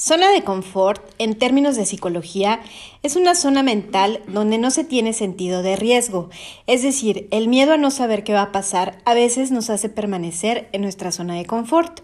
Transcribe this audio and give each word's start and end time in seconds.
Zona 0.00 0.30
de 0.30 0.44
confort, 0.44 1.02
en 1.18 1.36
términos 1.36 1.74
de 1.74 1.84
psicología, 1.84 2.60
es 3.02 3.16
una 3.16 3.34
zona 3.34 3.64
mental 3.64 4.22
donde 4.28 4.56
no 4.56 4.70
se 4.70 4.84
tiene 4.84 5.12
sentido 5.12 5.64
de 5.64 5.74
riesgo. 5.74 6.30
Es 6.68 6.84
decir, 6.84 7.26
el 7.32 7.48
miedo 7.48 7.72
a 7.72 7.78
no 7.78 7.90
saber 7.90 8.22
qué 8.22 8.32
va 8.32 8.42
a 8.42 8.52
pasar 8.52 8.98
a 9.06 9.14
veces 9.14 9.50
nos 9.50 9.70
hace 9.70 9.88
permanecer 9.88 10.68
en 10.70 10.82
nuestra 10.82 11.10
zona 11.10 11.34
de 11.34 11.46
confort. 11.46 12.02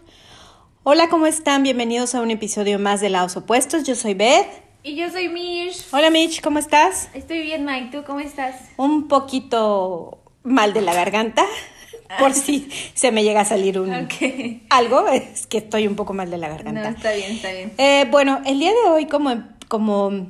Hola, 0.82 1.08
¿cómo 1.08 1.26
están? 1.26 1.62
Bienvenidos 1.62 2.16
a 2.16 2.20
un 2.20 2.32
episodio 2.32 2.80
más 2.80 3.00
de 3.00 3.10
Lados 3.10 3.36
Opuestos. 3.36 3.84
Yo 3.84 3.94
soy 3.94 4.14
Beth. 4.14 4.48
Y 4.82 4.96
yo 4.96 5.08
soy 5.08 5.28
Mish. 5.28 5.86
Hola, 5.92 6.10
Mitch, 6.10 6.40
¿cómo 6.40 6.58
estás? 6.58 7.10
Estoy 7.14 7.42
bien, 7.42 7.64
Mike. 7.64 7.90
¿Tú 7.92 8.02
cómo 8.04 8.18
estás? 8.18 8.56
Un 8.76 9.06
poquito 9.06 10.18
mal 10.42 10.72
de 10.72 10.80
la 10.80 10.94
garganta 10.94 11.46
por 12.18 12.32
si 12.32 12.68
se 12.94 13.12
me 13.12 13.22
llega 13.22 13.40
a 13.40 13.44
salir 13.44 13.78
un 13.78 13.92
algo, 14.70 15.08
es 15.08 15.46
que 15.46 15.58
estoy 15.58 15.86
un 15.86 15.96
poco 15.96 16.12
mal 16.12 16.30
de 16.30 16.38
la 16.38 16.48
garganta. 16.48 16.90
No, 16.90 16.96
está 16.96 17.12
bien, 17.12 17.32
está 17.32 17.52
bien. 17.52 17.72
Eh, 17.78 18.06
bueno, 18.10 18.40
el 18.46 18.58
día 18.58 18.70
de 18.70 18.90
hoy 18.90 19.06
como, 19.06 19.44
como 19.68 20.26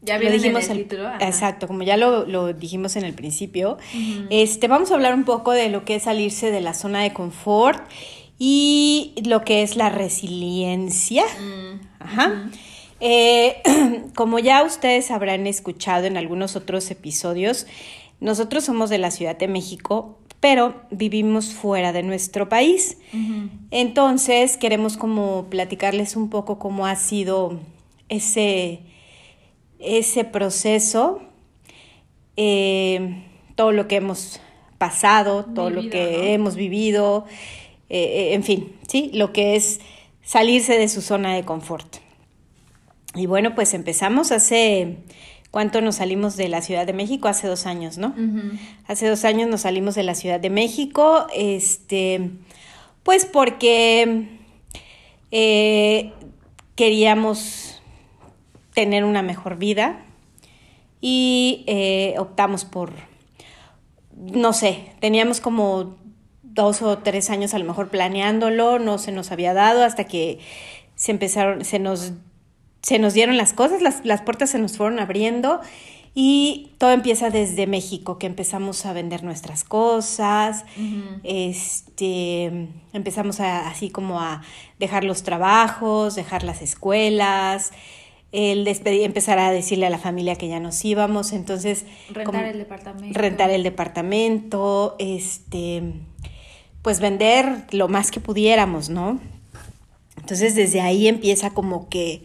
ya 0.00 0.18
lo 0.18 0.30
dijimos 0.30 0.64
en 0.66 0.72
el, 0.72 0.78
título. 0.84 1.10
Exacto, 1.20 1.66
como 1.66 1.82
ya 1.82 1.96
lo, 1.96 2.52
dijimos 2.52 2.96
en 2.96 3.04
el 3.04 3.14
principio, 3.14 3.78
este, 4.30 4.68
vamos 4.68 4.90
a 4.90 4.94
hablar 4.94 5.14
un 5.14 5.24
poco 5.24 5.52
de 5.52 5.68
lo 5.68 5.84
que 5.84 5.96
es 5.96 6.04
salirse 6.04 6.50
de 6.50 6.60
la 6.60 6.74
zona 6.74 7.02
de 7.02 7.12
confort 7.12 7.80
y 8.38 9.14
lo 9.24 9.44
que 9.44 9.62
es 9.62 9.76
la 9.76 9.90
resiliencia. 9.90 11.24
Mm, 11.24 11.80
Ajá. 11.98 12.50
Eh, 13.00 13.62
como 14.14 14.38
ya 14.38 14.62
ustedes 14.62 15.10
habrán 15.10 15.46
escuchado 15.46 16.06
en 16.06 16.16
algunos 16.16 16.56
otros 16.56 16.90
episodios, 16.90 17.66
nosotros 18.20 18.64
somos 18.64 18.90
de 18.90 18.98
la 18.98 19.10
Ciudad 19.10 19.36
de 19.36 19.48
México, 19.48 20.18
pero 20.40 20.82
vivimos 20.90 21.52
fuera 21.52 21.92
de 21.92 22.02
nuestro 22.02 22.48
país. 22.48 22.98
Entonces, 23.70 24.56
queremos 24.56 24.96
como 24.96 25.46
platicarles 25.50 26.16
un 26.16 26.30
poco 26.30 26.58
cómo 26.58 26.86
ha 26.86 26.96
sido 26.96 27.58
ese, 28.08 28.80
ese 29.80 30.24
proceso, 30.24 31.20
eh, 32.36 33.24
todo 33.56 33.72
lo 33.72 33.88
que 33.88 33.96
hemos 33.96 34.40
pasado, 34.78 35.44
todo 35.44 35.70
lo 35.70 35.90
que 35.90 36.34
hemos 36.34 36.54
vivido, 36.54 37.24
eh, 37.88 38.30
eh, 38.30 38.34
en 38.34 38.44
fin, 38.44 38.72
¿sí? 38.86 39.10
Lo 39.12 39.32
que 39.32 39.56
es 39.56 39.80
salirse 40.22 40.78
de 40.78 40.88
su 40.88 41.02
zona 41.02 41.34
de 41.34 41.44
confort. 41.44 41.96
Y 43.14 43.26
bueno, 43.26 43.54
pues 43.56 43.74
empezamos 43.74 44.30
hace 44.30 44.98
¿Cuánto 45.50 45.80
nos 45.80 45.96
salimos 45.96 46.36
de 46.36 46.48
la 46.48 46.60
Ciudad 46.60 46.86
de 46.86 46.92
México? 46.92 47.26
Hace 47.28 47.48
dos 47.48 47.66
años, 47.66 47.96
¿no? 47.96 48.14
Hace 48.86 49.08
dos 49.08 49.24
años 49.24 49.48
nos 49.48 49.62
salimos 49.62 49.94
de 49.94 50.02
la 50.02 50.14
Ciudad 50.14 50.38
de 50.38 50.50
México, 50.50 51.26
este, 51.34 52.30
pues 53.02 53.24
porque 53.24 54.28
eh, 55.30 56.12
queríamos 56.76 57.80
tener 58.74 59.04
una 59.04 59.22
mejor 59.22 59.56
vida 59.56 60.04
y 61.00 61.64
eh, 61.66 62.14
optamos 62.18 62.64
por, 62.64 62.92
no 64.14 64.52
sé, 64.52 64.92
teníamos 65.00 65.40
como 65.40 65.96
dos 66.42 66.82
o 66.82 66.98
tres 66.98 67.30
años 67.30 67.54
a 67.54 67.58
lo 67.58 67.64
mejor 67.64 67.88
planeándolo, 67.88 68.78
no 68.78 68.98
se 68.98 69.12
nos 69.12 69.32
había 69.32 69.54
dado 69.54 69.82
hasta 69.82 70.04
que 70.04 70.40
se 70.94 71.12
empezaron, 71.12 71.64
se 71.64 71.78
nos 71.78 72.12
se 72.82 72.98
nos 72.98 73.14
dieron 73.14 73.36
las 73.36 73.52
cosas, 73.52 73.82
las, 73.82 74.22
puertas 74.22 74.50
se 74.50 74.58
nos 74.58 74.76
fueron 74.76 74.98
abriendo 74.98 75.60
y 76.14 76.72
todo 76.78 76.92
empieza 76.92 77.30
desde 77.30 77.66
México, 77.66 78.18
que 78.18 78.26
empezamos 78.26 78.86
a 78.86 78.92
vender 78.92 79.22
nuestras 79.22 79.62
cosas, 79.62 80.64
este, 81.22 82.68
empezamos 82.92 83.40
a, 83.40 83.68
así 83.68 83.90
como 83.90 84.20
a 84.20 84.42
dejar 84.78 85.04
los 85.04 85.22
trabajos, 85.22 86.14
dejar 86.16 86.42
las 86.42 86.62
escuelas, 86.62 87.72
el 88.32 88.66
empezar 88.66 89.38
a 89.38 89.50
decirle 89.50 89.86
a 89.86 89.90
la 89.90 89.98
familia 89.98 90.36
que 90.36 90.48
ya 90.48 90.60
nos 90.60 90.84
íbamos, 90.84 91.32
entonces... 91.32 91.84
Rentar 92.10 92.44
el 92.46 92.58
departamento. 92.58 93.18
Rentar 93.18 93.50
el 93.50 93.62
departamento, 93.62 94.96
este, 94.98 95.82
pues 96.82 97.00
vender 97.00 97.64
lo 97.70 97.88
más 97.88 98.10
que 98.10 98.20
pudiéramos, 98.20 98.90
¿no? 98.90 99.18
Entonces 100.16 100.54
desde 100.54 100.80
ahí 100.80 101.08
empieza 101.08 101.50
como 101.50 101.88
que 101.88 102.22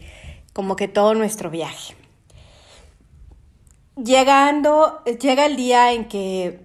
como 0.54 0.76
que 0.76 0.88
todo 0.88 1.12
nuestro 1.12 1.50
viaje. 1.50 1.94
Llegando, 4.02 5.02
llega 5.20 5.44
el 5.44 5.56
día 5.56 5.92
en 5.92 6.06
que 6.06 6.60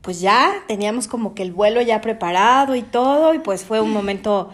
pues 0.00 0.20
ya 0.20 0.64
teníamos 0.68 1.08
como 1.08 1.34
que 1.34 1.42
el 1.42 1.52
vuelo 1.52 1.82
ya 1.82 2.00
preparado 2.00 2.74
y 2.76 2.82
todo 2.82 3.34
y 3.34 3.40
pues 3.40 3.64
fue 3.64 3.80
un 3.80 3.92
momento 3.92 4.50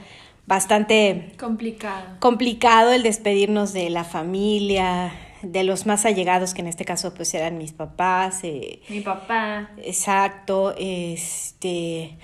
bastante 0.47 1.35
complicado. 1.39 2.17
Complicado 2.19 2.91
el 2.93 3.03
despedirnos 3.03 3.73
de 3.73 3.91
la 3.91 4.05
familia, 4.05 5.13
de 5.43 5.65
los 5.65 5.87
más 5.87 6.07
allegados, 6.07 6.55
que 6.55 6.63
en 6.63 6.69
este 6.69 6.85
caso 6.85 7.13
pues 7.15 7.35
eran 7.35 7.59
mis 7.59 7.73
papás. 7.73 8.41
Eh, 8.45 8.81
Mi 8.89 9.01
papá. 9.01 9.71
Exacto, 9.77 10.75
este... 10.79 12.17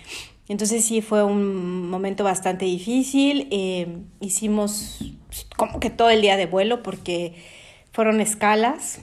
Entonces 0.49 0.83
sí 0.83 1.03
fue 1.03 1.23
un 1.23 1.91
momento 1.91 2.25
bastante 2.25 2.65
difícil. 2.65 3.49
Eh, 3.51 3.99
hicimos 4.21 5.01
como 5.57 5.81
que 5.81 5.91
todo 5.91 6.11
el 6.11 6.23
día 6.23 6.37
de 6.37 6.47
vuelo 6.47 6.83
porque 6.83 7.35
fueron 7.93 8.21
escalas. 8.21 9.01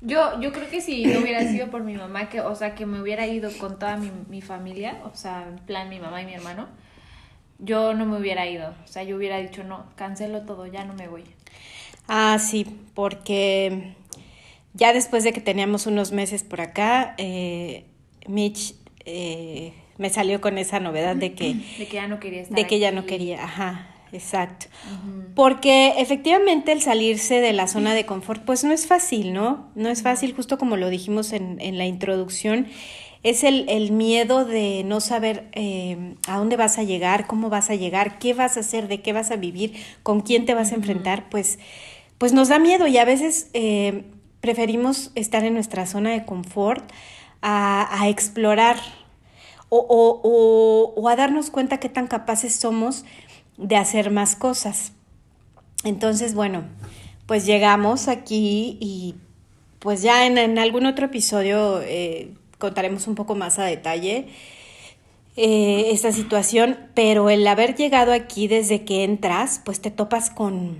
Yo, 0.00 0.40
yo 0.40 0.52
creo 0.52 0.70
que 0.70 0.80
si 0.80 1.04
no 1.06 1.20
hubiera 1.20 1.40
sido 1.50 1.70
por 1.70 1.82
mi 1.82 1.94
mamá, 1.94 2.28
que, 2.28 2.40
o 2.40 2.54
sea, 2.54 2.74
que 2.74 2.86
me 2.86 3.00
hubiera 3.00 3.26
ido 3.26 3.50
con 3.58 3.78
toda 3.78 3.96
mi, 3.96 4.12
mi 4.28 4.40
familia, 4.42 4.98
o 5.04 5.16
sea, 5.16 5.46
en 5.48 5.58
plan 5.58 5.88
mi 5.88 5.98
mamá 5.98 6.22
y 6.22 6.26
mi 6.26 6.34
hermano, 6.34 6.68
yo 7.58 7.94
no 7.94 8.06
me 8.06 8.18
hubiera 8.18 8.46
ido. 8.46 8.74
O 8.84 8.86
sea, 8.86 9.02
yo 9.02 9.16
hubiera 9.16 9.38
dicho, 9.38 9.64
no, 9.64 9.86
cancelo 9.96 10.42
todo, 10.42 10.66
ya 10.66 10.84
no 10.84 10.94
me 10.94 11.08
voy. 11.08 11.24
Ah, 12.06 12.38
sí, 12.38 12.64
porque 12.94 13.94
ya 14.72 14.92
después 14.92 15.24
de 15.24 15.32
que 15.32 15.40
teníamos 15.40 15.86
unos 15.86 16.12
meses 16.12 16.44
por 16.44 16.60
acá, 16.60 17.14
eh, 17.18 17.84
Mitch 18.26 18.74
eh, 19.04 19.74
me 19.98 20.10
salió 20.10 20.40
con 20.40 20.58
esa 20.58 20.80
novedad 20.80 21.16
de 21.16 21.34
que... 21.34 21.54
De 21.78 21.86
que 21.86 21.94
ya 21.94 22.06
no 22.06 22.20
quería 22.20 22.42
estar 22.42 22.56
De 22.56 22.66
que 22.66 22.78
ya 22.78 22.92
no 22.92 23.04
quería, 23.04 23.42
ajá. 23.44 23.88
Exacto. 24.12 24.66
Porque 25.34 25.94
efectivamente 25.98 26.72
el 26.72 26.80
salirse 26.80 27.40
de 27.40 27.52
la 27.52 27.68
zona 27.68 27.94
de 27.94 28.06
confort, 28.06 28.44
pues 28.44 28.64
no 28.64 28.72
es 28.72 28.86
fácil, 28.86 29.32
¿no? 29.32 29.68
No 29.74 29.88
es 29.88 30.02
fácil, 30.02 30.34
justo 30.34 30.58
como 30.58 30.76
lo 30.76 30.88
dijimos 30.88 31.32
en, 31.32 31.60
en 31.60 31.78
la 31.78 31.86
introducción, 31.86 32.66
es 33.22 33.44
el, 33.44 33.68
el, 33.68 33.90
miedo 33.90 34.44
de 34.44 34.84
no 34.84 35.00
saber 35.00 35.48
eh, 35.52 36.14
a 36.26 36.38
dónde 36.38 36.56
vas 36.56 36.78
a 36.78 36.84
llegar, 36.84 37.26
cómo 37.26 37.50
vas 37.50 37.68
a 37.68 37.74
llegar, 37.74 38.18
qué 38.18 38.32
vas 38.32 38.56
a 38.56 38.60
hacer, 38.60 38.88
de 38.88 39.02
qué 39.02 39.12
vas 39.12 39.30
a 39.30 39.36
vivir, 39.36 39.74
con 40.02 40.20
quién 40.20 40.46
te 40.46 40.54
vas 40.54 40.72
a 40.72 40.76
enfrentar, 40.76 41.28
pues, 41.28 41.58
pues 42.16 42.32
nos 42.32 42.48
da 42.48 42.58
miedo 42.58 42.86
y 42.86 42.96
a 42.96 43.04
veces 43.04 43.50
eh, 43.54 44.04
preferimos 44.40 45.10
estar 45.14 45.44
en 45.44 45.54
nuestra 45.54 45.86
zona 45.86 46.10
de 46.10 46.24
confort 46.24 46.88
a, 47.42 48.02
a 48.02 48.08
explorar 48.08 48.76
o, 49.68 49.78
o, 49.78 50.20
o, 50.22 50.94
o 51.00 51.08
a 51.08 51.16
darnos 51.16 51.50
cuenta 51.50 51.78
qué 51.78 51.88
tan 51.88 52.06
capaces 52.06 52.54
somos 52.54 53.04
de 53.58 53.76
hacer 53.76 54.10
más 54.10 54.34
cosas. 54.34 54.92
Entonces, 55.84 56.34
bueno, 56.34 56.64
pues 57.26 57.44
llegamos 57.44 58.08
aquí 58.08 58.78
y 58.80 59.14
pues 59.80 60.02
ya 60.02 60.26
en, 60.26 60.58
algún 60.58 60.86
otro 60.86 61.06
episodio 61.06 61.80
eh, 61.82 62.32
contaremos 62.58 63.06
un 63.06 63.14
poco 63.14 63.34
más 63.34 63.58
a 63.58 63.64
detalle 63.64 64.28
eh, 65.36 65.90
esta 65.92 66.10
situación, 66.10 66.78
pero 66.94 67.30
el 67.30 67.46
haber 67.46 67.76
llegado 67.76 68.12
aquí 68.12 68.48
desde 68.48 68.84
que 68.84 69.04
entras, 69.04 69.60
pues 69.64 69.80
te 69.80 69.92
topas 69.92 70.30
con, 70.30 70.78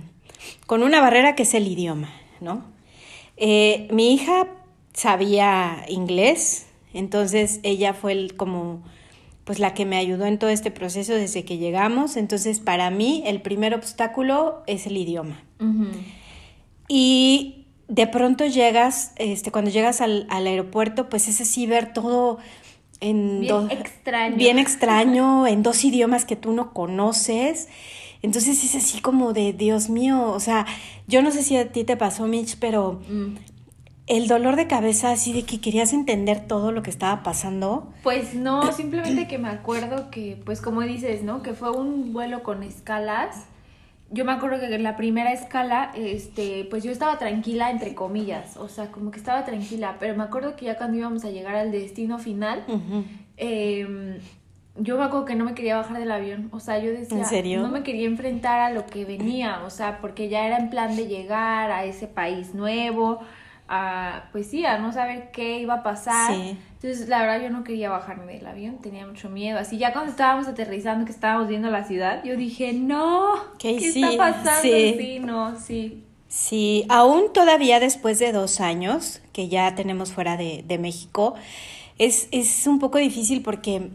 con 0.65 0.83
una 0.83 0.99
barrera 0.99 1.35
que 1.35 1.43
es 1.43 1.53
el 1.53 1.67
idioma, 1.67 2.11
¿no? 2.41 2.65
Eh, 3.37 3.87
mi 3.91 4.13
hija 4.13 4.47
sabía 4.93 5.85
inglés, 5.87 6.65
entonces 6.93 7.61
ella 7.63 7.93
fue 7.93 8.11
el, 8.11 8.35
como 8.35 8.83
pues 9.49 9.57
la 9.57 9.73
que 9.73 9.83
me 9.83 9.97
ayudó 9.97 10.27
en 10.27 10.37
todo 10.37 10.51
este 10.51 10.69
proceso 10.69 11.15
desde 11.15 11.43
que 11.43 11.57
llegamos. 11.57 12.17
Entonces, 12.17 12.59
para 12.59 12.91
mí, 12.91 13.23
el 13.25 13.41
primer 13.41 13.73
obstáculo 13.73 14.61
es 14.67 14.85
el 14.85 14.95
idioma. 14.95 15.41
Y 16.87 17.65
de 17.87 18.05
pronto 18.05 18.45
llegas, 18.45 19.11
este, 19.15 19.49
cuando 19.49 19.71
llegas 19.71 20.01
al, 20.01 20.27
aeropuerto, 20.29 21.09
pues 21.09 21.27
es 21.27 21.41
así 21.41 21.65
ver 21.65 21.93
todo 21.93 22.37
en 22.99 23.39
bien 23.39 23.71
extraño. 23.71 24.35
Bien 24.35 24.59
extraño, 24.59 25.47
en 25.47 25.63
dos 25.63 25.83
idiomas 25.83 26.25
que 26.25 26.35
tú 26.35 26.53
no 26.53 26.71
conoces. 26.71 27.69
Entonces 28.21 28.63
es 28.63 28.75
así 28.75 29.01
como 29.01 29.33
de, 29.33 29.53
Dios 29.53 29.89
mío, 29.89 30.29
o 30.29 30.39
sea, 30.39 30.67
yo 31.07 31.23
no 31.23 31.31
sé 31.31 31.41
si 31.41 31.57
a 31.57 31.71
ti 31.71 31.83
te 31.85 31.97
pasó, 31.97 32.27
Mitch, 32.27 32.57
pero 32.59 33.01
mm 33.09 33.58
el 34.09 34.27
dolor 34.27 34.55
de 34.55 34.67
cabeza 34.67 35.11
así 35.11 35.31
de 35.33 35.43
que 35.43 35.61
querías 35.61 35.93
entender 35.93 36.47
todo 36.47 36.71
lo 36.71 36.81
que 36.81 36.89
estaba 36.89 37.21
pasando? 37.21 37.93
Pues 38.03 38.33
no, 38.33 38.71
simplemente 38.73 39.27
que 39.27 39.37
me 39.37 39.49
acuerdo 39.49 40.09
que, 40.09 40.41
pues 40.43 40.61
como 40.61 40.81
dices, 40.81 41.21
¿no? 41.21 41.43
Que 41.43 41.53
fue 41.53 41.69
un 41.71 42.11
vuelo 42.11 42.41
con 42.41 42.63
escalas. 42.63 43.45
Yo 44.09 44.25
me 44.25 44.31
acuerdo 44.31 44.59
que 44.59 44.73
en 44.73 44.81
la 44.81 44.97
primera 44.97 45.31
escala, 45.31 45.91
este, 45.95 46.65
pues 46.71 46.83
yo 46.83 46.91
estaba 46.91 47.19
tranquila, 47.19 47.69
entre 47.69 47.93
comillas, 47.93 48.57
o 48.57 48.67
sea, 48.67 48.91
como 48.91 49.11
que 49.11 49.19
estaba 49.19 49.45
tranquila, 49.45 49.97
pero 49.99 50.15
me 50.15 50.23
acuerdo 50.23 50.55
que 50.55 50.65
ya 50.65 50.77
cuando 50.77 50.97
íbamos 50.97 51.23
a 51.23 51.29
llegar 51.29 51.55
al 51.55 51.71
destino 51.71 52.17
final, 52.17 52.65
eh, 53.37 54.19
yo 54.75 54.97
me 54.97 55.03
acuerdo 55.03 55.25
que 55.25 55.35
no 55.35 55.45
me 55.45 55.53
quería 55.53 55.77
bajar 55.77 55.99
del 55.99 56.09
avión, 56.09 56.49
o 56.51 56.59
sea, 56.59 56.79
yo 56.79 56.89
decía, 56.89 57.19
¿En 57.19 57.25
serio? 57.25 57.61
no 57.61 57.69
me 57.69 57.83
quería 57.83 58.07
enfrentar 58.07 58.59
a 58.59 58.71
lo 58.71 58.87
que 58.87 59.05
venía, 59.05 59.61
o 59.65 59.69
sea, 59.69 59.99
porque 60.01 60.29
ya 60.29 60.47
era 60.47 60.57
en 60.57 60.71
plan 60.71 60.95
de 60.95 61.05
llegar 61.05 61.69
a 61.69 61.83
ese 61.85 62.07
país 62.07 62.55
nuevo, 62.55 63.19
a, 63.69 64.23
pues 64.31 64.47
sí, 64.47 64.65
a 64.65 64.79
no 64.79 64.91
saber 64.91 65.29
qué 65.31 65.59
iba 65.59 65.75
a 65.75 65.83
pasar. 65.83 66.33
Sí. 66.33 66.57
Entonces, 66.81 67.07
la 67.07 67.21
verdad, 67.21 67.41
yo 67.41 67.49
no 67.51 67.63
quería 67.63 67.89
bajarme 67.89 68.33
del 68.33 68.47
avión, 68.47 68.79
tenía 68.79 69.05
mucho 69.05 69.29
miedo. 69.29 69.59
Así, 69.59 69.77
ya 69.77 69.93
cuando 69.93 70.11
estábamos 70.11 70.47
aterrizando, 70.47 71.05
que 71.05 71.11
estábamos 71.11 71.47
viendo 71.47 71.69
la 71.69 71.83
ciudad, 71.83 72.23
yo 72.23 72.35
dije, 72.35 72.73
no, 72.73 73.35
¿Qué 73.59 73.77
¿qué, 73.77 73.91
sí? 73.91 74.03
está 74.03 74.17
pasando? 74.17 74.61
Sí. 74.61 74.95
Sí. 74.97 75.19
no, 75.19 75.59
sí. 75.59 76.03
Sí, 76.27 76.85
aún 76.89 77.33
todavía 77.33 77.79
después 77.79 78.19
de 78.19 78.31
dos 78.31 78.59
años 78.59 79.21
que 79.33 79.49
ya 79.49 79.73
tenemos 79.75 80.13
fuera 80.13 80.37
de, 80.37 80.63
de 80.67 80.77
México, 80.77 81.35
es, 81.97 82.27
es 82.31 82.65
un 82.65 82.79
poco 82.79 82.97
difícil 82.97 83.41
porque 83.41 83.89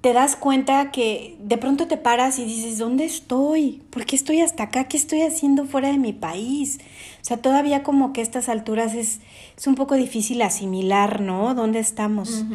te 0.00 0.12
das 0.14 0.36
cuenta 0.36 0.90
que 0.92 1.36
de 1.40 1.58
pronto 1.58 1.86
te 1.86 1.96
paras 1.98 2.38
y 2.38 2.44
dices, 2.44 2.78
¿dónde 2.78 3.04
estoy? 3.04 3.82
¿Por 3.90 4.06
qué 4.06 4.16
estoy 4.16 4.40
hasta 4.40 4.64
acá? 4.64 4.84
¿Qué 4.84 4.96
estoy 4.96 5.22
haciendo 5.22 5.66
fuera 5.66 5.88
de 5.88 5.98
mi 5.98 6.12
país? 6.14 6.78
O 7.20 7.24
sea, 7.24 7.36
todavía 7.38 7.82
como 7.82 8.12
que 8.12 8.20
a 8.20 8.24
estas 8.24 8.48
alturas 8.48 8.94
es, 8.94 9.20
es 9.56 9.66
un 9.66 9.74
poco 9.74 9.94
difícil 9.96 10.40
asimilar, 10.42 11.20
¿no? 11.20 11.54
¿Dónde 11.54 11.80
estamos? 11.80 12.46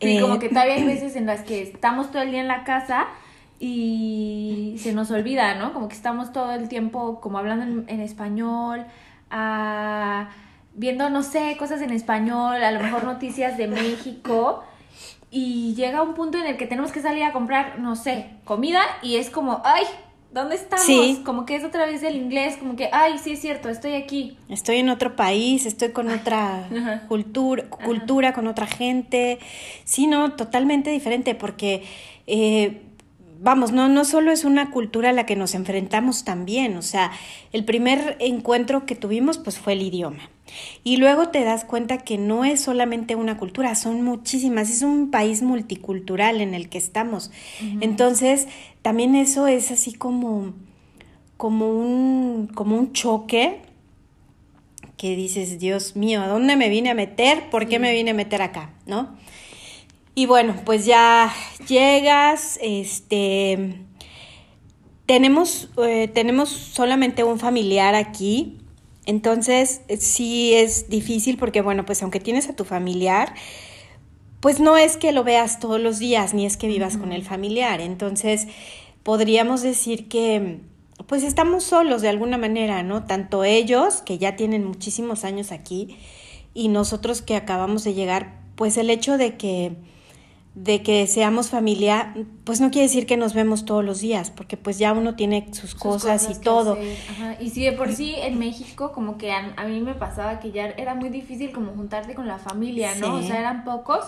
Sí, 0.00 0.18
Eh, 0.18 0.20
como 0.20 0.38
que 0.38 0.48
todavía 0.48 0.74
hay 0.74 0.84
veces 0.86 1.16
en 1.16 1.26
las 1.26 1.42
que 1.44 1.62
estamos 1.62 2.10
todo 2.10 2.22
el 2.22 2.30
día 2.30 2.40
en 2.40 2.48
la 2.48 2.64
casa 2.64 3.06
y 3.58 4.76
se 4.82 4.92
nos 4.92 5.10
olvida, 5.10 5.54
¿no? 5.54 5.72
Como 5.72 5.88
que 5.88 5.94
estamos 5.96 6.32
todo 6.32 6.52
el 6.52 6.68
tiempo 6.68 7.20
como 7.20 7.38
hablando 7.38 7.64
en, 7.64 7.84
en 7.88 8.00
español, 8.00 8.86
ah, 9.30 10.30
viendo, 10.74 11.08
no 11.10 11.22
sé, 11.22 11.56
cosas 11.58 11.80
en 11.82 11.90
español, 11.90 12.62
a 12.62 12.72
lo 12.72 12.80
mejor 12.80 13.04
noticias 13.04 13.56
de 13.56 13.68
México. 13.68 14.64
Y 15.36 15.74
llega 15.74 16.00
un 16.00 16.14
punto 16.14 16.38
en 16.38 16.46
el 16.46 16.56
que 16.56 16.66
tenemos 16.66 16.92
que 16.92 17.00
salir 17.00 17.24
a 17.24 17.32
comprar, 17.32 17.80
no 17.80 17.96
sé, 17.96 18.26
comida 18.44 18.80
y 19.02 19.16
es 19.16 19.30
como, 19.30 19.62
ay, 19.64 19.82
¿dónde 20.32 20.54
estamos? 20.54 20.86
Sí. 20.86 21.22
Como 21.24 21.44
que 21.44 21.56
es 21.56 21.64
otra 21.64 21.86
vez 21.86 22.04
el 22.04 22.14
inglés, 22.14 22.56
como 22.56 22.76
que, 22.76 22.88
ay, 22.92 23.18
sí 23.18 23.32
es 23.32 23.40
cierto, 23.40 23.68
estoy 23.68 23.94
aquí. 23.94 24.38
Estoy 24.48 24.76
en 24.76 24.90
otro 24.90 25.16
país, 25.16 25.66
estoy 25.66 25.90
con 25.90 26.08
otra 26.08 26.68
Ajá. 26.68 27.02
cultura, 27.08 27.64
cultura, 27.68 28.32
con 28.32 28.46
otra 28.46 28.68
gente. 28.68 29.40
Sí, 29.82 30.06
no, 30.06 30.34
totalmente 30.34 30.90
diferente, 30.90 31.34
porque 31.34 31.82
eh, 32.28 32.82
vamos, 33.40 33.72
no, 33.72 33.88
no 33.88 34.04
solo 34.04 34.30
es 34.30 34.44
una 34.44 34.70
cultura 34.70 35.10
a 35.10 35.12
la 35.12 35.26
que 35.26 35.34
nos 35.34 35.56
enfrentamos 35.56 36.22
también. 36.22 36.76
O 36.76 36.82
sea, 36.82 37.10
el 37.52 37.64
primer 37.64 38.16
encuentro 38.20 38.86
que 38.86 38.94
tuvimos, 38.94 39.38
pues 39.38 39.58
fue 39.58 39.72
el 39.72 39.82
idioma. 39.82 40.30
Y 40.82 40.98
luego 40.98 41.28
te 41.28 41.42
das 41.42 41.64
cuenta 41.64 41.98
que 41.98 42.18
no 42.18 42.44
es 42.44 42.60
solamente 42.60 43.16
una 43.16 43.38
cultura, 43.38 43.74
son 43.74 44.02
muchísimas, 44.02 44.70
es 44.70 44.82
un 44.82 45.10
país 45.10 45.42
multicultural 45.42 46.40
en 46.40 46.54
el 46.54 46.68
que 46.68 46.78
estamos. 46.78 47.30
Entonces, 47.80 48.46
también 48.82 49.14
eso 49.16 49.46
es 49.46 49.70
así 49.70 49.92
como, 49.92 50.52
como 51.36 51.70
un, 51.70 52.48
como 52.54 52.76
un 52.76 52.92
choque 52.92 53.62
que 54.96 55.16
dices, 55.16 55.58
Dios 55.58 55.96
mío, 55.96 56.22
¿a 56.22 56.28
dónde 56.28 56.56
me 56.56 56.68
vine 56.68 56.90
a 56.90 56.94
meter? 56.94 57.50
¿Por 57.50 57.66
qué 57.68 57.78
me 57.78 57.92
vine 57.92 58.12
a 58.12 58.14
meter 58.14 58.42
acá? 58.42 58.74
¿No? 58.86 59.16
Y 60.14 60.26
bueno, 60.26 60.54
pues 60.64 60.86
ya 60.86 61.34
llegas, 61.66 62.58
este, 62.62 63.80
tenemos, 65.06 65.70
eh, 65.84 66.08
tenemos 66.08 66.50
solamente 66.50 67.24
un 67.24 67.40
familiar 67.40 67.94
aquí, 67.94 68.58
entonces 69.06 69.82
sí 69.98 70.54
es 70.54 70.88
difícil 70.88 71.36
porque, 71.36 71.62
bueno, 71.62 71.84
pues 71.84 72.02
aunque 72.02 72.20
tienes 72.20 72.48
a 72.48 72.56
tu 72.56 72.64
familiar, 72.64 73.34
pues 74.40 74.60
no 74.60 74.76
es 74.76 74.96
que 74.96 75.12
lo 75.12 75.24
veas 75.24 75.58
todos 75.58 75.80
los 75.80 75.98
días, 75.98 76.34
ni 76.34 76.44
es 76.44 76.56
que 76.56 76.68
vivas 76.68 76.96
con 76.96 77.12
el 77.12 77.22
familiar. 77.22 77.80
Entonces, 77.80 78.46
podríamos 79.02 79.62
decir 79.62 80.08
que, 80.08 80.60
pues 81.06 81.22
estamos 81.22 81.64
solos 81.64 82.02
de 82.02 82.08
alguna 82.08 82.38
manera, 82.38 82.82
¿no? 82.82 83.04
Tanto 83.04 83.44
ellos, 83.44 84.02
que 84.02 84.18
ya 84.18 84.36
tienen 84.36 84.64
muchísimos 84.64 85.24
años 85.24 85.52
aquí, 85.52 85.96
y 86.52 86.68
nosotros 86.68 87.22
que 87.22 87.36
acabamos 87.36 87.84
de 87.84 87.94
llegar, 87.94 88.38
pues 88.54 88.76
el 88.76 88.90
hecho 88.90 89.18
de 89.18 89.36
que 89.36 89.76
de 90.54 90.82
que 90.82 91.06
seamos 91.08 91.50
familia, 91.50 92.14
pues 92.44 92.60
no 92.60 92.70
quiere 92.70 92.86
decir 92.86 93.06
que 93.06 93.16
nos 93.16 93.34
vemos 93.34 93.64
todos 93.64 93.84
los 93.84 94.00
días, 94.00 94.30
porque 94.30 94.56
pues 94.56 94.78
ya 94.78 94.92
uno 94.92 95.16
tiene 95.16 95.48
sus, 95.48 95.70
sus 95.70 95.74
cosas, 95.74 96.28
y 96.30 96.40
todo. 96.40 96.78
Ajá. 97.10 97.36
Y 97.40 97.50
si 97.50 97.64
de 97.64 97.72
por 97.72 97.92
sí 97.92 98.14
en 98.16 98.38
México 98.38 98.92
como 98.92 99.18
que 99.18 99.32
a, 99.32 99.52
a 99.56 99.64
mí 99.64 99.80
me 99.80 99.94
pasaba 99.94 100.38
que 100.38 100.52
ya 100.52 100.66
era 100.66 100.94
muy 100.94 101.08
difícil 101.08 101.50
como 101.50 101.72
juntarte 101.72 102.14
con 102.14 102.28
la 102.28 102.38
familia, 102.38 102.94
¿no? 103.00 103.18
Sí. 103.18 103.24
O 103.24 103.26
sea, 103.26 103.40
eran 103.40 103.64
pocos. 103.64 104.04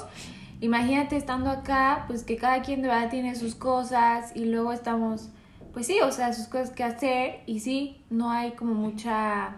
Imagínate 0.61 1.17
estando 1.17 1.51
acá, 1.51 2.05
pues 2.07 2.23
que 2.23 2.37
cada 2.37 2.63
quien 2.63 2.81
de 2.81 2.89
verdad 2.89 3.11
tiene 3.11 3.35
sus 3.35 3.55
cosas 3.55 4.31
y 4.35 4.45
luego 4.47 4.73
estamos, 4.73 5.29
pues 5.75 5.87
sí, 5.87 5.99
o 6.01 6.13
sea, 6.13 6.33
sus 6.33 6.47
cosas 6.47 6.71
que 6.71 6.85
hacer 6.85 7.41
y 7.47 7.61
sí, 7.61 8.01
no 8.09 8.31
hay 8.31 8.53
como 8.53 8.73
mucha, 8.75 9.57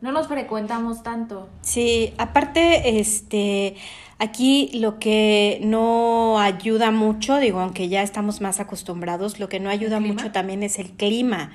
no 0.00 0.12
nos 0.12 0.28
frecuentamos 0.28 1.02
tanto. 1.02 1.48
Sí, 1.62 2.14
aparte, 2.18 2.98
este, 3.00 3.74
aquí 4.18 4.70
lo 4.74 4.98
que 4.98 5.58
no 5.62 6.38
ayuda 6.38 6.90
mucho, 6.90 7.38
digo, 7.38 7.60
aunque 7.60 7.88
ya 7.88 8.02
estamos 8.02 8.40
más 8.40 8.60
acostumbrados, 8.60 9.38
lo 9.38 9.48
que 9.48 9.60
no 9.60 9.68
ayuda 9.70 10.00
mucho 10.00 10.30
también 10.32 10.62
es 10.62 10.78
el 10.78 10.90
clima, 10.92 11.52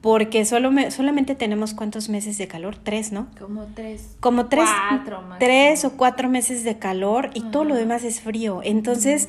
porque 0.00 0.44
solo 0.44 0.70
me- 0.70 0.90
solamente 0.90 1.34
tenemos 1.34 1.74
cuántos 1.74 2.08
meses 2.08 2.38
de 2.38 2.46
calor, 2.46 2.76
tres, 2.76 3.12
¿no? 3.12 3.28
Como 3.38 3.64
tres. 3.74 4.16
Como 4.20 4.46
tres, 4.46 4.68
Cuatro 4.88 5.16
máximo. 5.22 5.36
tres 5.38 5.84
o 5.84 5.96
cuatro 5.96 6.28
meses 6.28 6.64
de 6.64 6.78
calor 6.78 7.30
y 7.34 7.40
todo 7.42 7.64
lo 7.64 7.74
demás 7.74 8.04
es 8.04 8.20
frío. 8.20 8.60
Entonces, 8.62 9.28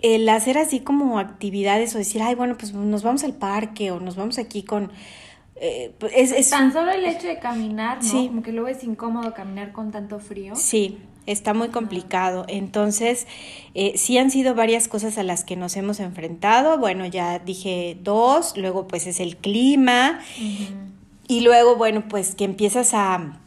el 0.00 0.28
hacer 0.28 0.58
así 0.58 0.80
como 0.80 1.18
actividades 1.18 1.94
o 1.94 1.98
decir, 1.98 2.22
ay, 2.22 2.34
bueno, 2.34 2.56
pues 2.58 2.72
nos 2.74 3.02
vamos 3.02 3.22
al 3.24 3.34
parque 3.34 3.90
o 3.92 4.00
nos 4.00 4.16
vamos 4.16 4.38
aquí 4.38 4.62
con... 4.62 4.90
eh, 5.56 5.94
es, 6.14 6.32
es 6.32 6.50
Tan 6.50 6.72
solo 6.72 6.90
el 6.90 7.04
hecho 7.04 7.26
de 7.26 7.38
caminar, 7.38 7.98
¿no? 7.98 8.02
Sí. 8.02 8.28
Como 8.28 8.42
que 8.42 8.52
luego 8.52 8.68
es 8.68 8.82
incómodo 8.84 9.34
caminar 9.34 9.72
con 9.72 9.90
tanto 9.90 10.18
frío. 10.18 10.56
Sí, 10.56 10.98
está 11.26 11.54
muy 11.54 11.68
complicado. 11.68 12.44
Entonces, 12.48 13.26
eh, 13.74 13.92
sí 13.96 14.18
han 14.18 14.30
sido 14.30 14.54
varias 14.54 14.88
cosas 14.88 15.18
a 15.18 15.22
las 15.22 15.44
que 15.44 15.56
nos 15.56 15.76
hemos 15.76 16.00
enfrentado. 16.00 16.78
Bueno, 16.78 17.06
ya 17.06 17.38
dije 17.38 17.96
dos, 18.02 18.56
luego 18.56 18.88
pues 18.88 19.06
es 19.06 19.20
el 19.20 19.36
clima 19.36 20.20
y 21.28 21.40
luego, 21.40 21.76
bueno, 21.76 22.08
pues 22.08 22.34
que 22.34 22.44
empiezas 22.44 22.94
a, 22.94 23.40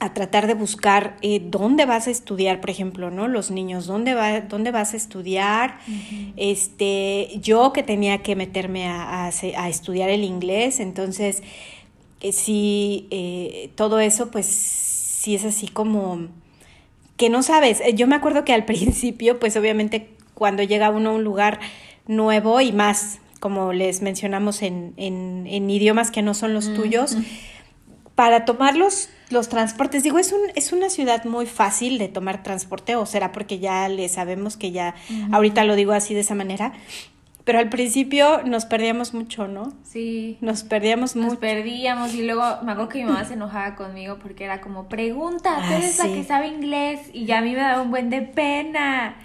a 0.00 0.14
tratar 0.14 0.46
de 0.46 0.54
buscar 0.54 1.16
eh, 1.20 1.42
dónde 1.44 1.84
vas 1.84 2.08
a 2.08 2.10
estudiar, 2.10 2.60
por 2.60 2.70
ejemplo, 2.70 3.10
¿no? 3.10 3.28
Los 3.28 3.50
niños, 3.50 3.86
¿dónde, 3.86 4.14
va, 4.14 4.40
dónde 4.40 4.70
vas 4.70 4.94
a 4.94 4.96
estudiar? 4.96 5.78
Este, 6.36 7.28
yo 7.40 7.74
que 7.74 7.82
tenía 7.82 8.22
que 8.22 8.34
meterme 8.34 8.88
a, 8.88 9.26
a 9.26 9.68
estudiar 9.68 10.08
el 10.08 10.24
inglés, 10.24 10.80
entonces, 10.80 11.42
eh, 12.22 12.32
sí, 12.32 13.08
eh, 13.10 13.70
todo 13.74 14.00
eso, 14.00 14.30
pues 14.30 14.46
sí 14.46 15.34
es 15.34 15.44
así 15.44 15.68
como 15.68 16.28
que 17.18 17.28
no 17.28 17.42
sabes. 17.42 17.82
Yo 17.94 18.06
me 18.06 18.16
acuerdo 18.16 18.44
que 18.44 18.54
al 18.54 18.64
principio, 18.66 19.38
pues 19.38 19.54
obviamente 19.58 20.08
cuando 20.32 20.62
llega 20.62 20.88
uno 20.88 21.10
a 21.10 21.12
un 21.12 21.24
lugar 21.24 21.60
nuevo 22.06 22.62
y 22.62 22.72
más, 22.72 23.18
como 23.38 23.74
les 23.74 24.00
mencionamos 24.00 24.62
en, 24.62 24.94
en, 24.96 25.46
en 25.46 25.68
idiomas 25.68 26.10
que 26.10 26.22
no 26.22 26.32
son 26.32 26.54
los 26.54 26.72
tuyos, 26.72 27.18
para 28.20 28.44
tomar 28.44 28.76
los, 28.76 29.08
los 29.30 29.48
transportes, 29.48 30.02
digo, 30.02 30.18
es, 30.18 30.30
un, 30.34 30.40
es 30.54 30.74
una 30.74 30.90
ciudad 30.90 31.24
muy 31.24 31.46
fácil 31.46 31.96
de 31.96 32.08
tomar 32.08 32.42
transporte, 32.42 32.94
o 32.94 33.06
será 33.06 33.32
porque 33.32 33.58
ya 33.60 33.88
le 33.88 34.06
sabemos 34.10 34.58
que 34.58 34.72
ya, 34.72 34.94
ahorita 35.32 35.64
lo 35.64 35.74
digo 35.74 35.92
así 35.92 36.12
de 36.12 36.20
esa 36.20 36.34
manera, 36.34 36.74
pero 37.44 37.58
al 37.60 37.70
principio 37.70 38.42
nos 38.44 38.66
perdíamos 38.66 39.14
mucho, 39.14 39.48
¿no? 39.48 39.72
Sí. 39.84 40.36
Nos 40.42 40.64
perdíamos 40.64 41.16
Nos 41.16 41.24
mucho. 41.24 41.40
perdíamos 41.40 42.12
y 42.12 42.22
luego 42.26 42.42
me 42.62 42.72
acuerdo 42.72 42.90
que 42.90 42.98
mi 42.98 43.04
mamá 43.06 43.24
se 43.24 43.32
enojaba 43.32 43.74
conmigo 43.74 44.18
porque 44.22 44.44
era 44.44 44.60
como, 44.60 44.86
pregunta, 44.86 45.56
tú 45.56 45.72
Ah, 45.72 45.76
eres 45.78 45.92
sí. 45.92 46.06
la 46.06 46.14
que 46.14 46.24
sabe 46.24 46.48
inglés 46.48 47.00
y 47.14 47.24
ya 47.24 47.38
a 47.38 47.40
mí 47.40 47.52
me 47.52 47.62
daba 47.62 47.80
un 47.80 47.90
buen 47.90 48.10
de 48.10 48.20
pena. 48.20 49.16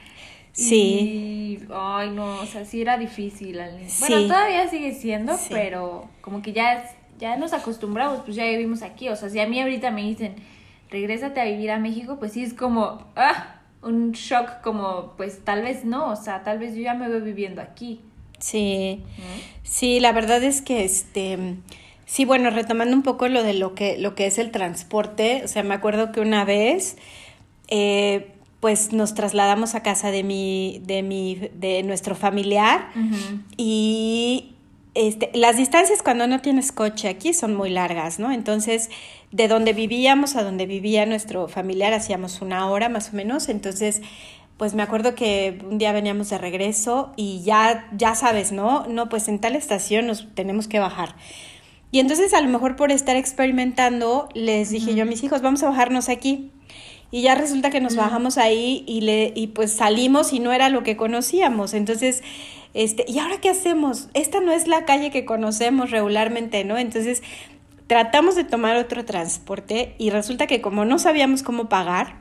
Sí. 0.53 1.59
Y, 1.61 1.67
ay, 1.73 2.11
no, 2.11 2.39
o 2.39 2.45
sea, 2.45 2.63
sí 2.63 2.79
era 2.81 2.97
difícil. 2.97 3.57
Bueno, 3.57 3.89
Sí. 3.89 4.27
todavía 4.29 4.69
sigue 4.69 4.93
siendo, 4.93 5.35
Sí. 5.37 5.49
pero 5.49 6.07
como 6.21 6.41
que 6.41 6.53
ya, 6.53 6.75
es- 6.75 6.91
ya 7.19 7.37
nos 7.37 7.53
acostumbramos, 7.53 8.21
pues 8.25 8.35
ya 8.35 8.45
vivimos 8.45 8.81
aquí. 8.81 9.09
O 9.09 9.15
sea, 9.15 9.29
si 9.29 9.39
a 9.39 9.47
mí 9.47 9.59
ahorita 9.59 9.91
me 9.91 10.03
dicen, 10.03 10.35
regrésate 10.89 11.41
a 11.41 11.45
vivir 11.45 11.71
a 11.71 11.79
México, 11.79 12.17
pues 12.19 12.33
sí 12.33 12.43
es 12.43 12.53
como, 12.53 13.05
ah, 13.15 13.61
un 13.81 14.11
shock 14.11 14.61
como, 14.61 15.13
pues 15.17 15.43
tal 15.43 15.61
vez 15.61 15.85
no, 15.85 16.09
o 16.09 16.15
sea, 16.15 16.43
tal 16.43 16.59
vez 16.59 16.75
yo 16.75 16.81
ya 16.81 16.93
me 16.93 17.07
veo 17.07 17.21
viviendo 17.21 17.61
aquí. 17.61 18.01
Sí. 18.39 19.03
Sí, 19.63 19.99
la 19.99 20.11
verdad 20.11 20.43
es 20.43 20.61
que 20.61 20.83
este 20.83 21.57
sí, 22.05 22.25
bueno, 22.25 22.49
retomando 22.49 22.95
un 22.95 23.03
poco 23.03 23.27
lo 23.27 23.43
de 23.43 23.53
lo 23.53 23.73
que 23.73 23.97
lo 23.97 24.15
que 24.15 24.27
es 24.27 24.37
el 24.37 24.51
transporte, 24.51 25.41
o 25.43 25.47
sea, 25.47 25.63
me 25.63 25.73
acuerdo 25.73 26.11
que 26.11 26.19
una 26.19 26.45
vez 26.45 26.97
eh, 27.67 28.31
pues 28.59 28.93
nos 28.93 29.13
trasladamos 29.13 29.75
a 29.75 29.83
casa 29.83 30.11
de 30.11 30.23
mi 30.23 30.81
de 30.83 31.03
mi 31.03 31.49
de 31.53 31.83
nuestro 31.83 32.15
familiar 32.15 32.89
y 33.57 34.54
este, 34.95 35.29
las 35.33 35.57
distancias 35.57 36.01
cuando 36.01 36.25
no 36.25 36.41
tienes 36.41 36.71
coche 36.71 37.09
aquí 37.09 37.33
son 37.33 37.55
muy 37.55 37.69
largas, 37.69 38.17
¿no? 38.17 38.31
Entonces, 38.31 38.89
de 39.31 39.47
donde 39.47 39.73
vivíamos 39.73 40.35
a 40.35 40.43
donde 40.43 40.65
vivía 40.65 41.05
nuestro 41.05 41.47
familiar 41.47 41.93
hacíamos 41.93 42.41
una 42.41 42.69
hora 42.69 42.89
más 42.89 43.13
o 43.13 43.15
menos, 43.15 43.49
entonces 43.49 44.01
pues 44.57 44.73
me 44.73 44.83
acuerdo 44.83 45.15
que 45.15 45.59
un 45.69 45.77
día 45.77 45.91
veníamos 45.91 46.29
de 46.29 46.37
regreso 46.37 47.11
y 47.17 47.43
ya, 47.43 47.89
ya 47.95 48.15
sabes, 48.15 48.53
¿no? 48.53 48.87
No, 48.87 49.09
pues 49.09 49.27
en 49.27 49.39
tal 49.39 49.55
estación 49.55 50.07
nos 50.07 50.33
tenemos 50.33 50.69
que 50.69 50.79
bajar. 50.79 51.15
Y 51.91 51.99
entonces 51.99 52.33
a 52.33 52.41
lo 52.41 52.47
mejor 52.47 52.77
por 52.77 52.91
estar 52.91 53.17
experimentando, 53.17 54.29
les 54.33 54.69
dije 54.69 54.95
yo 54.95 55.03
a 55.03 55.05
mis 55.05 55.23
hijos, 55.23 55.41
vamos 55.41 55.61
a 55.63 55.69
bajarnos 55.69 56.07
aquí. 56.07 56.51
Y 57.11 57.21
ya 57.21 57.35
resulta 57.35 57.69
que 57.69 57.81
nos 57.81 57.95
bajamos 57.95 58.37
ahí 58.37 58.83
y, 58.87 59.01
le, 59.01 59.31
y 59.35 59.47
pues 59.47 59.71
salimos 59.73 60.33
y 60.33 60.39
no 60.39 60.51
era 60.51 60.69
lo 60.69 60.83
que 60.83 60.97
conocíamos. 60.97 61.73
Entonces, 61.73 62.23
este, 62.75 63.05
¿y 63.07 63.19
ahora 63.19 63.39
qué 63.39 63.49
hacemos? 63.49 64.09
Esta 64.13 64.41
no 64.41 64.51
es 64.51 64.67
la 64.67 64.83
calle 64.85 65.09
que 65.09 65.23
conocemos 65.23 65.91
regularmente, 65.91 66.63
¿no? 66.65 66.77
Entonces, 66.77 67.23
tratamos 67.87 68.35
de 68.35 68.43
tomar 68.43 68.75
otro 68.75 69.05
transporte 69.05 69.95
y 69.97 70.09
resulta 70.09 70.45
que 70.45 70.59
como 70.59 70.83
no 70.83 70.99
sabíamos 70.99 71.41
cómo 71.41 71.69
pagar, 71.69 72.17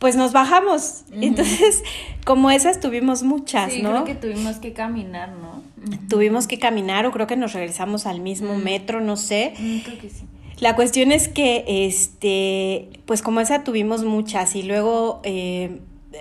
pues 0.00 0.16
nos 0.16 0.32
bajamos. 0.32 1.04
Entonces, 1.12 1.84
como 2.26 2.50
esas 2.50 2.80
tuvimos 2.80 3.22
muchas, 3.22 3.72
sí, 3.72 3.82
¿no? 3.82 4.02
Creo 4.02 4.04
que 4.04 4.14
tuvimos 4.16 4.56
que 4.56 4.72
caminar, 4.72 5.30
¿no? 5.30 5.62
Tuvimos 6.08 6.48
que 6.48 6.58
caminar 6.58 7.06
o 7.06 7.12
creo 7.12 7.28
que 7.28 7.36
nos 7.36 7.52
regresamos 7.52 8.06
al 8.06 8.20
mismo 8.20 8.56
metro, 8.56 9.00
no 9.00 9.16
sé. 9.16 9.54
creo 9.84 9.98
que 10.00 10.10
sí. 10.10 10.24
La 10.58 10.74
cuestión 10.74 11.12
es 11.12 11.28
que, 11.28 11.64
este, 11.86 12.88
pues 13.06 13.22
como 13.22 13.40
esa 13.40 13.62
tuvimos 13.62 14.04
muchas 14.04 14.56
y 14.56 14.64
luego 14.64 15.20
eh, 15.22 15.80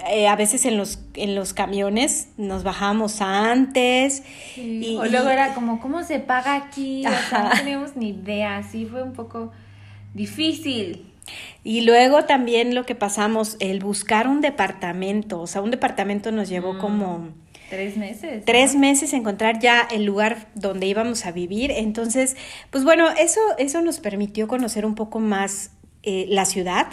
eh, 0.09 0.27
a 0.27 0.35
veces 0.35 0.65
en 0.65 0.77
los, 0.77 0.99
en 1.15 1.35
los 1.35 1.53
camiones 1.53 2.29
nos 2.37 2.63
bajamos 2.63 3.21
antes. 3.21 4.23
Y, 4.55 4.95
o 4.97 5.05
luego 5.05 5.29
era 5.29 5.53
como, 5.53 5.79
¿cómo 5.79 6.03
se 6.03 6.19
paga 6.19 6.55
aquí? 6.55 7.05
O 7.05 7.29
sea, 7.29 7.43
no 7.43 7.49
teníamos 7.51 7.95
ni 7.95 8.09
idea, 8.09 8.57
así 8.57 8.85
fue 8.85 9.03
un 9.03 9.13
poco 9.13 9.51
difícil. 10.13 11.05
Y 11.63 11.81
luego 11.81 12.25
también 12.25 12.73
lo 12.73 12.85
que 12.85 12.95
pasamos, 12.95 13.55
el 13.59 13.79
buscar 13.79 14.27
un 14.27 14.41
departamento, 14.41 15.39
o 15.39 15.47
sea, 15.47 15.61
un 15.61 15.71
departamento 15.71 16.31
nos 16.31 16.49
llevó 16.49 16.73
Mm. 16.73 16.79
como 16.79 17.29
Tres 17.69 17.95
meses. 17.95 18.43
tres 18.43 18.75
meses 18.75 19.13
encontrar 19.13 19.59
ya 19.59 19.81
el 19.91 20.03
lugar 20.03 20.47
donde 20.55 20.87
íbamos 20.87 21.25
a 21.25 21.31
vivir. 21.31 21.71
Entonces, 21.71 22.35
pues 22.69 22.83
bueno, 22.83 23.09
eso, 23.11 23.39
eso 23.59 23.81
nos 23.81 23.99
permitió 23.99 24.47
conocer 24.47 24.85
un 24.85 24.95
poco 24.95 25.19
más 25.19 25.71
eh, 26.03 26.25
la 26.27 26.45
ciudad, 26.45 26.87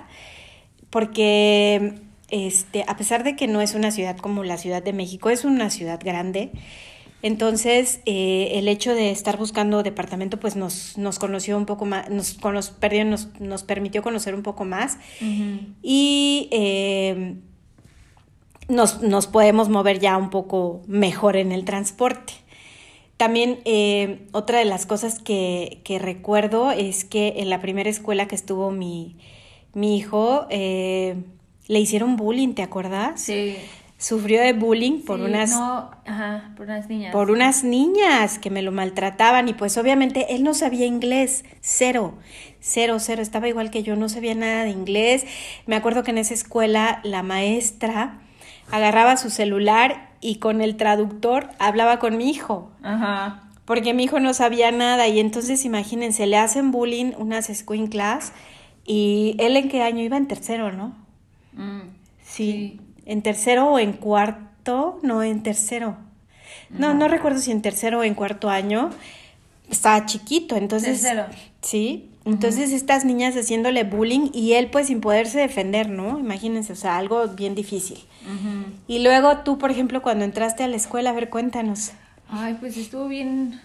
porque 0.91 1.95
este, 2.31 2.85
a 2.87 2.97
pesar 2.97 3.25
de 3.25 3.37
que 3.37 3.47
no 3.47 3.61
es 3.61 3.75
una 3.75 3.91
ciudad 3.91 4.17
como 4.17 4.45
la 4.45 4.59
Ciudad 4.59 4.83
de 4.83 4.93
México, 4.93 5.31
es 5.31 5.45
una 5.45 5.71
ciudad 5.71 6.01
grande. 6.03 6.53
Entonces, 7.21 8.01
eh, 8.07 8.53
el 8.55 8.69
hecho 8.69 8.95
de 8.95 9.11
estar 9.11 9.37
buscando 9.39 9.83
departamento, 9.83 10.39
pues 10.39 10.55
nos, 10.55 10.97
nos 10.99 11.19
conoció 11.19 11.57
un 11.57 11.67
poco 11.67 11.85
más, 11.85 12.09
nos, 12.11 12.35
con 12.35 12.55
los, 12.55 12.71
perdón, 12.71 13.11
nos, 13.11 13.41
nos 13.41 13.65
permitió 13.65 14.03
conocer 14.03 14.35
un 14.35 14.43
poco 14.43 14.65
más. 14.65 14.99
Y 15.83 16.49
eh, 16.53 17.37
nos, 18.69 19.03
nos 19.03 19.27
podemos 19.27 19.69
mover 19.69 19.99
ya 19.99 20.17
un 20.17 20.31
poco 20.31 20.83
mejor 20.87 21.37
en 21.37 21.51
el 21.51 21.65
transporte. 21.65 22.35
También 23.17 23.59
eh, 23.65 24.29
otra 24.31 24.61
de 24.61 24.65
las 24.65 24.87
cosas 24.87 25.19
que, 25.19 25.81
que 25.83 25.99
recuerdo 25.99 26.71
es 26.71 27.05
que 27.05 27.35
en 27.39 27.51
la 27.51 27.61
primera 27.61 27.91
escuela 27.91 28.29
que 28.29 28.37
estuvo 28.37 28.71
mi, 28.71 29.17
mi 29.75 29.97
hijo, 29.97 30.47
le 31.69 31.79
hicieron 31.79 32.17
bullying, 32.17 32.55
¿te 32.55 32.63
acuerdas? 32.63 33.21
Sí. 33.21 33.57
Sufrió 34.01 34.41
de 34.41 34.53
bullying 34.53 35.01
por 35.03 35.19
Sí, 35.19 35.25
unas 35.25 35.51
No, 35.51 35.91
ajá, 36.07 36.53
por 36.57 36.67
unas 36.67 36.89
niñas. 36.89 37.13
por 37.13 37.31
unas 37.33 37.65
niñas 37.65 38.39
que 38.39 38.49
me 38.49 38.63
lo 38.63 38.71
maltrataban 38.71 39.49
y 39.49 39.55
pues 39.55 39.77
obviamente 39.77 40.35
él 40.37 40.45
no 40.45 40.55
sabía 40.55 40.87
inglés, 40.87 41.45
cero, 41.61 42.15
cero, 42.61 42.99
cero, 43.01 43.23
estaba 43.23 43.49
igual 43.49 43.71
que 43.73 43.83
yo, 43.83 43.97
no 43.97 44.09
sabía 44.09 44.35
nada 44.37 44.63
de 44.65 44.71
inglés. 44.71 45.27
Me 45.67 45.75
acuerdo 45.75 46.05
que 46.05 46.13
en 46.13 46.19
esa 46.19 46.33
escuela 46.35 47.01
la 47.03 47.25
maestra 47.25 48.21
agarraba 48.71 49.17
su 49.17 49.31
celular 49.31 50.11
y 50.21 50.37
con 50.37 50.61
el 50.61 50.77
traductor 50.77 51.49
hablaba 51.59 51.99
con 51.99 52.17
mi 52.17 52.31
hijo, 52.31 52.71
Ajá. 52.85 53.43
porque 53.65 53.95
mi 53.95 54.05
hijo 54.05 54.21
no 54.21 54.33
sabía 54.33 54.71
nada 54.71 55.09
y 55.09 55.19
entonces 55.19 55.65
imagínense, 55.65 56.27
le 56.27 56.37
hacen 56.37 56.71
bullying 56.71 57.13
unas 57.19 57.51
escuinclas 57.51 58.33
y 58.85 59.35
él 59.41 59.57
en 59.57 59.69
qué 59.69 59.83
año 59.83 60.03
iba 60.05 60.17
en 60.17 60.29
tercero, 60.29 60.71
¿no? 60.71 60.95
Mm. 61.59 61.81
Sí. 62.23 62.81
En 63.05 63.23
tercero 63.23 63.67
o 63.73 63.79
en 63.79 63.93
cuarto, 63.93 64.99
no, 65.03 65.23
en 65.23 65.43
tercero. 65.43 65.97
No, 66.71 66.95
no 66.95 67.09
recuerdo 67.09 67.41
si 67.41 67.51
en 67.51 67.63
tercero 67.63 68.01
o 68.01 68.05
en 68.05 68.15
cuarto 68.15 68.49
año. 68.49 68.91
Estaba 69.71 70.07
chiquito, 70.07 70.57
entonces. 70.57 71.03
Tercero. 71.03 71.27
Sí. 71.61 72.09
Entonces 72.25 72.73
estas 72.73 73.07
niñas 73.07 73.35
haciéndole 73.37 73.85
bullying 73.85 74.31
y 74.35 74.53
él 74.53 74.69
pues 74.71 74.89
sin 74.89 75.01
poderse 75.01 75.39
defender, 75.39 75.89
¿no? 75.89 76.19
Imagínense, 76.19 76.75
o 76.75 76.77
sea, 76.77 76.99
algo 76.99 77.27
bien 77.29 77.55
difícil. 77.55 77.99
Y 78.87 78.99
luego 78.99 79.39
tú, 79.39 79.57
por 79.57 79.71
ejemplo, 79.71 80.03
cuando 80.03 80.27
entraste 80.27 80.63
a 80.63 80.69
la 80.69 80.77
escuela, 80.77 81.11
a 81.11 81.13
ver, 81.15 81.31
cuéntanos. 81.31 81.93
Ay, 82.29 82.59
pues 82.61 82.77
estuvo 82.77 83.09
bien. 83.09 83.59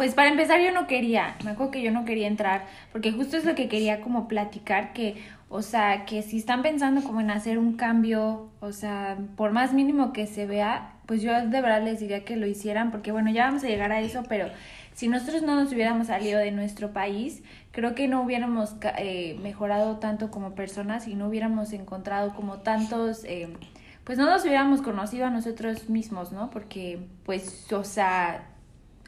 Pues 0.00 0.14
para 0.14 0.30
empezar 0.30 0.62
yo 0.62 0.72
no 0.72 0.86
quería, 0.86 1.36
me 1.44 1.50
acuerdo 1.50 1.72
que 1.72 1.82
yo 1.82 1.90
no 1.90 2.06
quería 2.06 2.26
entrar, 2.26 2.64
porque 2.90 3.12
justo 3.12 3.36
es 3.36 3.44
lo 3.44 3.54
que 3.54 3.68
quería 3.68 4.00
como 4.00 4.28
platicar, 4.28 4.94
que, 4.94 5.22
o 5.50 5.60
sea, 5.60 6.06
que 6.06 6.22
si 6.22 6.38
están 6.38 6.62
pensando 6.62 7.02
como 7.02 7.20
en 7.20 7.30
hacer 7.30 7.58
un 7.58 7.74
cambio, 7.74 8.48
o 8.60 8.72
sea, 8.72 9.18
por 9.36 9.52
más 9.52 9.74
mínimo 9.74 10.14
que 10.14 10.26
se 10.26 10.46
vea, 10.46 10.94
pues 11.04 11.20
yo 11.20 11.34
de 11.34 11.60
verdad 11.60 11.82
les 11.82 12.00
diría 12.00 12.24
que 12.24 12.36
lo 12.36 12.46
hicieran, 12.46 12.90
porque 12.90 13.12
bueno, 13.12 13.30
ya 13.30 13.44
vamos 13.44 13.62
a 13.62 13.66
llegar 13.66 13.92
a 13.92 14.00
eso, 14.00 14.22
pero 14.26 14.46
si 14.94 15.06
nosotros 15.06 15.42
no 15.42 15.54
nos 15.54 15.70
hubiéramos 15.70 16.06
salido 16.06 16.38
de 16.38 16.50
nuestro 16.50 16.94
país, 16.94 17.42
creo 17.70 17.94
que 17.94 18.08
no 18.08 18.22
hubiéramos 18.22 18.76
eh, 18.96 19.38
mejorado 19.42 19.98
tanto 19.98 20.30
como 20.30 20.54
personas 20.54 21.08
y 21.08 21.14
no 21.14 21.28
hubiéramos 21.28 21.74
encontrado 21.74 22.34
como 22.34 22.60
tantos... 22.60 23.22
eh, 23.24 23.50
pues 24.04 24.16
no 24.16 24.24
nos 24.24 24.42
hubiéramos 24.44 24.80
conocido 24.80 25.26
a 25.26 25.30
nosotros 25.30 25.90
mismos, 25.90 26.32
¿no? 26.32 26.48
Porque, 26.50 27.06
pues, 27.24 27.70
o 27.70 27.84
sea, 27.84 28.49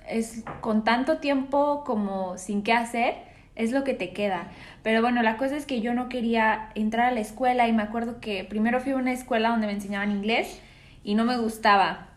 es 0.09 0.45
con 0.61 0.85
tanto 0.85 1.19
tiempo 1.19 1.85
como 1.85 2.39
sin 2.39 2.63
qué 2.63 2.73
hacer, 2.73 3.15
es 3.55 3.73
lo 3.73 3.85
que 3.85 3.95
te 3.95 4.13
queda. 4.13 4.51
Pero 4.83 5.03
bueno, 5.03 5.23
la 5.23 5.37
cosa 5.37 5.57
es 5.57 5.67
que 5.67 5.81
yo 5.81 5.95
no 5.95 6.09
quería 6.09 6.71
entrar 6.75 7.09
a 7.09 7.13
la 7.13 7.21
escuela 7.21 7.69
y 7.69 7.73
me 7.73 7.83
acuerdo 7.83 8.21
que 8.21 8.45
primero 8.45 8.81
fui 8.81 8.93
a 8.93 8.97
una 8.97 9.13
escuela 9.13 9.51
donde 9.51 9.67
me 9.67 9.75
enseñaban 9.75 10.11
inglés 10.11 10.61
y 11.05 11.15
no 11.15 11.25
me 11.25 11.39
gustaba. 11.39 12.09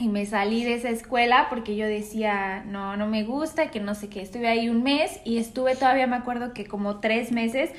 Y 0.00 0.08
me 0.08 0.24
salí 0.26 0.64
de 0.64 0.74
esa 0.74 0.90
escuela 0.90 1.48
porque 1.50 1.74
yo 1.74 1.86
decía, 1.86 2.62
no, 2.64 2.96
no 2.96 3.08
me 3.08 3.24
gusta, 3.24 3.70
que 3.70 3.80
no 3.80 3.96
sé 3.96 4.08
qué. 4.08 4.22
Estuve 4.22 4.46
ahí 4.46 4.68
un 4.68 4.84
mes 4.84 5.20
y 5.24 5.38
estuve 5.38 5.74
todavía, 5.74 6.06
me 6.06 6.16
acuerdo 6.16 6.54
que 6.54 6.66
como 6.66 7.00
tres 7.00 7.32
meses 7.32 7.70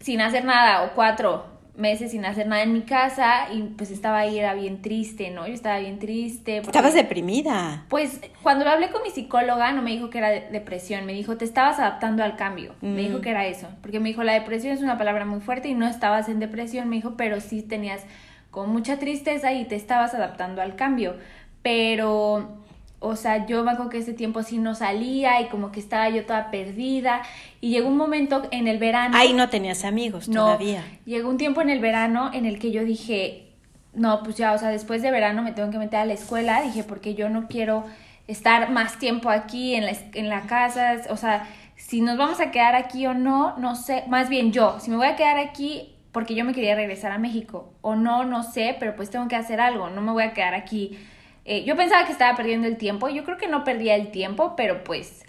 sin 0.00 0.20
hacer 0.20 0.44
nada 0.44 0.84
o 0.84 0.94
cuatro 0.94 1.55
meses 1.76 2.10
sin 2.12 2.24
hacer 2.24 2.46
nada 2.46 2.62
en 2.62 2.72
mi 2.72 2.82
casa 2.82 3.52
y 3.52 3.62
pues 3.62 3.90
estaba 3.90 4.18
ahí, 4.20 4.38
era 4.38 4.54
bien 4.54 4.80
triste, 4.82 5.30
¿no? 5.30 5.46
Yo 5.46 5.54
estaba 5.54 5.78
bien 5.78 5.98
triste. 5.98 6.56
porque- 6.62 6.70
Estabas 6.78 6.94
deprimida. 6.94 7.84
pues 7.88 8.20
cuando 8.42 8.64
lo 8.64 8.70
hablé 8.70 8.90
con 8.90 9.02
mi 9.02 9.10
psicóloga 9.10 9.72
no 9.72 9.82
me 9.82 9.90
dijo 9.90 10.08
que 10.10 10.18
era 10.18 10.28
de- 10.30 10.48
depresión, 10.50 11.04
me 11.06 11.12
dijo 11.12 11.36
te 11.36 11.44
estabas 11.44 11.78
adaptando 11.78 12.24
al 12.24 12.36
cambio, 12.36 12.74
me 12.80 13.02
dijo 13.02 13.20
que 13.20 13.30
era 13.30 13.46
eso, 13.46 13.68
porque 13.82 14.00
me 14.00 14.08
dijo 14.08 14.22
la 14.24 14.32
depresión 14.34 14.72
es 14.72 14.80
una 14.82 14.96
palabra 14.98 15.24
muy 15.26 15.40
fuerte 15.40 15.68
y 15.68 15.74
no 15.74 15.86
estabas 15.86 16.28
en 16.28 16.40
depresión, 16.40 16.88
me 16.88 16.96
dijo, 16.96 17.14
pero 17.16 17.40
sí 17.40 17.62
tenías 17.62 18.02
con 18.50 18.70
mucha 18.70 18.98
tristeza 18.98 19.52
y 19.52 19.64
te 19.66 19.76
estabas 19.76 20.14
adaptando 20.14 20.62
al 20.62 20.76
cambio, 20.76 21.16
pero 21.62 22.64
o 23.06 23.16
sea, 23.16 23.46
yo 23.46 23.64
me 23.64 23.72
acuerdo 23.72 23.90
que 23.90 23.98
ese 23.98 24.12
tiempo 24.12 24.42
sí 24.42 24.58
no 24.58 24.74
salía 24.74 25.40
y 25.40 25.48
como 25.48 25.72
que 25.72 25.80
estaba 25.80 26.08
yo 26.08 26.24
toda 26.26 26.50
perdida. 26.50 27.22
Y 27.60 27.70
llegó 27.70 27.88
un 27.88 27.96
momento 27.96 28.48
en 28.50 28.68
el 28.68 28.78
verano. 28.78 29.16
Ahí 29.16 29.32
no 29.32 29.48
tenías 29.48 29.84
amigos 29.84 30.28
no, 30.28 30.44
todavía. 30.44 30.84
llegó 31.04 31.28
un 31.28 31.38
tiempo 31.38 31.60
en 31.60 31.70
el 31.70 31.80
verano 31.80 32.30
en 32.32 32.46
el 32.46 32.58
que 32.58 32.70
yo 32.70 32.84
dije, 32.84 33.52
no, 33.94 34.22
pues 34.22 34.36
ya, 34.36 34.52
o 34.52 34.58
sea, 34.58 34.68
después 34.68 35.02
de 35.02 35.10
verano 35.10 35.42
me 35.42 35.52
tengo 35.52 35.70
que 35.70 35.78
meter 35.78 36.00
a 36.00 36.04
la 36.04 36.12
escuela, 36.12 36.62
dije, 36.62 36.84
porque 36.84 37.14
yo 37.14 37.28
no 37.28 37.48
quiero 37.48 37.84
estar 38.26 38.70
más 38.70 38.98
tiempo 38.98 39.30
aquí 39.30 39.74
en 39.74 39.86
la, 39.86 39.96
en 40.14 40.28
la 40.28 40.42
casa, 40.42 40.96
o 41.10 41.16
sea, 41.16 41.48
si 41.76 42.00
nos 42.00 42.18
vamos 42.18 42.40
a 42.40 42.50
quedar 42.50 42.74
aquí 42.74 43.06
o 43.06 43.14
no, 43.14 43.56
no 43.58 43.76
sé, 43.76 44.04
más 44.08 44.28
bien 44.28 44.52
yo, 44.52 44.78
si 44.80 44.90
me 44.90 44.96
voy 44.96 45.06
a 45.06 45.16
quedar 45.16 45.38
aquí 45.38 45.92
porque 46.12 46.34
yo 46.34 46.46
me 46.46 46.54
quería 46.54 46.74
regresar 46.74 47.12
a 47.12 47.18
México, 47.18 47.74
o 47.82 47.94
no, 47.94 48.24
no 48.24 48.42
sé, 48.42 48.74
pero 48.80 48.96
pues 48.96 49.10
tengo 49.10 49.28
que 49.28 49.36
hacer 49.36 49.60
algo, 49.60 49.90
no 49.90 50.00
me 50.00 50.12
voy 50.12 50.22
a 50.22 50.32
quedar 50.32 50.54
aquí. 50.54 50.98
Eh, 51.46 51.64
yo 51.64 51.76
pensaba 51.76 52.04
que 52.04 52.12
estaba 52.12 52.36
perdiendo 52.36 52.66
el 52.66 52.76
tiempo, 52.76 53.08
yo 53.08 53.24
creo 53.24 53.38
que 53.38 53.46
no 53.48 53.64
perdía 53.64 53.94
el 53.94 54.10
tiempo, 54.10 54.54
pero 54.56 54.84
pues 54.84 55.22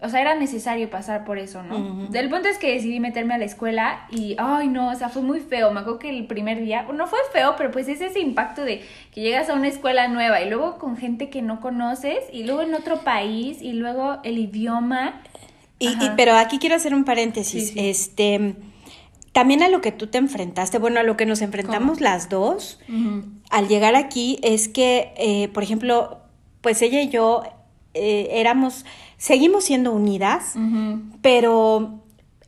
o 0.00 0.08
sea, 0.08 0.20
era 0.20 0.36
necesario 0.36 0.88
pasar 0.90 1.24
por 1.24 1.38
eso, 1.38 1.64
¿no? 1.64 2.08
El 2.12 2.30
punto 2.30 2.48
es 2.48 2.56
que 2.58 2.72
decidí 2.72 3.00
meterme 3.00 3.34
a 3.34 3.38
la 3.38 3.44
escuela 3.46 4.06
y, 4.12 4.36
ay, 4.38 4.68
no, 4.68 4.90
o 4.90 4.94
sea, 4.94 5.08
fue 5.08 5.22
muy 5.22 5.40
feo. 5.40 5.72
Me 5.72 5.80
acuerdo 5.80 5.98
que 5.98 6.08
el 6.10 6.24
primer 6.28 6.60
día, 6.60 6.82
no 6.94 7.08
fue 7.08 7.18
feo, 7.32 7.54
pero 7.58 7.72
pues 7.72 7.88
es 7.88 8.00
ese 8.00 8.20
impacto 8.20 8.64
de 8.64 8.84
que 9.12 9.20
llegas 9.22 9.50
a 9.50 9.54
una 9.54 9.66
escuela 9.66 10.06
nueva 10.06 10.40
y 10.40 10.48
luego 10.48 10.78
con 10.78 10.96
gente 10.96 11.30
que 11.30 11.42
no 11.42 11.60
conoces 11.60 12.18
y 12.32 12.44
luego 12.44 12.62
en 12.62 12.74
otro 12.74 12.98
país 13.00 13.60
y 13.60 13.72
luego 13.72 14.18
el 14.22 14.38
idioma. 14.38 15.20
Y, 15.80 15.88
y- 15.88 16.10
pero 16.16 16.34
aquí 16.36 16.60
quiero 16.60 16.76
hacer 16.76 16.94
un 16.94 17.04
paréntesis. 17.04 17.70
Sí, 17.70 17.74
sí. 17.74 17.88
Este, 17.88 18.54
también 19.32 19.62
a 19.62 19.68
lo 19.68 19.80
que 19.80 19.92
tú 19.92 20.06
te 20.08 20.18
enfrentaste, 20.18 20.78
bueno, 20.78 21.00
a 21.00 21.02
lo 21.02 21.16
que 21.16 21.26
nos 21.26 21.42
enfrentamos 21.42 22.00
las 22.00 22.28
dos 22.28 22.80
al 23.50 23.68
llegar 23.68 23.94
aquí 23.94 24.38
es 24.42 24.68
que, 24.68 25.12
eh, 25.16 25.48
por 25.48 25.62
ejemplo, 25.62 26.18
pues 26.60 26.82
ella 26.82 27.00
y 27.02 27.08
yo 27.08 27.42
eh, 27.94 28.28
éramos, 28.32 28.84
seguimos 29.16 29.64
siendo 29.64 29.92
unidas, 29.92 30.54
pero 31.22 32.00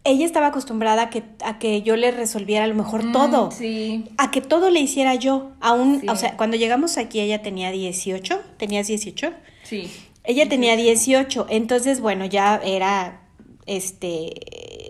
ella 0.05 0.25
estaba 0.25 0.47
acostumbrada 0.49 1.03
a 1.03 1.11
que, 1.11 1.23
a 1.45 1.59
que 1.59 1.83
yo 1.83 1.97
le 1.97 2.11
resolviera 2.11 2.65
a 2.65 2.69
lo 2.69 2.75
mejor 2.75 3.05
Mm, 3.05 3.13
todo. 3.13 3.51
Sí. 3.51 4.07
A 4.17 4.31
que 4.31 4.41
todo 4.41 4.71
le 4.71 4.81
hiciera 4.81 5.15
yo. 5.15 5.51
Aún, 5.61 6.01
Sí. 6.01 6.09
o 6.09 6.17
sea, 6.17 6.37
cuando 6.37 6.57
llegamos 6.57 6.97
aquí 6.97 7.21
ella 7.21 7.43
tenía 7.43 7.71
18. 7.71 8.41
¿Tenías 8.57 8.87
18? 8.87 9.33
Sí. 9.63 9.91
Ella 10.25 10.49
tenía 10.49 10.77
18, 10.77 11.47
entonces, 11.51 12.01
bueno, 12.01 12.25
ya 12.25 12.57
era 12.65 13.23
este 13.67 14.33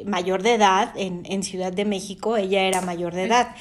mayor 0.07 0.42
de 0.42 0.54
edad 0.54 0.92
en, 0.97 1.23
en 1.26 1.42
Ciudad 1.42 1.73
de 1.73 1.85
México, 1.85 2.37
ella 2.37 2.62
era 2.62 2.80
mayor 2.80 3.14
de 3.14 3.25
edad. 3.25 3.54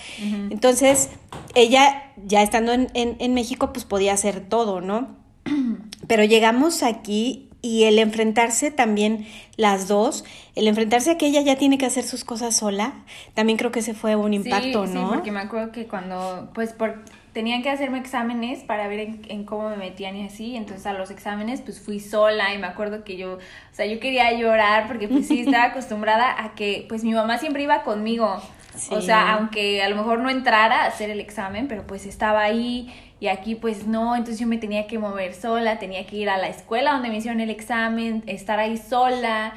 Entonces, 0.49 1.09
ella 1.55 2.11
ya 2.25 2.41
estando 2.41 2.73
en, 2.73 2.89
en, 2.93 3.15
en 3.19 3.33
México, 3.33 3.71
pues 3.73 3.85
podía 3.85 4.13
hacer 4.13 4.41
todo, 4.41 4.81
¿no? 4.81 5.15
Pero 6.07 6.23
llegamos 6.23 6.83
aquí 6.83 7.49
y 7.61 7.83
el 7.83 7.99
enfrentarse 7.99 8.71
también 8.71 9.27
las 9.57 9.87
dos, 9.87 10.23
el 10.55 10.67
enfrentarse 10.67 11.11
a 11.11 11.17
que 11.17 11.27
ella 11.27 11.41
ya 11.41 11.57
tiene 11.57 11.77
que 11.77 11.85
hacer 11.85 12.05
sus 12.05 12.23
cosas 12.23 12.55
sola, 12.55 12.93
también 13.33 13.57
creo 13.57 13.71
que 13.71 13.79
ese 13.79 13.93
fue 13.93 14.15
un 14.15 14.33
impacto, 14.33 14.87
sí, 14.87 14.93
¿no? 14.93 15.09
Sí, 15.09 15.15
porque 15.15 15.31
me 15.31 15.41
acuerdo 15.41 15.71
que 15.71 15.87
cuando, 15.87 16.49
pues, 16.53 16.73
por, 16.73 17.03
tenían 17.33 17.61
que 17.61 17.69
hacerme 17.69 17.99
exámenes 17.99 18.63
para 18.63 18.87
ver 18.87 18.99
en, 18.99 19.21
en 19.29 19.43
cómo 19.45 19.69
me 19.69 19.77
metían 19.77 20.15
y 20.15 20.25
así, 20.25 20.55
entonces 20.55 20.85
a 20.87 20.93
los 20.93 21.11
exámenes, 21.11 21.61
pues, 21.61 21.79
fui 21.79 21.99
sola 21.99 22.53
y 22.53 22.57
me 22.57 22.67
acuerdo 22.67 23.03
que 23.03 23.17
yo, 23.17 23.33
o 23.33 23.39
sea, 23.71 23.85
yo 23.85 23.99
quería 23.99 24.31
llorar 24.33 24.87
porque, 24.87 25.07
pues, 25.07 25.27
sí, 25.27 25.41
estaba 25.41 25.63
acostumbrada 25.71 26.43
a 26.43 26.55
que, 26.55 26.85
pues, 26.89 27.03
mi 27.03 27.13
mamá 27.13 27.37
siempre 27.37 27.63
iba 27.63 27.83
conmigo, 27.83 28.25
o 28.35 28.99
Sí. 28.99 29.01
sea, 29.07 29.33
aunque 29.33 29.81
a 29.83 29.89
lo 29.89 29.95
mejor 29.95 30.19
no 30.19 30.29
entrara 30.29 30.83
a 30.83 30.87
hacer 30.87 31.09
el 31.09 31.19
examen, 31.19 31.67
pero, 31.67 31.85
pues, 31.85 32.05
estaba 32.05 32.41
ahí 32.43 32.91
y 33.19 33.27
aquí, 33.27 33.55
pues, 33.55 33.85
no, 33.85 34.15
entonces 34.15 34.39
yo 34.39 34.47
me 34.47 34.57
tenía 34.57 34.87
que 34.87 34.97
mover 34.97 35.33
sola, 35.33 35.77
tenía 35.79 36.05
que 36.07 36.15
ir 36.15 36.29
a 36.29 36.37
la 36.37 36.47
escuela 36.47 36.93
donde 36.93 37.09
me 37.09 37.17
hicieron 37.17 37.41
el 37.41 37.49
examen, 37.49 38.23
estar 38.27 38.59
ahí 38.59 38.77
sola, 38.77 39.53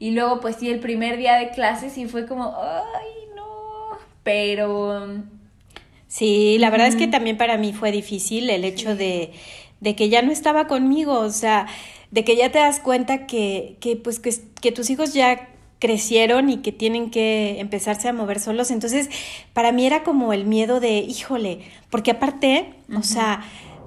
y 0.00 0.10
luego, 0.10 0.40
pues, 0.40 0.56
sí, 0.56 0.68
el 0.70 0.80
primer 0.80 1.16
día 1.16 1.34
de 1.36 1.50
clases 1.50 1.96
y 1.96 2.06
fue 2.06 2.26
como, 2.26 2.54
ay, 2.60 3.28
no, 3.36 3.96
pero... 4.24 5.06
Sí, 6.14 6.58
la 6.58 6.70
verdad 6.70 6.86
es 6.86 6.94
que 6.94 7.08
también 7.08 7.36
para 7.36 7.58
mí 7.58 7.72
fue 7.72 7.90
difícil 7.90 8.48
el 8.48 8.64
hecho 8.64 8.94
de, 8.94 9.32
de 9.80 9.96
que 9.96 10.08
ya 10.08 10.22
no 10.22 10.30
estaba 10.30 10.68
conmigo, 10.68 11.18
o 11.18 11.30
sea, 11.30 11.66
de 12.12 12.22
que 12.22 12.36
ya 12.36 12.52
te 12.52 12.60
das 12.60 12.78
cuenta 12.78 13.26
que, 13.26 13.78
que 13.80 13.96
pues 13.96 14.20
que, 14.20 14.32
que 14.60 14.70
tus 14.70 14.90
hijos 14.90 15.12
ya 15.12 15.48
crecieron 15.80 16.50
y 16.50 16.58
que 16.58 16.70
tienen 16.70 17.10
que 17.10 17.58
empezarse 17.58 18.06
a 18.06 18.12
mover 18.12 18.38
solos. 18.38 18.70
Entonces, 18.70 19.10
para 19.54 19.72
mí 19.72 19.86
era 19.86 20.04
como 20.04 20.32
el 20.32 20.44
miedo 20.44 20.78
de, 20.78 20.98
híjole, 20.98 21.62
porque 21.90 22.12
aparte, 22.12 22.74
o 22.96 23.02
sea, 23.02 23.42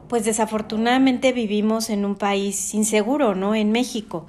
pues 0.10 0.26
desafortunadamente 0.26 1.32
vivimos 1.32 1.90
en 1.90 2.04
un 2.04 2.18
país 2.18 2.74
inseguro, 2.74 3.36
¿no? 3.36 3.56
En 3.56 3.72
México. 3.72 4.28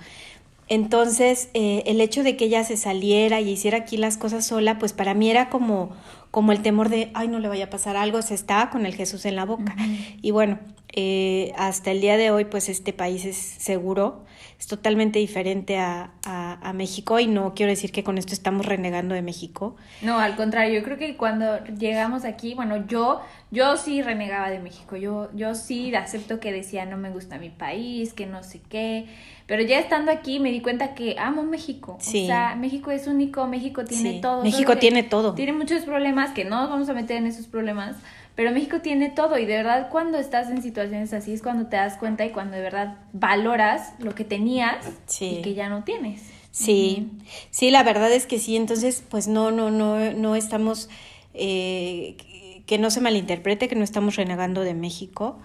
Entonces, 0.69 1.49
eh, 1.55 1.83
el 1.87 2.01
hecho 2.01 2.23
de 2.23 2.37
que 2.37 2.45
ella 2.45 2.63
se 2.63 2.77
saliera 2.77 3.41
y 3.41 3.51
hiciera 3.51 3.79
aquí 3.79 3.97
las 3.97 4.19
cosas 4.19 4.47
sola, 4.47 4.79
pues 4.79 4.93
para 4.93 5.15
mí 5.15 5.31
era 5.31 5.49
como, 5.49 5.97
como 6.31 6.53
el 6.53 6.61
temor 6.63 6.89
de, 6.89 7.11
ay, 7.15 7.29
no 7.29 7.39
le 7.39 7.49
vaya 7.49 7.67
a 7.67 7.71
pasar 7.71 7.97
algo, 7.97 8.23
se 8.23 8.35
estaba 8.35 8.71
con 8.71 8.87
el 8.87 8.95
Jesús 8.95 9.25
en 9.25 9.37
la 9.37 9.45
boca. 9.45 9.75
Y 10.23 10.31
bueno, 10.31 10.59
eh, 11.01 11.53
hasta 11.57 11.93
el 11.93 12.01
día 12.01 12.17
de 12.17 12.33
hoy, 12.33 12.45
pues 12.45 12.69
este 12.69 12.93
país 12.93 13.25
es 13.25 13.37
seguro, 13.37 14.25
es 14.59 14.67
totalmente 14.67 15.21
diferente 15.21 15.79
a, 15.79 16.11
a, 16.27 16.59
a 16.69 16.73
México 16.73 17.21
y 17.21 17.29
no 17.29 17.55
quiero 17.55 17.71
decir 17.71 17.93
que 17.93 18.03
con 18.03 18.19
esto 18.19 18.33
estamos 18.35 18.67
renegando 18.67 19.15
de 19.15 19.23
México. 19.23 19.77
No, 20.03 20.19
al 20.19 20.35
contrario, 20.35 20.77
yo 20.81 20.85
creo 20.85 20.99
que 20.99 21.17
cuando 21.17 21.65
llegamos 21.67 22.25
aquí, 22.25 22.55
bueno, 22.55 22.85
yo, 22.89 23.21
yo 23.53 23.77
sí 23.77 24.03
renegaba 24.03 24.51
de 24.51 24.59
México, 24.59 24.97
yo, 24.97 25.29
yo 25.37 25.55
sí 25.55 25.95
acepto 25.95 26.41
que 26.41 26.51
decía 26.53 26.85
no 26.85 26.97
me 26.97 27.11
gusta 27.11 27.39
mi 27.39 27.51
país, 27.51 28.13
que 28.13 28.27
no 28.27 28.43
sé 28.43 28.61
qué, 28.69 29.07
pero 29.47 29.63
ya 29.63 29.79
estando 29.79 30.11
aquí 30.11 30.41
me 30.41 30.51
di 30.51 30.61
cuenta 30.63 30.95
que 30.95 31.15
amo 31.17 31.45
México, 31.45 31.97
Sí. 32.01 32.25
o 32.25 32.27
sea, 32.27 32.57
México 32.57 32.91
es 32.91 33.07
único, 33.07 33.47
México 33.47 33.85
tiene 33.85 34.15
Sí, 34.15 34.21
todo. 34.21 34.43
México 34.43 34.77
tiene 34.79 35.05
todo. 35.05 35.35
Tiene 35.35 35.53
muchos 35.53 35.85
problemas 35.85 36.31
que 36.33 36.45
no 36.45 36.61
nos 36.63 36.71
vamos 36.71 36.89
a 36.89 36.93
meter 36.95 37.19
en 37.19 37.27
esos 37.29 37.47
problemas, 37.47 37.95
pero 38.39 38.53
México 38.53 38.81
tiene 38.81 39.09
todo 39.09 39.37
y 39.37 39.47
de 39.47 39.57
verdad 39.57 39.89
cuando 39.91 40.17
estás 40.17 40.49
en 40.49 40.63
situaciones 40.63 41.13
así 41.13 41.33
es 41.33 41.43
cuando 41.43 41.67
te 41.67 41.75
das 41.75 41.97
cuenta 41.97 42.25
y 42.25 42.31
cuando 42.31 42.55
de 42.55 42.63
verdad 42.63 42.95
valoras 43.13 43.95
lo 43.99 44.15
que 44.15 44.23
tenías 44.23 44.77
Sí. 45.07 45.39
y 45.39 45.43
que 45.43 45.55
ya 45.55 45.69
no 45.69 45.83
tienes. 45.83 46.23
Sí, 46.53 47.09
sí, 47.51 47.73
la 47.73 47.83
verdad 47.83 48.13
es 48.13 48.27
que 48.27 48.39
sí, 48.39 48.55
entonces 48.55 49.03
pues 49.09 49.27
no, 49.27 49.51
no, 49.51 49.73
no, 49.73 50.13
no 50.13 50.37
estamos, 50.37 50.89
eh, 51.35 52.15
que- 52.17 52.63
que 52.65 52.79
no 52.79 52.93
se 52.93 53.01
malinterprete, 53.01 53.67
que 53.67 53.75
no 53.75 53.83
estamos 53.83 54.15
renegando 54.15 54.61
de 54.61 54.75
México, 54.75 55.41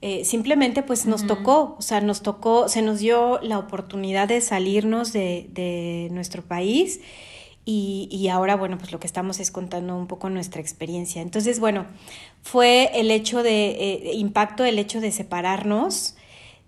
eh, 0.00 0.24
simplemente 0.24 0.82
pues 0.82 1.04
nos 1.04 1.26
tocó, 1.26 1.76
o 1.78 1.82
sea, 1.82 2.00
nos 2.00 2.22
tocó, 2.22 2.70
se 2.70 2.80
nos 2.80 3.00
dio 3.00 3.38
la 3.42 3.58
oportunidad 3.58 4.28
de 4.28 4.40
salirnos 4.40 5.12
de, 5.12 5.46
de 5.52 6.08
nuestro 6.10 6.40
país 6.42 7.00
y, 7.64 8.08
y 8.10 8.28
ahora, 8.28 8.56
bueno, 8.56 8.78
pues 8.78 8.90
lo 8.92 8.98
que 9.00 9.06
estamos 9.06 9.38
es 9.40 9.50
contando 9.50 9.94
un 9.96 10.06
poco 10.06 10.28
nuestra 10.30 10.60
experiencia. 10.60 11.22
Entonces, 11.22 11.60
bueno, 11.60 11.86
fue 12.42 12.90
el 12.94 13.10
hecho 13.10 13.42
de, 13.42 13.70
eh, 13.70 14.10
impacto 14.14 14.64
el 14.64 14.78
hecho 14.78 15.00
de 15.00 15.12
separarnos, 15.12 16.16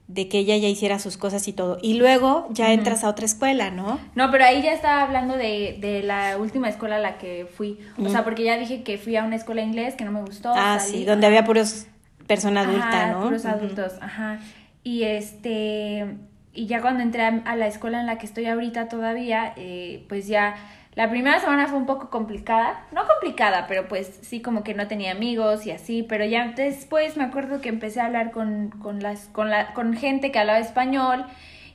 de 0.09 0.29
que 0.29 0.39
ella 0.39 0.57
ya 0.59 0.69
hiciera 0.69 0.99
sus 0.99 1.17
cosas 1.17 1.49
y 1.49 1.53
todo. 1.55 1.79
Y 1.81 1.95
luego 1.95 2.47
ya 2.51 2.73
entras 2.73 3.03
a 3.05 3.09
otra 3.09 3.25
escuela, 3.25 3.71
¿no? 3.71 3.99
No, 4.15 4.31
pero 4.31 4.45
ahí 4.45 4.61
ya 4.61 4.73
estaba 4.73 5.03
hablando 5.03 5.37
de, 5.37 5.79
de 5.81 6.03
la 6.03 6.37
última 6.39 6.69
escuela 6.69 6.97
a 6.97 6.99
la 6.99 7.17
que 7.19 7.47
fui. 7.47 7.79
O 7.99 8.09
sea, 8.11 8.23
porque 8.23 8.45
ya 8.45 8.59
dije 8.59 8.83
que 8.83 8.99
fui 8.99 9.17
a 9.17 9.25
una 9.25 9.37
escuela 9.37 9.63
de 9.63 9.69
inglés 9.69 9.95
que 9.95 10.05
no 10.05 10.13
me 10.13 10.21
gustó. 10.21 10.53
ah, 10.55 10.79
salí- 10.79 10.91
sí, 10.99 11.05
donde 11.05 11.27
había 11.27 11.45
puros 11.45 11.87
persona 12.27 12.61
adulta, 12.63 12.89
Ajá, 13.05 13.13
¿no? 13.13 13.23
puros 13.25 13.47
adultos, 13.47 13.93
ajá. 14.03 14.41
Y 14.85 15.05
este, 15.05 16.17
y 16.53 16.67
ya 16.67 16.83
cuando 16.83 17.03
entré 17.03 17.23
a, 17.23 17.43
a 17.47 17.57
la 17.57 17.67
escuela 17.67 17.99
en 18.01 18.07
la 18.07 18.19
que 18.19 18.27
estoy 18.27 18.47
ahorita 18.47 18.89
todavía, 18.89 19.55
eh, 19.57 20.05
pues 20.09 20.27
ya 20.27 20.57
la 20.95 21.09
primera 21.09 21.41
semana 21.41 21.69
fue 21.69 21.79
un 21.79 21.87
poco 21.87 22.11
complicada, 22.11 22.87
no 22.93 23.07
complicada, 23.07 23.67
pero 23.67 23.89
pues 23.89 24.19
sí 24.23 24.43
como 24.43 24.63
que 24.63 24.75
no 24.75 24.89
tenía 24.89 25.13
amigos 25.13 25.65
y 25.65 25.71
así, 25.71 26.03
pero 26.03 26.27
ya 26.27 26.49
después 26.49 27.17
me 27.17 27.25
acuerdo 27.25 27.63
que 27.63 27.71
empecé 27.71 28.01
a 28.01 28.07
hablar 28.07 28.31
con, 28.31 28.71
con 28.71 29.01
las, 29.01 29.27
con 29.29 29.49
la, 29.49 29.73
con 29.73 29.95
gente 29.95 30.31
que 30.31 30.39
hablaba 30.39 30.59
español 30.59 31.25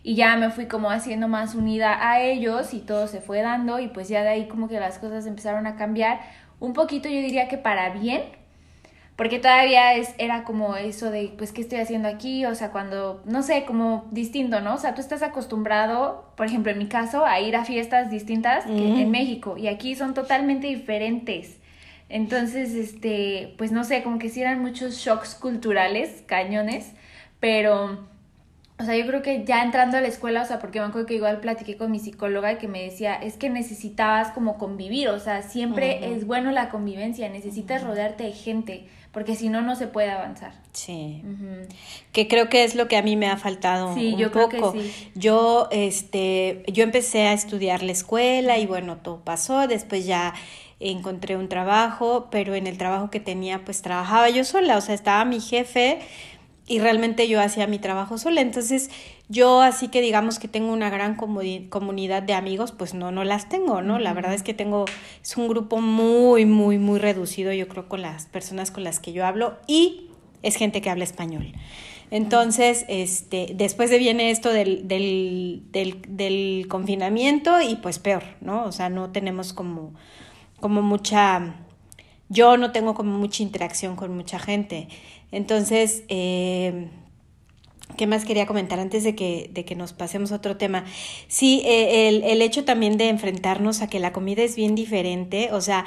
y 0.03 0.15
ya 0.15 0.35
me 0.37 0.51
fui 0.51 0.67
como 0.67 0.91
haciendo 0.91 1.27
más 1.27 1.55
unida 1.55 2.09
a 2.09 2.21
ellos 2.21 2.75
y 2.75 2.79
todo 2.79 3.07
se 3.07 3.19
fue 3.19 3.41
dando 3.41 3.79
y 3.79 3.87
pues 3.87 4.07
ya 4.07 4.21
de 4.21 4.29
ahí 4.29 4.47
como 4.47 4.67
que 4.67 4.79
las 4.79 4.99
cosas 4.99 5.25
empezaron 5.25 5.65
a 5.65 5.75
cambiar 5.77 6.19
un 6.59 6.73
poquito, 6.73 7.09
yo 7.09 7.19
diría 7.19 7.47
que 7.47 7.57
para 7.57 7.89
bien, 7.89 8.21
porque 9.17 9.39
todavía 9.39 9.95
es, 9.95 10.13
era 10.19 10.43
como 10.45 10.75
eso 10.77 11.11
de, 11.11 11.33
pues, 11.37 11.51
¿qué 11.51 11.61
estoy 11.61 11.79
haciendo 11.79 12.07
aquí? 12.07 12.45
O 12.45 12.55
sea, 12.55 12.71
cuando, 12.71 13.21
no 13.25 13.41
sé, 13.41 13.65
como 13.65 14.05
distinto, 14.11 14.61
¿no? 14.61 14.75
O 14.75 14.77
sea, 14.77 14.93
tú 14.95 15.01
estás 15.01 15.23
acostumbrado, 15.23 16.31
por 16.37 16.45
ejemplo, 16.45 16.71
en 16.71 16.77
mi 16.77 16.87
caso, 16.87 17.25
a 17.25 17.39
ir 17.41 17.55
a 17.55 17.65
fiestas 17.65 18.09
distintas 18.11 18.63
que 18.65 18.71
Mm. 18.71 18.99
en 18.99 19.11
México 19.11 19.57
y 19.57 19.67
aquí 19.67 19.95
son 19.95 20.13
totalmente 20.13 20.67
diferentes. 20.67 21.57
Entonces, 22.09 22.73
este, 22.75 23.53
pues 23.57 23.71
no 23.73 23.83
sé, 23.83 24.03
como 24.03 24.19
que 24.19 24.29
sí 24.29 24.41
eran 24.41 24.61
muchos 24.61 24.95
shocks 24.97 25.35
culturales, 25.35 26.23
cañones, 26.27 26.93
pero, 27.39 28.07
o 28.79 28.83
sea, 28.83 28.95
yo 28.95 29.05
creo 29.07 29.21
que 29.23 29.43
ya 29.43 29.63
entrando 29.63 29.97
a 29.97 30.01
la 30.01 30.07
escuela, 30.07 30.43
o 30.43 30.45
sea, 30.45 30.59
porque 30.59 30.79
me 30.79 30.85
acuerdo 30.85 31.07
que 31.07 31.15
igual 31.15 31.39
platiqué 31.39 31.75
con 31.75 31.89
mi 31.91 31.99
psicóloga 31.99 32.59
que 32.59 32.67
me 32.67 32.83
decía, 32.83 33.15
es 33.15 33.35
que 33.35 33.49
necesitabas 33.49 34.29
como 34.31 34.57
convivir, 34.59 35.09
o 35.09 35.19
sea, 35.19 35.41
siempre 35.41 36.13
es 36.15 36.25
bueno 36.27 36.51
la 36.51 36.69
convivencia, 36.69 37.27
necesitas 37.29 37.83
rodearte 37.83 38.23
de 38.25 38.31
gente, 38.31 38.87
porque 39.11 39.35
si 39.35 39.49
no, 39.49 39.61
no 39.61 39.75
se 39.75 39.87
puede 39.87 40.11
avanzar. 40.11 40.53
Sí. 40.73 41.23
Ujú. 41.23 41.67
Que 42.11 42.27
creo 42.27 42.49
que 42.49 42.63
es 42.63 42.75
lo 42.75 42.87
que 42.87 42.97
a 42.97 43.01
mí 43.01 43.15
me 43.15 43.27
ha 43.27 43.37
faltado 43.37 43.93
Sí, 43.95 44.13
un 44.13 44.19
yo 44.19 44.31
creo 44.31 44.49
que 44.49 44.57
poco. 44.59 44.73
sí. 44.79 44.91
Yo, 45.15 45.67
este, 45.71 46.63
yo 46.67 46.83
empecé 46.83 47.27
a 47.27 47.33
estudiar 47.33 47.81
la 47.83 47.91
escuela 47.91 48.57
y 48.59 48.65
bueno, 48.67 48.97
todo 48.97 49.17
pasó. 49.23 49.67
Después 49.67 50.05
ya 50.05 50.33
encontré 50.79 51.35
un 51.35 51.49
trabajo, 51.49 52.27
pero 52.29 52.53
en 52.53 52.67
el 52.67 52.77
trabajo 52.77 53.09
que 53.09 53.19
tenía, 53.19 53.65
pues 53.65 53.81
trabajaba 53.81 54.29
yo 54.29 54.43
sola. 54.43 54.77
O 54.77 54.81
sea, 54.81 54.93
estaba 54.93 55.25
mi 55.25 55.39
jefe 55.39 55.99
y 56.67 56.79
realmente 56.79 57.27
yo 57.29 57.41
hacía 57.41 57.65
mi 57.65 57.79
trabajo 57.79 58.17
sola. 58.17 58.41
Entonces, 58.41 58.89
yo 59.29 59.61
así 59.61 59.87
que 59.87 60.01
digamos 60.01 60.37
que 60.37 60.47
tengo 60.47 60.71
una 60.73 60.89
gran 60.89 61.15
comunidad 61.15 62.23
de 62.23 62.33
amigos, 62.33 62.73
pues 62.73 62.93
no, 62.93 63.11
no 63.11 63.23
las 63.23 63.47
tengo, 63.49 63.81
¿no? 63.81 63.99
La 63.99 64.13
verdad 64.13 64.33
es 64.33 64.43
que 64.43 64.53
tengo, 64.53 64.85
es 65.23 65.37
un 65.37 65.47
grupo 65.47 65.79
muy, 65.79 66.45
muy, 66.45 66.77
muy 66.77 66.99
reducido, 66.99 67.53
yo 67.53 67.67
creo, 67.67 67.87
con 67.87 68.01
las 68.01 68.25
personas 68.25 68.69
con 68.69 68.83
las 68.83 68.99
que 68.99 69.13
yo 69.13 69.25
hablo 69.25 69.57
y 69.65 70.09
es 70.43 70.57
gente 70.57 70.81
que 70.81 70.89
habla 70.89 71.05
español. 71.05 71.53
Entonces, 72.09 72.85
este, 72.87 73.51
después 73.55 73.89
de 73.89 73.97
viene 73.97 74.31
esto 74.31 74.51
del, 74.51 74.87
del, 74.87 75.63
del, 75.71 76.01
del 76.07 76.67
confinamiento 76.69 77.61
y 77.61 77.75
pues 77.75 77.99
peor, 77.99 78.23
¿no? 78.39 78.63
O 78.65 78.71
sea, 78.71 78.89
no 78.89 79.11
tenemos 79.11 79.51
como, 79.51 79.93
como 80.59 80.81
mucha, 80.81 81.55
yo 82.29 82.55
no 82.55 82.71
tengo 82.71 82.93
como 82.93 83.17
mucha 83.17 83.43
interacción 83.43 83.97
con 83.97 84.15
mucha 84.15 84.39
gente. 84.39 84.87
Entonces, 85.31 86.03
eh, 86.09 86.89
¿Qué 87.95 88.05
más 88.05 88.25
quería 88.25 88.45
comentar 88.45 88.79
antes 88.79 89.03
de 89.03 89.15
que, 89.15 89.49
de 89.53 89.63
que 89.65 89.73
nos 89.73 89.93
pasemos 89.93 90.31
a 90.31 90.35
otro 90.35 90.57
tema? 90.57 90.83
Sí, 91.27 91.61
eh, 91.65 92.09
el, 92.09 92.23
el 92.23 92.41
hecho 92.41 92.65
también 92.65 92.97
de 92.97 93.09
enfrentarnos 93.09 93.81
a 93.81 93.87
que 93.87 93.99
la 93.99 94.11
comida 94.11 94.43
es 94.43 94.55
bien 94.55 94.75
diferente, 94.75 95.49
o 95.53 95.61
sea, 95.61 95.85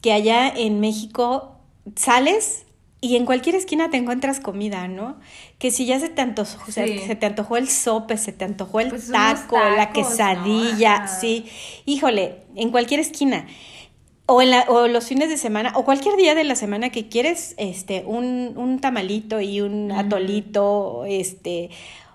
que 0.00 0.12
allá 0.12 0.48
en 0.48 0.80
México 0.80 1.56
sales 1.96 2.64
y 3.02 3.16
en 3.16 3.24
cualquier 3.24 3.54
esquina 3.56 3.90
te 3.90 3.96
encuentras 3.96 4.40
comida, 4.40 4.86
¿no? 4.86 5.18
Que 5.58 5.70
si 5.70 5.86
ya 5.86 5.98
se 5.98 6.08
te 6.08 6.20
antojó, 6.20 6.70
se, 6.70 6.84
te 7.16 7.26
antojó 7.26 7.56
el 7.56 7.68
sope, 7.68 8.16
se 8.16 8.32
te 8.32 8.44
antojó 8.44 8.80
el 8.80 8.90
pues 8.90 9.10
taco, 9.10 9.58
la 9.58 9.90
quesadilla, 9.90 11.08
sí. 11.08 11.46
Híjole, 11.86 12.42
en 12.54 12.70
cualquier 12.70 13.00
esquina. 13.00 13.46
O, 14.32 14.40
en 14.40 14.50
la, 14.50 14.64
o 14.68 14.86
los 14.86 15.08
fines 15.08 15.28
de 15.28 15.36
semana, 15.36 15.72
o 15.74 15.84
cualquier 15.84 16.16
día 16.16 16.36
de 16.36 16.44
la 16.44 16.54
semana 16.54 16.90
que 16.90 17.08
quieres 17.08 17.54
este, 17.56 18.04
un, 18.06 18.54
un 18.56 18.78
tamalito 18.78 19.40
y 19.40 19.60
un 19.60 19.90
atolito, 19.90 21.04
este, 21.04 21.70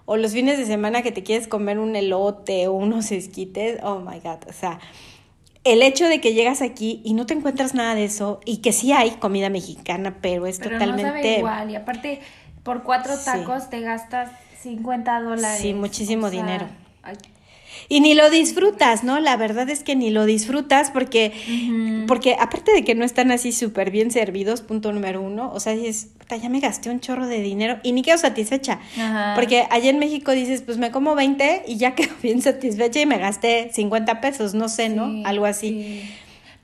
o 0.06 0.15
los 0.15 0.32
fines 0.32 0.58
de 0.58 0.65
semana 0.65 1.01
que 1.01 1.12
te 1.12 1.23
quieres 1.23 1.49
comer 1.49 1.78
un 1.78 1.93
elote 1.93 2.69
o 2.69 2.73
unos 2.73 3.12
esquites, 3.12 3.80
oh 3.84 3.99
my 3.99 4.19
god, 4.19 4.47
o 4.47 4.54
sea, 4.54 4.80
el 5.65 5.82
hecho 5.82 6.08
de 6.08 6.21
que 6.21 6.34
llegas 6.34 6.62
aquí 6.62 7.01
y 7.04 7.15
no 7.15 7.25
te 7.25 7.34
encuentras 7.34 7.73
nada 7.73 7.95
de 7.95 8.06
eso 8.06 8.39
y 8.45 8.58
que 8.58 8.71
sí 8.71 8.93
hay 8.93 9.12
comida 9.12 9.49
mexicana, 9.49 10.19
pero 10.21 10.47
es 10.47 10.60
totalmente... 10.60 11.04
No 11.04 11.10
sabe 11.10 11.38
igual 11.39 11.71
y 11.71 11.75
aparte 11.75 12.21
por 12.63 12.84
cuatro 12.84 13.13
tacos 13.17 13.69
te 13.69 13.82
gastas 13.82 14.32
50 14.62 15.21
dólares. 15.21 15.60
Sí, 15.62 15.73
muchísimo 15.73 16.30
dinero. 16.30 16.67
Y 17.90 18.02
ni 18.02 18.14
lo 18.14 18.30
disfrutas, 18.30 19.04
¿no? 19.04 19.20
La 19.20 19.38
verdad 19.38 19.70
es 19.70 19.84
que 19.84 19.96
ni 19.96 20.10
lo 20.10 20.26
disfrutas 20.26 20.92
porque, 20.92 21.32
porque 22.08 22.36
aparte 22.40 22.72
de 22.72 22.84
que 22.84 22.96
no 22.96 23.06
están 23.06 23.32
así 23.32 23.52
súper 23.52 23.92
bien 23.92 24.12
servidos, 24.12 24.62
punto 24.62 24.92
número 24.92 25.22
uno, 25.22 25.52
o 25.54 25.60
sea, 25.60 25.74
dices, 25.74 26.10
ya 26.30 26.50
me 26.50 26.60
gasté 26.60 26.90
un 26.90 27.00
chorro 27.00 27.28
de 27.28 27.42
dinero 27.42 27.80
y 27.84 27.92
ni 27.92 28.02
quedo 28.02 28.18
satisfecha. 28.18 28.80
Porque 29.36 29.66
allá 29.70 29.90
en 29.90 30.00
México 30.00 30.32
dices, 30.32 30.62
pues 30.62 30.78
me 30.78 30.92
como 30.92 31.16
20 31.16 31.64
y 31.68 31.78
ya 31.78 31.96
quedo 31.96 32.14
bien 32.22 32.42
satisfecha 32.42 33.00
y 33.00 33.06
me 33.06 33.18
gasté 33.18 33.70
50 33.74 34.22
pesos, 34.22 34.54
no 34.54 34.70
sé, 34.70 34.90
¿no? 34.90 35.26
Algo 35.28 35.46
así. 35.46 36.04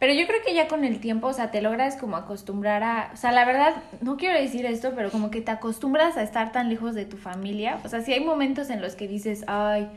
Pero 0.02 0.14
yo 0.16 0.26
creo 0.26 0.40
que 0.44 0.56
ya 0.56 0.68
con 0.68 0.84
el 0.84 1.00
tiempo, 1.00 1.28
o 1.28 1.34
sea, 1.34 1.52
te 1.52 1.62
logras 1.62 1.96
como 1.96 2.16
acostumbrar 2.16 2.82
a, 2.82 3.12
o 3.14 3.18
sea, 3.18 3.32
la 3.32 3.46
verdad, 3.46 3.76
no 4.02 4.18
quiero 4.18 4.36
decir 4.36 4.66
esto, 4.66 4.94
pero 4.96 5.12
como 5.12 5.30
que 5.30 5.42
te 5.42 5.52
acostumbras 5.52 6.18
a 6.18 6.24
estar 6.24 6.52
tan 6.52 6.70
lejos 6.70 6.96
de 6.96 7.06
tu 7.06 7.18
familia. 7.18 7.80
O 7.86 7.88
sea, 7.88 8.02
si 8.02 8.12
hay 8.12 8.26
momentos 8.26 8.72
en 8.72 8.82
los 8.82 8.96
que 8.96 9.08
dices, 9.08 9.44
ay, 9.46 9.88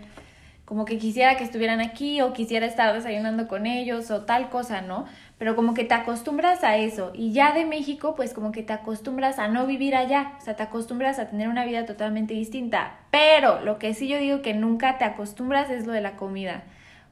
como 0.64 0.86
que 0.86 0.98
quisiera 0.98 1.36
que 1.36 1.44
estuvieran 1.44 1.80
aquí 1.80 2.20
o 2.20 2.32
quisiera 2.32 2.66
estar 2.66 2.94
desayunando 2.94 3.48
con 3.48 3.66
ellos 3.66 4.10
o 4.10 4.22
tal 4.22 4.48
cosa, 4.48 4.80
¿no? 4.80 5.04
Pero 5.36 5.56
como 5.56 5.74
que 5.74 5.84
te 5.84 5.94
acostumbras 5.94 6.64
a 6.64 6.78
eso 6.78 7.12
y 7.14 7.32
ya 7.32 7.52
de 7.52 7.66
México 7.66 8.14
pues 8.14 8.32
como 8.32 8.50
que 8.50 8.62
te 8.62 8.72
acostumbras 8.72 9.38
a 9.38 9.48
no 9.48 9.66
vivir 9.66 9.94
allá, 9.94 10.32
o 10.40 10.44
sea, 10.44 10.56
te 10.56 10.62
acostumbras 10.62 11.18
a 11.18 11.28
tener 11.28 11.48
una 11.48 11.66
vida 11.66 11.84
totalmente 11.84 12.34
distinta, 12.34 12.98
pero 13.10 13.60
lo 13.60 13.78
que 13.78 13.92
sí 13.94 14.08
yo 14.08 14.18
digo 14.18 14.40
que 14.40 14.54
nunca 14.54 14.96
te 14.96 15.04
acostumbras 15.04 15.70
es 15.70 15.86
lo 15.86 15.92
de 15.92 16.00
la 16.00 16.16
comida, 16.16 16.64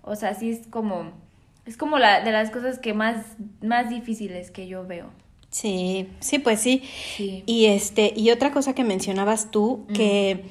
o 0.03 0.17
sea, 0.17 0.35
sí 0.35 0.51
es 0.51 0.67
como, 0.69 1.11
es 1.67 1.77
como 1.77 1.99
la 1.99 2.21
de 2.23 2.33
las 2.33 2.51
cosas 2.51 2.79
que 2.79 2.95
más, 2.95 3.37
más 3.61 3.91
difíciles 3.91 4.51
que 4.51 4.67
yo 4.67 4.87
veo. 4.87 5.11
Sí, 5.51 6.09
sí, 6.21 6.39
pues 6.39 6.61
sí. 6.61 6.83
sí. 7.17 7.43
Y 7.45 7.67
este, 7.67 8.15
y 8.17 8.31
otra 8.31 8.53
cosa 8.53 8.75
que 8.75 8.85
mencionabas 8.85 9.51
tú, 9.51 9.87
que 9.95 10.47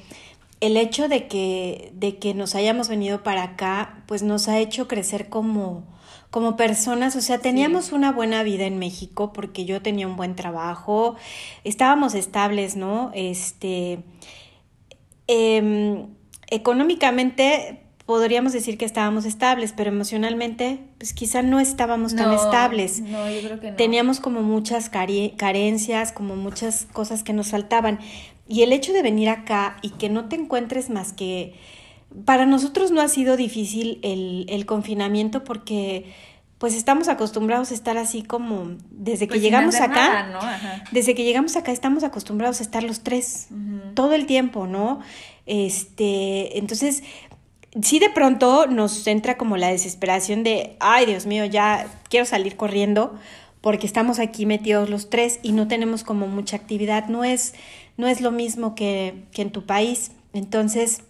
el 0.62 0.76
hecho 0.76 1.08
de 1.08 1.26
que, 1.26 1.90
de 1.96 2.18
que 2.18 2.34
nos 2.34 2.54
hayamos 2.54 2.88
venido 2.88 3.24
para 3.24 3.42
acá, 3.42 4.04
pues 4.06 4.22
nos 4.22 4.46
ha 4.46 4.60
hecho 4.60 4.86
crecer 4.86 5.28
como, 5.28 5.82
como 6.30 6.56
personas, 6.56 7.16
o 7.16 7.20
sea, 7.20 7.38
teníamos 7.38 7.90
una 7.90 8.12
buena 8.12 8.44
vida 8.44 8.64
en 8.64 8.78
México 8.78 9.32
porque 9.32 9.64
yo 9.64 9.82
tenía 9.82 10.06
un 10.06 10.14
buen 10.14 10.36
trabajo, 10.36 11.16
estábamos 11.64 12.14
estables, 12.14 12.76
¿no? 12.76 13.10
Este, 13.12 14.04
em, 15.26 16.06
económicamente 16.46 17.80
podríamos 18.06 18.52
decir 18.52 18.78
que 18.78 18.84
estábamos 18.84 19.24
estables, 19.24 19.72
pero 19.76 19.90
emocionalmente, 19.90 20.78
pues 20.98 21.12
quizá 21.12 21.42
no 21.42 21.58
estábamos 21.58 22.14
tan 22.14 22.32
estables. 22.32 23.00
No, 23.00 23.28
yo 23.28 23.40
creo 23.40 23.58
que 23.58 23.70
no. 23.72 23.76
Teníamos 23.76 24.20
como 24.20 24.42
muchas 24.42 24.90
carencias, 24.90 26.12
como 26.12 26.36
muchas 26.36 26.86
cosas 26.92 27.24
que 27.24 27.32
nos 27.32 27.50
faltaban. 27.50 27.98
Y 28.52 28.62
el 28.64 28.72
hecho 28.74 28.92
de 28.92 29.00
venir 29.00 29.30
acá 29.30 29.78
y 29.80 29.88
que 29.92 30.10
no 30.10 30.28
te 30.28 30.36
encuentres 30.36 30.90
más 30.90 31.14
que... 31.14 31.54
Para 32.26 32.44
nosotros 32.44 32.90
no 32.90 33.00
ha 33.00 33.08
sido 33.08 33.38
difícil 33.38 33.98
el, 34.02 34.44
el 34.50 34.66
confinamiento 34.66 35.42
porque 35.42 36.12
pues 36.58 36.74
estamos 36.74 37.08
acostumbrados 37.08 37.70
a 37.70 37.74
estar 37.74 37.96
así 37.96 38.22
como 38.22 38.76
desde 38.90 39.26
que 39.26 39.32
pues 39.32 39.42
llegamos 39.42 39.76
acá, 39.80 40.28
desde 40.92 41.14
que 41.14 41.24
llegamos 41.24 41.56
acá 41.56 41.72
estamos 41.72 42.04
acostumbrados 42.04 42.60
a 42.60 42.62
estar 42.62 42.82
los 42.82 43.00
tres 43.00 43.48
todo 43.94 44.12
el 44.12 44.26
tiempo, 44.26 44.66
¿no? 44.66 45.00
Este, 45.46 46.58
entonces 46.58 47.02
sí 47.80 47.98
de 47.98 48.10
pronto 48.10 48.66
nos 48.66 49.06
entra 49.06 49.38
como 49.38 49.56
la 49.56 49.68
desesperación 49.68 50.44
de, 50.44 50.76
ay 50.78 51.06
Dios 51.06 51.24
mío, 51.24 51.46
ya 51.46 51.86
quiero 52.10 52.26
salir 52.26 52.56
corriendo 52.56 53.18
porque 53.62 53.86
estamos 53.86 54.18
aquí 54.18 54.44
metidos 54.44 54.90
los 54.90 55.08
tres 55.08 55.40
y 55.42 55.52
no 55.52 55.68
tenemos 55.68 56.04
como 56.04 56.26
mucha 56.26 56.56
actividad, 56.56 57.06
no 57.06 57.24
es 57.24 57.54
no 57.96 58.08
es 58.08 58.20
lo 58.20 58.30
mismo 58.30 58.74
que, 58.74 59.24
en 59.34 59.50
tu 59.50 59.66
país. 59.66 60.12
Entonces, 60.32 61.02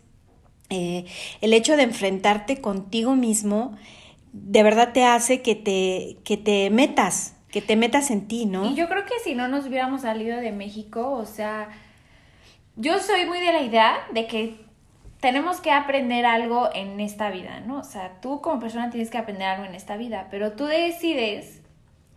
eh, 0.70 1.04
el 1.40 1.52
hecho 1.52 1.76
de 1.76 1.84
enfrentarte 1.84 2.60
contigo 2.60 3.14
mismo 3.14 3.76
de 4.32 4.62
verdad 4.62 4.92
te 4.92 5.04
hace 5.04 5.42
que 5.42 5.54
te, 5.54 6.16
que 6.24 6.36
te 6.36 6.70
metas, 6.70 7.36
que 7.50 7.60
te 7.60 7.76
metas 7.76 8.10
en 8.10 8.26
ti, 8.28 8.46
¿no? 8.46 8.70
Y 8.70 8.74
yo 8.74 8.88
creo 8.88 9.04
que 9.04 9.18
si 9.22 9.34
no 9.34 9.46
nos 9.48 9.66
hubiéramos 9.66 10.02
salido 10.02 10.38
de 10.38 10.52
México, 10.52 11.10
o 11.12 11.26
sea, 11.26 11.68
yo 12.76 12.98
soy 12.98 13.26
muy 13.26 13.40
de 13.40 13.52
la 13.52 13.62
idea 13.62 13.98
de 14.12 14.26
que 14.26 14.56
tenemos 15.20 15.60
que 15.60 15.70
aprender 15.70 16.26
algo 16.26 16.70
en 16.74 16.98
esta 16.98 17.30
vida, 17.30 17.60
¿no? 17.60 17.78
O 17.78 17.84
sea, 17.84 18.20
tú 18.20 18.40
como 18.40 18.58
persona 18.58 18.90
tienes 18.90 19.10
que 19.10 19.18
aprender 19.18 19.46
algo 19.46 19.64
en 19.64 19.74
esta 19.74 19.96
vida, 19.96 20.28
pero 20.30 20.52
tú 20.52 20.64
decides 20.64 21.61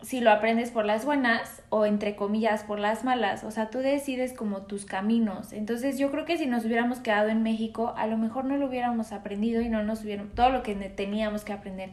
si 0.02 0.20
lo 0.20 0.30
aprendes 0.30 0.70
por 0.70 0.84
las 0.84 1.04
buenas 1.04 1.62
o 1.68 1.86
entre 1.86 2.16
comillas 2.16 2.62
por 2.64 2.78
las 2.78 3.02
malas, 3.04 3.44
o 3.44 3.50
sea, 3.50 3.70
tú 3.70 3.78
decides 3.78 4.32
como 4.32 4.62
tus 4.62 4.84
caminos. 4.84 5.52
Entonces 5.52 5.98
yo 5.98 6.10
creo 6.10 6.24
que 6.24 6.36
si 6.36 6.46
nos 6.46 6.64
hubiéramos 6.64 7.00
quedado 7.00 7.28
en 7.28 7.42
México, 7.42 7.94
a 7.96 8.06
lo 8.06 8.18
mejor 8.18 8.44
no 8.44 8.56
lo 8.56 8.66
hubiéramos 8.66 9.12
aprendido 9.12 9.62
y 9.62 9.68
no 9.68 9.82
nos 9.82 10.02
hubiéramos, 10.02 10.34
todo 10.34 10.50
lo 10.50 10.62
que 10.62 10.74
teníamos 10.74 11.44
que 11.44 11.52
aprender 11.52 11.90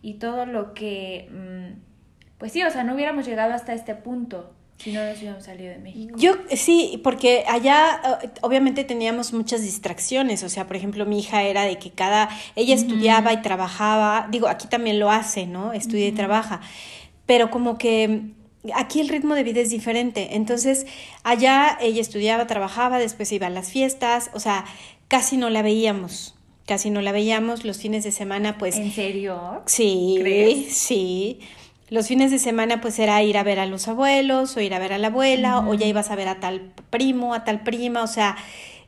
y 0.00 0.14
todo 0.14 0.46
lo 0.46 0.74
que, 0.74 1.28
mm, 1.30 1.80
pues 2.38 2.52
sí, 2.52 2.62
o 2.62 2.70
sea, 2.70 2.84
no 2.84 2.94
hubiéramos 2.94 3.26
llegado 3.26 3.52
hasta 3.52 3.74
este 3.74 3.94
punto. 3.94 4.54
Si 4.78 4.92
no 4.92 5.04
nos 5.04 5.18
hubiéramos 5.18 5.44
salido 5.44 5.70
de 5.70 5.78
México. 5.78 6.16
Yo 6.16 6.36
sí, 6.56 6.98
porque 7.04 7.44
allá 7.46 8.00
eh, 8.22 8.30
obviamente 8.40 8.82
teníamos 8.82 9.34
muchas 9.34 9.60
distracciones. 9.60 10.42
O 10.42 10.48
sea, 10.48 10.66
por 10.66 10.74
ejemplo, 10.74 11.04
mi 11.04 11.18
hija 11.18 11.42
era 11.42 11.64
de 11.64 11.78
que 11.78 11.90
cada. 11.90 12.30
Ella 12.56 12.74
estudiaba 12.74 13.34
y 13.34 13.42
trabajaba. 13.42 14.28
Digo, 14.30 14.48
aquí 14.48 14.68
también 14.68 14.98
lo 14.98 15.10
hace, 15.10 15.46
¿no? 15.46 15.74
Estudia 15.74 16.08
y 16.08 16.12
trabaja 16.12 16.62
pero 17.30 17.48
como 17.48 17.78
que 17.78 18.22
aquí 18.74 18.98
el 18.98 19.08
ritmo 19.08 19.36
de 19.36 19.44
vida 19.44 19.60
es 19.60 19.70
diferente. 19.70 20.30
Entonces, 20.34 20.84
allá 21.22 21.78
ella 21.80 22.00
estudiaba, 22.00 22.48
trabajaba, 22.48 22.98
después 22.98 23.30
iba 23.30 23.46
a 23.46 23.50
las 23.50 23.70
fiestas, 23.70 24.32
o 24.34 24.40
sea, 24.40 24.64
casi 25.06 25.36
no 25.36 25.48
la 25.48 25.62
veíamos. 25.62 26.34
Casi 26.66 26.90
no 26.90 27.00
la 27.00 27.12
veíamos 27.12 27.64
los 27.64 27.78
fines 27.78 28.02
de 28.02 28.10
semana, 28.10 28.58
pues. 28.58 28.74
¿En 28.74 28.90
serio? 28.90 29.62
Sí, 29.66 30.66
sí. 30.70 31.38
Los 31.88 32.08
fines 32.08 32.32
de 32.32 32.40
semana, 32.40 32.80
pues 32.80 32.98
era 32.98 33.22
ir 33.22 33.38
a 33.38 33.44
ver 33.44 33.60
a 33.60 33.66
los 33.66 33.86
abuelos, 33.86 34.56
o 34.56 34.60
ir 34.60 34.74
a 34.74 34.80
ver 34.80 34.92
a 34.92 34.98
la 34.98 35.06
abuela, 35.06 35.60
o 35.60 35.74
ya 35.74 35.86
ibas 35.86 36.10
a 36.10 36.16
ver 36.16 36.26
a 36.26 36.40
tal 36.40 36.72
primo, 36.90 37.32
a 37.32 37.44
tal 37.44 37.62
prima, 37.62 38.02
o 38.02 38.08
sea, 38.08 38.36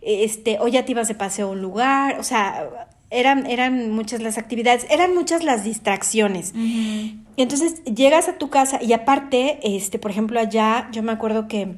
este, 0.01 0.59
o 0.59 0.67
ya 0.67 0.85
te 0.85 0.91
ibas 0.91 1.07
de 1.07 1.15
paseo 1.15 1.47
a 1.47 1.51
un 1.53 1.63
lugar, 1.63 2.19
o 2.19 2.25
sea, 2.25 2.89
eran, 3.13 3.47
eran 3.47 3.91
muchas 3.93 4.21
las 4.21 4.39
actividades, 4.39 4.87
eran 4.91 5.15
muchas 5.15 5.45
las 5.45 5.65
distracciones. 5.65 6.53
Y 6.55 7.21
entonces 7.37 7.85
llegas 7.85 8.29
a 8.29 8.39
tu 8.39 8.51
casa 8.51 8.83
y 8.83 8.93
aparte, 8.93 9.61
este, 9.63 9.99
por 9.99 10.11
ejemplo, 10.11 10.41
allá 10.41 10.89
yo 10.93 11.03
me 11.03 11.13
acuerdo 11.13 11.49
que 11.49 11.77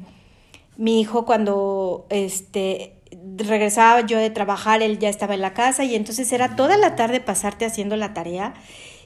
mi 0.77 1.01
hijo 1.01 1.25
cuando 1.25 2.07
este, 2.11 2.95
regresaba 3.37 4.01
yo 4.01 4.19
de 4.19 4.31
trabajar, 4.31 4.83
él 4.83 4.99
ya 4.99 5.09
estaba 5.09 5.35
en 5.35 5.43
la 5.43 5.55
casa 5.55 5.85
y 5.85 5.95
entonces 5.95 6.33
era 6.33 6.57
toda 6.57 6.77
la 6.77 6.97
tarde 6.97 7.21
pasarte 7.21 7.65
haciendo 7.65 7.97
la 7.97 8.15
tarea 8.15 8.55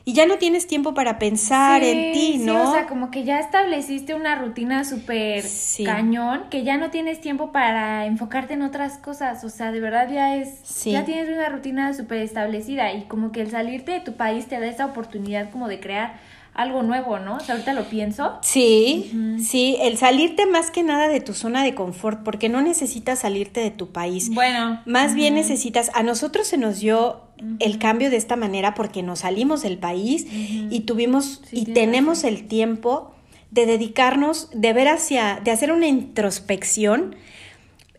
y 0.08 0.14
ya 0.14 0.24
no 0.24 0.38
tienes 0.38 0.66
tiempo 0.66 0.94
para 0.94 1.18
pensar 1.18 1.84
en 1.84 2.14
ti, 2.14 2.38
¿no? 2.38 2.54
Sí, 2.54 2.68
o 2.68 2.72
sea, 2.72 2.86
como 2.86 3.10
que 3.10 3.24
ya 3.24 3.40
estableciste 3.40 4.14
una 4.14 4.36
rutina 4.36 4.82
súper 4.84 5.44
cañón, 5.84 6.44
que 6.48 6.64
ya 6.64 6.78
no 6.78 6.88
tienes 6.88 7.20
tiempo 7.20 7.52
para 7.52 8.06
enfocarte 8.06 8.54
en 8.54 8.62
otras 8.62 8.96
cosas, 8.96 9.44
o 9.44 9.50
sea, 9.50 9.70
de 9.70 9.80
verdad 9.80 10.08
ya 10.10 10.34
es, 10.36 10.82
ya 10.86 11.04
tienes 11.04 11.28
una 11.28 11.50
rutina 11.50 11.92
súper 11.92 12.22
establecida 12.22 12.90
y 12.94 13.02
como 13.02 13.32
que 13.32 13.42
el 13.42 13.50
salirte 13.50 13.92
de 13.92 14.00
tu 14.00 14.14
país 14.14 14.46
te 14.46 14.58
da 14.58 14.66
esa 14.66 14.86
oportunidad 14.86 15.50
como 15.50 15.68
de 15.68 15.78
crear 15.78 16.14
algo 16.58 16.82
nuevo, 16.82 17.20
¿no? 17.20 17.36
O 17.36 17.40
sea, 17.40 17.54
ahorita 17.54 17.72
lo 17.72 17.84
pienso. 17.84 18.36
Sí, 18.42 19.12
sí, 19.40 19.76
el 19.80 19.96
salirte 19.96 20.44
más 20.44 20.72
que 20.72 20.82
nada 20.82 21.06
de 21.06 21.20
tu 21.20 21.32
zona 21.32 21.62
de 21.62 21.72
confort, 21.72 22.24
porque 22.24 22.48
no 22.48 22.60
necesitas 22.60 23.20
salirte 23.20 23.60
de 23.60 23.70
tu 23.70 23.92
país. 23.92 24.28
Bueno. 24.34 24.82
Más 24.84 25.14
bien 25.14 25.34
necesitas, 25.34 25.92
a 25.94 26.02
nosotros 26.02 26.48
se 26.48 26.58
nos 26.58 26.80
dio 26.80 27.20
el 27.60 27.78
cambio 27.78 28.10
de 28.10 28.16
esta 28.16 28.34
manera 28.34 28.74
porque 28.74 29.04
nos 29.04 29.20
salimos 29.20 29.62
del 29.62 29.78
país 29.78 30.26
y 30.28 30.80
tuvimos 30.80 31.42
y 31.52 31.66
tenemos 31.66 32.24
el 32.24 32.48
tiempo 32.48 33.14
de 33.52 33.64
dedicarnos, 33.64 34.50
de 34.52 34.72
ver 34.72 34.88
hacia, 34.88 35.40
de 35.44 35.52
hacer 35.52 35.70
una 35.70 35.86
introspección. 35.86 37.14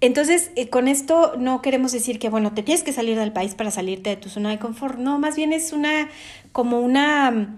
Entonces, 0.01 0.51
eh, 0.57 0.67
con 0.67 0.89
esto 0.89 1.33
no 1.37 1.61
queremos 1.61 1.93
decir 1.93 2.19
que, 2.19 2.27
bueno, 2.27 2.51
te 2.51 2.63
tienes 2.63 2.83
que 2.83 2.91
salir 2.91 3.17
del 3.17 3.31
país 3.31 3.55
para 3.55 3.71
salirte 3.71 4.09
de 4.09 4.17
tu 4.17 4.27
zona 4.27 4.49
de 4.49 4.59
confort. 4.59 4.99
No, 4.99 5.17
más 5.17 5.37
bien 5.37 5.53
es 5.53 5.71
una, 5.71 6.09
como 6.51 6.81
una 6.81 7.55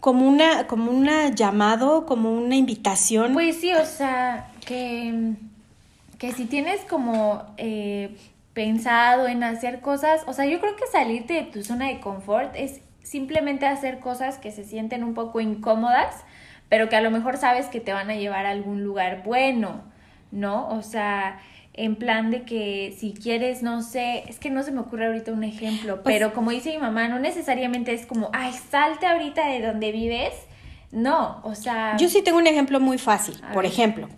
como 0.00 0.26
una, 0.26 0.66
como 0.66 0.90
una 0.90 1.28
llamado, 1.28 2.06
como 2.06 2.32
una 2.32 2.56
invitación. 2.56 3.34
Pues 3.34 3.60
sí, 3.60 3.72
o 3.74 3.84
sea, 3.84 4.50
que, 4.66 5.34
que 6.18 6.32
si 6.32 6.46
tienes 6.46 6.80
como 6.82 7.44
eh, 7.58 8.16
pensado 8.54 9.28
en 9.28 9.44
hacer 9.44 9.80
cosas, 9.80 10.22
o 10.26 10.32
sea, 10.32 10.46
yo 10.46 10.60
creo 10.60 10.74
que 10.76 10.86
salirte 10.90 11.34
de 11.34 11.42
tu 11.42 11.62
zona 11.62 11.88
de 11.88 12.00
confort 12.00 12.54
es 12.56 12.80
simplemente 13.02 13.66
hacer 13.66 14.00
cosas 14.00 14.38
que 14.38 14.50
se 14.52 14.64
sienten 14.64 15.04
un 15.04 15.14
poco 15.14 15.40
incómodas, 15.40 16.14
pero 16.68 16.88
que 16.88 16.96
a 16.96 17.00
lo 17.00 17.10
mejor 17.10 17.36
sabes 17.36 17.66
que 17.66 17.80
te 17.80 17.92
van 17.92 18.10
a 18.10 18.14
llevar 18.14 18.46
a 18.46 18.50
algún 18.50 18.82
lugar 18.82 19.22
bueno, 19.24 19.82
¿no? 20.30 20.68
O 20.68 20.82
sea, 20.82 21.40
en 21.74 21.96
plan 21.96 22.30
de 22.30 22.42
que 22.42 22.96
si 22.98 23.12
quieres, 23.12 23.62
no 23.62 23.82
sé, 23.82 24.24
es 24.28 24.38
que 24.38 24.50
no 24.50 24.62
se 24.62 24.72
me 24.72 24.80
ocurre 24.80 25.06
ahorita 25.06 25.32
un 25.32 25.44
ejemplo, 25.44 26.02
pues 26.02 26.14
pero 26.14 26.34
como 26.34 26.50
dice 26.50 26.70
mi 26.72 26.78
mamá, 26.78 27.08
no 27.08 27.18
necesariamente 27.18 27.92
es 27.92 28.06
como, 28.06 28.30
ay, 28.32 28.52
salte 28.70 29.06
ahorita 29.06 29.46
de 29.48 29.62
donde 29.62 29.92
vives. 29.92 30.32
No, 30.92 31.40
o 31.44 31.54
sea... 31.54 31.96
Yo 31.98 32.08
sí 32.08 32.22
tengo 32.22 32.38
un 32.38 32.48
ejemplo 32.48 32.80
muy 32.80 32.98
fácil. 32.98 33.40
Por 33.54 33.64
ejemplo, 33.64 34.08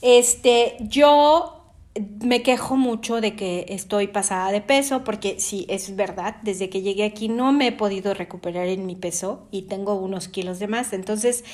este, 0.00 0.76
yo 0.80 1.62
me 2.24 2.42
quejo 2.42 2.76
mucho 2.76 3.20
de 3.20 3.36
que 3.36 3.66
estoy 3.68 4.08
pasada 4.08 4.50
de 4.50 4.60
peso, 4.60 5.04
porque 5.04 5.38
sí, 5.38 5.66
es 5.68 5.94
verdad, 5.94 6.36
desde 6.42 6.70
que 6.70 6.82
llegué 6.82 7.04
aquí 7.04 7.28
no 7.28 7.52
me 7.52 7.68
he 7.68 7.72
podido 7.72 8.14
recuperar 8.14 8.66
en 8.66 8.86
mi 8.86 8.96
peso 8.96 9.46
y 9.50 9.62
tengo 9.62 9.94
unos 9.94 10.28
kilos 10.28 10.58
de 10.58 10.68
más. 10.68 10.92
Entonces, 10.92 11.44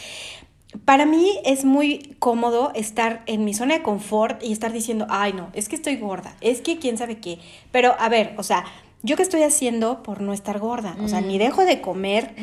para 0.84 1.06
mí 1.06 1.38
es 1.44 1.64
muy 1.64 2.16
cómodo 2.18 2.72
estar 2.74 3.22
en 3.26 3.44
mi 3.44 3.54
zona 3.54 3.74
de 3.74 3.82
confort 3.82 4.42
y 4.42 4.52
estar 4.52 4.72
diciendo, 4.72 5.06
ay 5.08 5.32
no, 5.32 5.48
es 5.54 5.68
que 5.68 5.76
estoy 5.76 5.96
gorda, 5.96 6.34
es 6.40 6.60
que 6.60 6.78
quién 6.78 6.98
sabe 6.98 7.18
qué. 7.18 7.38
Pero 7.72 7.94
a 7.98 8.08
ver, 8.08 8.34
o 8.36 8.42
sea, 8.42 8.64
¿yo 9.02 9.16
qué 9.16 9.22
estoy 9.22 9.42
haciendo 9.42 10.02
por 10.02 10.20
no 10.20 10.32
estar 10.32 10.58
gorda? 10.58 10.96
O 11.02 11.08
sea, 11.08 11.20
ni 11.20 11.38
dejo 11.38 11.64
de 11.64 11.80
comer, 11.80 12.34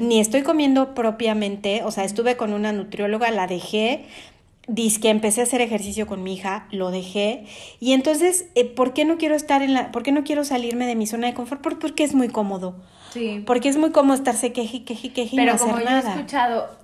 ni 0.00 0.20
estoy 0.20 0.42
comiendo 0.42 0.94
propiamente. 0.94 1.82
O 1.84 1.90
sea, 1.90 2.04
estuve 2.04 2.36
con 2.36 2.52
una 2.52 2.72
nutrióloga, 2.72 3.30
la 3.30 3.46
dejé. 3.46 4.06
Dice 4.66 4.98
que 4.98 5.10
empecé 5.10 5.42
a 5.42 5.44
hacer 5.44 5.60
ejercicio 5.60 6.06
con 6.06 6.22
mi 6.22 6.34
hija, 6.34 6.68
lo 6.70 6.90
dejé. 6.90 7.44
Y 7.80 7.92
entonces, 7.92 8.46
eh, 8.54 8.64
¿por 8.64 8.94
qué 8.94 9.04
no 9.04 9.18
quiero 9.18 9.34
estar 9.34 9.60
en 9.62 9.74
la, 9.74 9.92
por 9.92 10.02
qué 10.02 10.10
no 10.10 10.24
quiero 10.24 10.42
salirme 10.42 10.86
de 10.86 10.94
mi 10.94 11.06
zona 11.06 11.26
de 11.26 11.34
confort? 11.34 11.60
Porque 11.60 12.02
es 12.02 12.14
muy 12.14 12.28
cómodo. 12.28 12.76
Sí. 13.12 13.42
Porque 13.44 13.68
es 13.68 13.76
muy 13.76 13.90
cómodo 13.90 14.14
estarse 14.16 14.52
queje, 14.52 14.84
queje, 14.84 15.12
queje 15.12 15.36
Pero 15.36 15.50
y 15.50 15.54
no 15.54 15.58
como 15.58 15.74
hacer 15.74 15.84
yo 15.84 15.90
nada. 15.90 16.08
he 16.08 16.14
escuchado, 16.14 16.83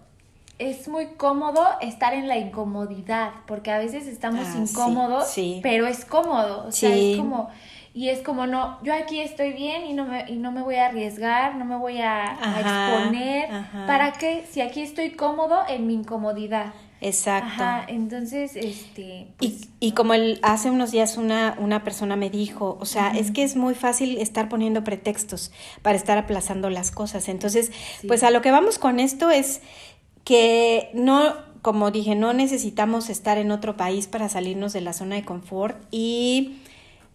es 0.60 0.86
muy 0.88 1.06
cómodo 1.16 1.66
estar 1.80 2.14
en 2.14 2.28
la 2.28 2.36
incomodidad, 2.38 3.30
porque 3.46 3.70
a 3.72 3.78
veces 3.78 4.06
estamos 4.06 4.46
Ah, 4.46 4.58
incómodos, 4.58 5.28
sí. 5.28 5.60
pero 5.62 5.86
es 5.86 6.04
cómodo, 6.04 6.66
o 6.68 6.72
sea, 6.72 6.92
Sí. 6.94 7.12
es 7.12 7.18
como 7.18 7.48
y 7.92 8.08
es 8.10 8.20
como 8.22 8.46
no, 8.46 8.78
yo 8.84 8.94
aquí 8.94 9.18
estoy 9.20 9.52
bien 9.52 9.84
y 9.84 9.94
no 9.94 10.04
me 10.06 10.24
y 10.30 10.36
no 10.36 10.52
me 10.52 10.62
voy 10.62 10.76
a 10.76 10.86
arriesgar, 10.86 11.56
no 11.56 11.64
me 11.64 11.76
voy 11.76 11.98
a, 12.00 12.36
exponer, 12.60 13.50
ajá. 13.52 13.86
¿para 13.86 14.12
qué? 14.12 14.44
Si 14.48 14.60
aquí 14.60 14.80
estoy 14.82 15.10
cómodo 15.10 15.60
en 15.68 15.86
mi 15.86 15.94
incomodidad. 15.94 16.72
Exacto. 17.02 17.46
Ajá, 17.62 17.84
entonces 17.88 18.56
este 18.56 19.28
pues, 19.38 19.50
Y, 19.80 19.88
y 19.88 19.92
como 19.92 20.12
el, 20.12 20.38
hace 20.42 20.70
unos 20.70 20.90
días 20.90 21.16
una, 21.16 21.56
una 21.58 21.82
persona 21.82 22.14
me 22.14 22.28
dijo, 22.28 22.76
o 22.78 22.84
sea, 22.84 23.12
es 23.16 23.30
que 23.30 23.42
es 23.42 23.56
muy 23.56 23.74
fácil 23.74 24.18
estar 24.18 24.50
poniendo 24.50 24.84
pretextos 24.84 25.50
para 25.80 25.96
estar 25.96 26.18
aplazando 26.18 26.68
las 26.68 26.90
cosas. 26.90 27.30
Entonces, 27.30 27.72
pues 28.06 28.22
a 28.22 28.30
lo 28.30 28.42
que 28.42 28.50
vamos 28.50 28.78
con 28.78 29.00
esto 29.00 29.30
es 29.30 29.62
que 30.24 30.90
no, 30.94 31.34
como 31.62 31.90
dije, 31.90 32.14
no 32.14 32.32
necesitamos 32.32 33.10
estar 33.10 33.38
en 33.38 33.50
otro 33.50 33.76
país 33.76 34.06
para 34.06 34.28
salirnos 34.28 34.72
de 34.72 34.80
la 34.80 34.92
zona 34.92 35.16
de 35.16 35.24
confort 35.24 35.82
y 35.90 36.58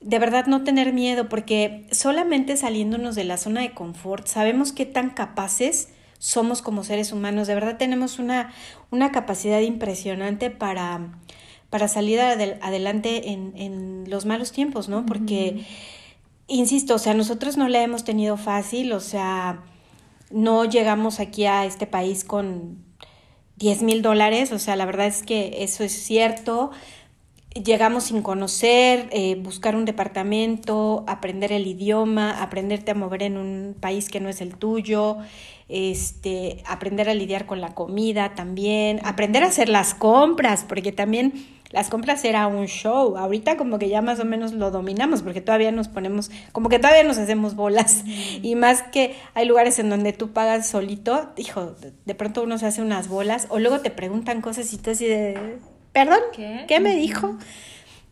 de 0.02 0.20
verdad 0.20 0.46
no 0.46 0.64
tener 0.64 0.94
miedo, 0.94 1.30
porque 1.30 1.88
solamente 1.92 2.58
saliéndonos 2.58 3.16
de 3.16 3.24
la 3.24 3.38
zona 3.38 3.62
de 3.62 3.74
confort 3.74 4.28
sabemos 4.28 4.72
qué 4.72 4.86
tan 4.86 5.10
capaces 5.10 5.90
somos 6.20 6.62
como 6.62 6.84
seres 6.84 7.12
humanos. 7.12 7.48
De 7.48 7.56
verdad 7.56 7.78
tenemos 7.78 8.20
una, 8.20 8.54
una 8.92 9.12
capacidad 9.12 9.60
impresionante 9.62 10.52
para, 10.52 11.12
para 11.70 11.88
salir 11.88 12.20
adel- 12.20 12.60
adelante 12.62 13.32
en, 13.32 13.54
en 13.56 14.10
los 14.10 14.26
malos 14.26 14.52
tiempos, 14.52 14.90
¿no? 14.90 15.06
Porque, 15.06 15.66
insisto, 16.48 16.96
o 16.96 17.00
sea, 17.00 17.16
nosotros 17.16 17.58
no 17.58 17.68
la 17.68 17.82
hemos 17.82 18.04
tenido 18.04 18.38
fácil, 18.38 18.94
o 18.94 19.00
sea, 19.00 19.64
no 20.30 20.66
llegamos 20.66 21.20
aquí 21.20 21.46
a 21.46 21.66
este 21.66 21.88
país 21.88 22.24
con 22.24 22.85
10 23.58 23.84
mil 23.84 24.02
dólares, 24.02 24.52
o 24.52 24.60
sea, 24.60 24.76
la 24.76 24.86
verdad 24.86 25.08
es 25.08 25.24
que 25.24 25.64
eso 25.64 25.84
es 25.84 25.92
cierto. 25.92 26.72
Llegamos 27.54 28.06
sin 28.06 28.22
conocer, 28.22 29.08
eh, 29.12 29.36
buscar 29.36 29.78
un 29.78 29.86
departamento, 29.86 31.06
aprender 31.08 31.54
el 31.54 31.68
idioma, 31.68 32.44
aprenderte 32.44 32.92
a 32.92 32.96
mover 32.96 33.24
en 33.24 33.38
un 33.38 33.76
país 33.80 34.10
que 34.10 34.20
no 34.20 34.28
es 34.28 34.42
el 34.42 34.58
tuyo, 34.58 35.18
este, 35.70 36.62
aprender 36.66 37.10
a 37.10 37.14
lidiar 37.14 37.46
con 37.46 37.62
la 37.62 37.74
comida 37.74 38.36
también, 38.36 39.00
aprender 39.06 39.44
a 39.44 39.48
hacer 39.48 39.70
las 39.70 39.94
compras, 39.94 40.66
porque 40.68 40.92
también 40.92 41.34
las 41.76 41.90
compras 41.90 42.24
era 42.26 42.48
un 42.48 42.66
show. 42.68 43.18
Ahorita 43.18 43.58
como 43.58 43.78
que 43.78 43.90
ya 43.90 44.02
más 44.02 44.20
o 44.20 44.26
menos 44.26 44.54
lo 44.54 44.72
dominamos, 44.72 45.22
porque 45.22 45.42
todavía 45.42 45.72
nos 45.72 45.90
ponemos, 45.90 46.32
como 46.54 46.70
que 46.70 46.80
todavía 46.80 47.04
nos 47.04 47.18
hacemos 47.20 47.56
bolas. 47.56 48.04
Y 48.42 48.56
más 48.56 48.82
que 48.82 49.14
hay 49.36 49.46
lugares 49.46 49.78
en 49.78 49.90
donde 49.90 50.14
tú 50.14 50.32
pagas 50.32 50.68
solito, 50.68 51.32
hijo, 51.38 51.76
de- 52.06 52.16
pronto 52.16 52.42
uno 52.44 52.58
se 52.58 52.66
hace 52.66 52.82
unas 52.82 53.08
bolas, 53.10 53.48
o 53.50 53.60
luego 53.60 53.82
te 53.82 53.92
preguntan 53.92 54.42
cosas 54.42 54.72
y 54.74 54.78
tú 54.78 54.92
así 54.92 55.06
de, 55.06 55.58
perdón, 55.92 56.20
¿Qué? 56.34 56.80
me 56.80 56.96
dijo? 56.96 57.38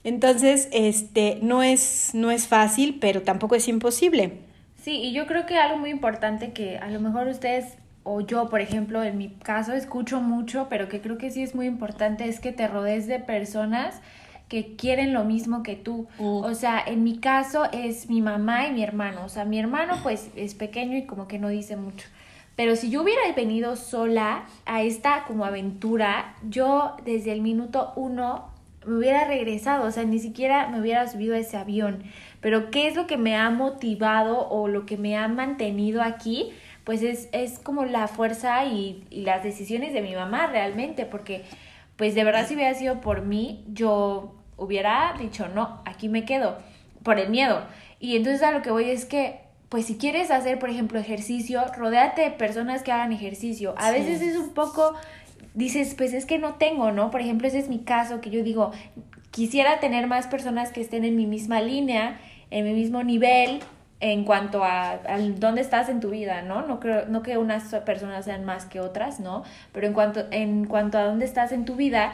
Entonces, 0.04 0.67
este, 0.73 1.39
no 1.41 1.63
es, 1.63 2.12
no 2.13 2.30
es 2.32 2.47
fácil, 2.47 2.97
pero 2.99 3.21
tampoco 3.21 3.56
es 3.56 3.67
imposible. 3.69 4.39
Sí, 4.82 4.91
y 4.97 5.13
yo 5.13 5.26
creo 5.28 5.45
que 5.45 5.58
algo 5.58 5.78
muy 5.78 5.89
importante 5.91 6.52
que 6.52 6.78
a 6.78 6.89
lo 6.89 6.99
mejor 6.99 7.28
ustedes 7.28 7.78
o 8.03 8.21
yo, 8.21 8.49
por 8.49 8.61
ejemplo, 8.61 9.03
en 9.03 9.17
mi 9.17 9.29
caso 9.29 9.73
escucho 9.73 10.21
mucho, 10.21 10.67
pero 10.69 10.89
que 10.89 11.01
creo 11.01 11.17
que 11.17 11.31
sí 11.31 11.41
es 11.41 11.55
muy 11.55 11.67
importante 11.67 12.27
es 12.27 12.39
que 12.39 12.51
te 12.51 12.67
rodees 12.67 13.07
de 13.07 13.19
personas 13.19 14.01
que 14.49 14.75
quieren 14.75 15.13
lo 15.13 15.23
mismo 15.23 15.63
que 15.63 15.75
tú. 15.75 16.07
O 16.19 16.53
sea, 16.53 16.83
en 16.85 17.03
mi 17.03 17.17
caso 17.17 17.65
es 17.71 18.09
mi 18.09 18.21
mamá 18.21 18.67
y 18.67 18.71
mi 18.71 18.83
hermano. 18.83 19.25
O 19.25 19.29
sea, 19.29 19.45
mi 19.45 19.57
hermano 19.57 19.95
pues 20.03 20.29
es 20.35 20.53
pequeño 20.53 20.97
y 20.97 21.05
como 21.05 21.27
que 21.27 21.39
no 21.39 21.49
dice 21.49 21.75
mucho. 21.75 22.07
Pero 22.55 22.75
si 22.75 22.91
yo 22.91 23.01
hubiera 23.01 23.21
venido 23.35 23.75
sola 23.75 24.43
a 24.65 24.83
esta 24.83 25.23
como 25.25 25.45
aventura, 25.45 26.35
yo 26.47 26.95
desde 27.03 27.31
el 27.31 27.41
minuto 27.41 27.93
uno 27.95 28.53
me 28.85 28.97
hubiera 28.97 29.25
regresado, 29.25 29.87
o 29.87 29.91
sea, 29.91 30.03
ni 30.03 30.19
siquiera 30.19 30.67
me 30.67 30.79
hubiera 30.79 31.07
subido 31.07 31.35
a 31.35 31.39
ese 31.39 31.57
avión. 31.57 32.03
Pero 32.41 32.69
¿qué 32.69 32.87
es 32.87 32.95
lo 32.95 33.07
que 33.07 33.17
me 33.17 33.35
ha 33.35 33.49
motivado 33.49 34.49
o 34.49 34.67
lo 34.67 34.85
que 34.85 34.97
me 34.97 35.17
ha 35.17 35.27
mantenido 35.27 36.03
aquí? 36.03 36.51
Pues 36.83 37.01
es, 37.01 37.29
es 37.31 37.59
como 37.59 37.85
la 37.85 38.07
fuerza 38.07 38.65
y, 38.65 39.05
y 39.09 39.21
las 39.21 39.43
decisiones 39.43 39.93
de 39.93 40.01
mi 40.01 40.15
mamá 40.15 40.47
realmente, 40.47 41.05
porque 41.05 41.43
pues 41.95 42.15
de 42.15 42.23
verdad 42.23 42.47
si 42.47 42.55
hubiera 42.55 42.73
sido 42.73 42.99
por 43.01 43.21
mí, 43.21 43.63
yo 43.67 44.35
hubiera 44.57 45.13
dicho, 45.19 45.47
no, 45.47 45.81
aquí 45.85 46.09
me 46.09 46.25
quedo, 46.25 46.57
por 47.03 47.19
el 47.19 47.29
miedo. 47.29 47.63
Y 47.99 48.17
entonces 48.17 48.43
a 48.43 48.51
lo 48.51 48.61
que 48.61 48.71
voy 48.71 48.89
es 48.89 49.05
que, 49.05 49.39
pues 49.69 49.85
si 49.85 49.97
quieres 49.97 50.29
hacer, 50.29 50.59
por 50.59 50.69
ejemplo, 50.69 50.99
ejercicio, 50.99 51.63
rodéate 51.77 52.21
de 52.21 52.31
personas 52.31 52.83
que 52.83 52.91
hagan 52.91 53.11
ejercicio. 53.13 53.73
A 53.77 53.91
Sí. 53.91 53.99
veces 53.99 54.21
es 54.21 54.35
un 54.35 54.49
poco, 54.53 54.93
dices, 55.53 55.95
pues 55.95 56.13
es 56.13 56.25
que 56.25 56.37
no 56.37 56.55
tengo, 56.55 56.91
¿no? 56.91 57.11
Por 57.11 57.21
ejemplo, 57.21 57.47
ese 57.47 57.59
es 57.59 57.69
mi 57.69 57.79
caso, 57.79 58.19
que 58.21 58.29
yo 58.29 58.43
digo, 58.43 58.71
quisiera 59.31 59.79
tener 59.79 60.07
más 60.07 60.27
personas 60.27 60.71
que 60.71 60.81
estén 60.81 61.05
en 61.05 61.15
mi 61.15 61.25
misma 61.25 61.61
línea, 61.61 62.19
en 62.51 62.65
mi 62.65 62.73
mismo 62.73 63.03
nivel, 63.03 63.61
en 64.03 64.25
cuanto 64.25 64.65
a, 64.65 64.99
dónde 65.37 65.61
estás 65.61 65.87
en 65.87 66.01
tu 66.01 66.09
vida, 66.09 66.41
¿no? 66.41 66.67
No 66.67 66.81
creo, 66.81 67.05
no 67.07 67.23
que 67.23 67.37
unas 67.37 67.73
personas 67.85 68.25
sean 68.25 68.43
más 68.43 68.65
que 68.65 68.81
otras, 68.81 69.21
¿no? 69.21 69.43
Pero 69.71 69.87
en 69.87 69.93
cuanto, 69.93 70.25
en 70.31 70.65
cuanto 70.65 70.97
a 70.97 71.03
dónde 71.03 71.23
estás 71.23 71.53
en 71.53 71.63
tu 71.63 71.77
vida, 71.77 72.11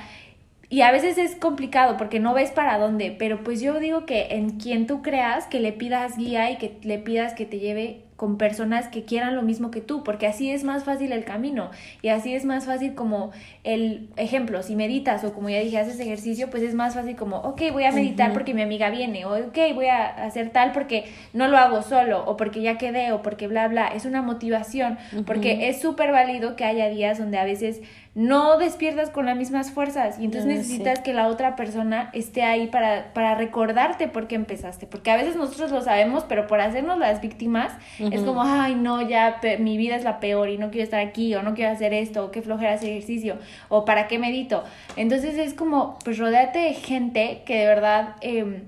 y 0.69 0.81
a 0.81 0.91
veces 0.91 1.17
es 1.17 1.35
complicado 1.35 1.97
porque 1.97 2.19
no 2.19 2.35
ves 2.35 2.51
para 2.51 2.77
dónde, 2.77 3.15
pero 3.17 3.43
pues 3.43 3.59
yo 3.59 3.79
digo 3.79 4.05
que 4.05 4.35
en 4.35 4.59
quien 4.59 4.85
tú 4.85 5.01
creas, 5.01 5.47
que 5.47 5.59
le 5.59 5.73
pidas 5.73 6.15
guía 6.15 6.51
y 6.51 6.57
que 6.57 6.77
le 6.83 6.99
pidas 6.99 7.33
que 7.33 7.47
te 7.47 7.57
lleve 7.57 8.03
con 8.19 8.37
personas 8.37 8.89
que 8.89 9.05
quieran 9.05 9.33
lo 9.33 9.43
mismo 9.43 9.71
que 9.71 9.79
tú, 9.79 10.03
porque 10.03 10.27
así 10.27 10.51
es 10.51 10.65
más 10.65 10.83
fácil 10.83 11.13
el 11.13 11.23
camino 11.23 11.71
y 12.01 12.09
así 12.09 12.35
es 12.35 12.43
más 12.43 12.65
fácil 12.65 12.93
como 12.93 13.31
el 13.63 14.09
ejemplo, 14.17 14.61
si 14.61 14.75
meditas 14.75 15.23
o 15.23 15.33
como 15.33 15.49
ya 15.49 15.61
dije, 15.61 15.77
haces 15.77 16.01
ejercicio, 16.01 16.49
pues 16.49 16.61
es 16.63 16.73
más 16.73 16.95
fácil 16.95 17.15
como, 17.15 17.37
ok, 17.37 17.61
voy 17.71 17.85
a 17.85 17.93
meditar 17.93 18.33
porque 18.33 18.53
mi 18.53 18.61
amiga 18.61 18.89
viene, 18.89 19.23
o 19.23 19.37
ok, 19.37 19.57
voy 19.73 19.85
a 19.85 20.07
hacer 20.25 20.49
tal 20.49 20.73
porque 20.73 21.05
no 21.31 21.47
lo 21.47 21.57
hago 21.57 21.81
solo, 21.81 22.25
o 22.25 22.35
porque 22.35 22.61
ya 22.61 22.77
quedé, 22.77 23.13
o 23.13 23.21
porque 23.21 23.47
bla, 23.47 23.69
bla, 23.69 23.87
es 23.87 24.03
una 24.03 24.21
motivación, 24.21 24.97
porque 25.25 25.69
es 25.69 25.79
súper 25.79 26.11
válido 26.11 26.57
que 26.57 26.65
haya 26.65 26.89
días 26.89 27.19
donde 27.19 27.37
a 27.37 27.45
veces 27.45 27.81
no 28.19 28.57
despiertas 28.57 29.11
con 29.11 29.27
las 29.27 29.37
mismas 29.37 29.71
fuerzas 29.71 30.19
y 30.19 30.25
entonces 30.25 30.51
sí. 30.51 30.57
necesitas 30.57 30.99
que 30.99 31.13
la 31.13 31.29
otra 31.29 31.55
persona 31.55 32.09
esté 32.11 32.43
ahí 32.43 32.67
para, 32.67 33.13
para 33.13 33.33
recordarte 33.35 34.09
por 34.09 34.27
qué 34.27 34.35
empezaste, 34.35 34.87
porque 34.87 35.09
a 35.09 35.15
veces 35.15 35.37
nosotros 35.37 35.71
lo 35.71 35.81
sabemos, 35.81 36.25
pero 36.27 36.45
por 36.45 36.59
hacernos 36.59 36.99
las 36.99 37.21
víctimas 37.21 37.71
es 37.97 38.21
como, 38.23 38.43
ay, 38.43 38.75
no, 38.75 39.07
ya 39.07 39.39
mi 39.59 39.77
vida 39.77 39.95
es 39.95 40.03
la 40.03 40.19
peor 40.19 40.49
y 40.49 40.57
no 40.57 40.69
quiero 40.69 40.83
estar 40.83 40.99
aquí 40.99 41.33
o 41.33 41.43
no 41.43 41.53
quiero 41.53 41.71
hacer 41.71 41.93
esto 41.93 42.25
o 42.25 42.31
qué 42.31 42.41
flojera 42.41 42.73
hacer 42.73 42.89
ejercicio 42.89 43.37
o 43.69 43.85
para 43.85 44.09
qué 44.09 44.19
medito. 44.19 44.65
Entonces 44.97 45.37
es 45.37 45.53
como, 45.53 45.97
pues 46.03 46.17
rodéate 46.17 46.59
de 46.59 46.73
gente 46.73 47.43
que 47.45 47.59
de 47.59 47.67
verdad... 47.67 48.15
em, 48.19 48.63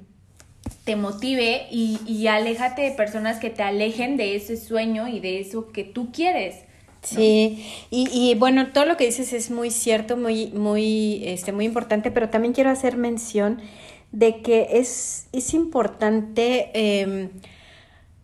te 0.86 0.96
motive 0.96 1.68
y, 1.70 2.00
y 2.08 2.26
aléjate 2.28 2.82
de 2.82 2.92
personas 2.92 3.38
que 3.38 3.52
te 3.52 3.62
alejen 3.62 4.18
de 4.18 4.36
ese 4.36 4.58
sueño 4.58 5.08
y 5.08 5.20
de 5.20 5.40
eso 5.40 5.72
que 5.72 5.84
tú 5.84 6.12
quieres, 6.12 6.64
Sí, 7.04 7.66
y, 7.90 8.08
y 8.12 8.36
bueno, 8.36 8.68
todo 8.72 8.86
lo 8.86 8.96
que 8.96 9.06
dices 9.06 9.34
es 9.34 9.50
muy 9.50 9.72
cierto, 9.72 10.18
muy, 10.18 10.48
muy, 10.48 11.24
este, 11.26 11.52
muy 11.52 11.66
importante, 11.66 12.12
pero 12.12 12.30
también 12.30 12.54
quiero 12.54 12.70
hacer 12.70 12.96
mención 12.96 13.60
de 14.12 14.42
que 14.42 14.68
es, 14.74 15.28
es 15.32 15.54
importante, 15.54 16.70
eh, 16.74 17.30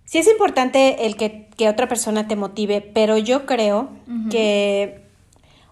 sí 0.05 0.17
es 0.17 0.27
importante 0.27 1.05
el 1.05 1.15
que, 1.15 1.47
que, 1.55 1.69
otra 1.69 1.87
persona 1.87 2.27
te 2.27 2.35
motive, 2.35 2.81
pero 2.81 3.17
yo 3.17 3.45
creo 3.45 3.89
que 4.29 5.01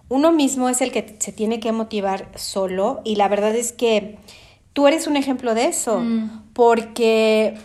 uno 0.07 0.31
mismo 0.31 0.69
es 0.69 0.81
el 0.81 0.91
que 0.91 1.15
se 1.19 1.31
tiene 1.31 1.59
que 1.59 1.71
motivar 1.71 2.31
solo 2.35 3.01
y 3.03 3.15
la 3.15 3.27
verdad 3.27 3.55
es 3.55 3.73
que 3.73 4.17
tú 4.73 4.87
eres 4.87 5.07
un 5.07 5.17
ejemplo 5.17 5.53
de 5.53 5.65
eso, 5.65 5.99
mm. 5.99 6.53
porque... 6.53 7.55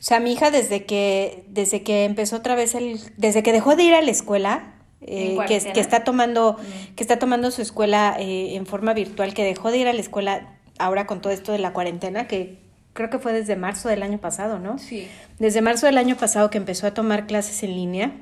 O 0.00 0.04
sea, 0.04 0.18
mi 0.18 0.32
hija 0.32 0.50
desde 0.50 0.84
que, 0.84 1.44
desde 1.46 1.84
que 1.84 2.04
empezó 2.04 2.34
otra 2.34 2.56
vez 2.56 2.74
el, 2.74 2.98
desde 3.18 3.44
que 3.44 3.52
dejó 3.52 3.76
de 3.76 3.84
ir 3.84 3.94
a 3.94 4.02
la 4.02 4.10
escuela, 4.10 4.71
eh, 5.04 5.36
que, 5.48 5.58
que, 5.72 5.80
está 5.80 6.04
tomando, 6.04 6.54
mm. 6.54 6.94
que 6.94 7.02
está 7.02 7.18
tomando 7.18 7.50
su 7.50 7.62
escuela 7.62 8.16
eh, 8.18 8.54
en 8.54 8.66
forma 8.66 8.94
virtual, 8.94 9.34
que 9.34 9.44
dejó 9.44 9.70
de 9.70 9.78
ir 9.78 9.88
a 9.88 9.92
la 9.92 10.00
escuela 10.00 10.58
ahora 10.78 11.06
con 11.06 11.20
todo 11.20 11.32
esto 11.32 11.52
de 11.52 11.58
la 11.58 11.72
cuarentena, 11.72 12.28
que 12.28 12.58
creo 12.92 13.10
que 13.10 13.18
fue 13.18 13.32
desde 13.32 13.56
marzo 13.56 13.88
del 13.88 14.02
año 14.02 14.18
pasado, 14.18 14.58
¿no? 14.58 14.78
Sí. 14.78 15.08
Desde 15.38 15.60
marzo 15.62 15.86
del 15.86 15.98
año 15.98 16.16
pasado 16.16 16.50
que 16.50 16.58
empezó 16.58 16.86
a 16.86 16.94
tomar 16.94 17.26
clases 17.26 17.62
en 17.62 17.74
línea, 17.74 18.12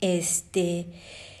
este, 0.00 0.86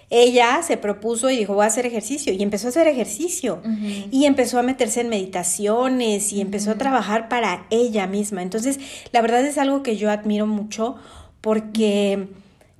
ella 0.08 0.60
se 0.62 0.76
propuso 0.76 1.30
y 1.30 1.36
dijo, 1.36 1.54
voy 1.54 1.64
a 1.64 1.68
hacer 1.68 1.86
ejercicio, 1.86 2.32
y 2.32 2.42
empezó 2.42 2.68
a 2.68 2.70
hacer 2.70 2.88
ejercicio, 2.88 3.62
y 4.10 4.24
empezó 4.24 4.58
a 4.58 4.62
meterse 4.62 5.02
en 5.02 5.08
meditaciones, 5.08 6.32
y 6.32 6.40
empezó 6.40 6.72
a 6.72 6.78
trabajar 6.78 7.28
para 7.28 7.66
ella 7.70 8.06
misma. 8.06 8.42
Entonces, 8.42 8.80
la 9.12 9.22
verdad 9.22 9.44
es 9.44 9.58
algo 9.58 9.82
que 9.82 9.96
yo 9.96 10.10
admiro 10.10 10.46
mucho 10.46 10.96
porque... 11.40 12.28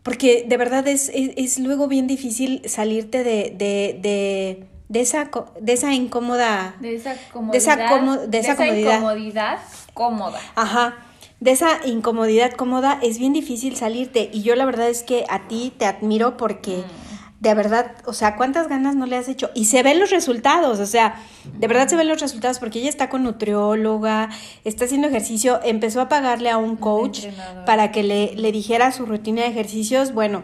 Porque 0.02 0.44
de 0.48 0.56
verdad 0.56 0.86
es, 0.88 1.10
es, 1.14 1.58
luego 1.58 1.88
bien 1.88 2.06
difícil 2.06 2.62
salirte 2.66 3.22
de, 3.22 3.54
de 3.56 4.66
de 4.90 5.00
esa, 5.00 5.30
de 5.60 5.72
esa 5.72 5.94
incómoda... 5.94 6.74
De 6.80 6.96
esa 6.96 7.14
comodidad. 7.32 8.26
De 8.26 8.38
esa, 8.38 8.66
incomodidad 8.66 9.58
cómoda. 9.94 10.40
Ajá. 10.56 10.96
De 11.38 11.52
esa 11.52 11.86
incomodidad 11.86 12.50
cómoda 12.54 12.98
es 13.00 13.20
bien 13.20 13.32
difícil 13.32 13.76
salirte. 13.76 14.30
Y 14.32 14.42
yo 14.42 14.56
la 14.56 14.64
verdad 14.64 14.88
es 14.88 15.04
que 15.04 15.26
a 15.28 15.46
ti 15.46 15.72
te 15.78 15.86
admiro 15.86 16.36
porque... 16.36 16.78
Mm. 16.78 17.10
De 17.40 17.55
verdad, 17.55 17.92
o 18.05 18.12
sea, 18.12 18.37
¿cuántas 18.37 18.68
ganas 18.68 18.94
no 18.96 19.07
le 19.07 19.16
has 19.16 19.26
hecho? 19.26 19.50
Y 19.55 19.64
se 19.64 19.83
ven 19.83 19.98
los 19.98 20.11
resultados, 20.11 20.79
o 20.79 20.85
sea, 20.85 21.14
de 21.59 21.66
verdad 21.66 21.88
se 21.88 21.96
ven 21.96 22.07
los 22.07 22.20
resultados 22.20 22.59
porque 22.59 22.81
ella 22.81 22.90
está 22.90 23.09
con 23.09 23.22
nutrióloga, 23.22 24.29
está 24.64 24.85
haciendo 24.85 25.09
ejercicio, 25.09 25.59
empezó 25.64 26.03
a 26.03 26.09
pagarle 26.11 26.50
a 26.50 26.59
un 26.59 26.76
coach 26.76 27.26
para 27.64 27.92
que 27.92 28.03
le, 28.03 28.35
le 28.37 28.53
dijera 28.53 28.92
su 28.92 29.07
rutina 29.07 29.40
de 29.40 29.48
ejercicios. 29.48 30.12
Bueno, 30.12 30.42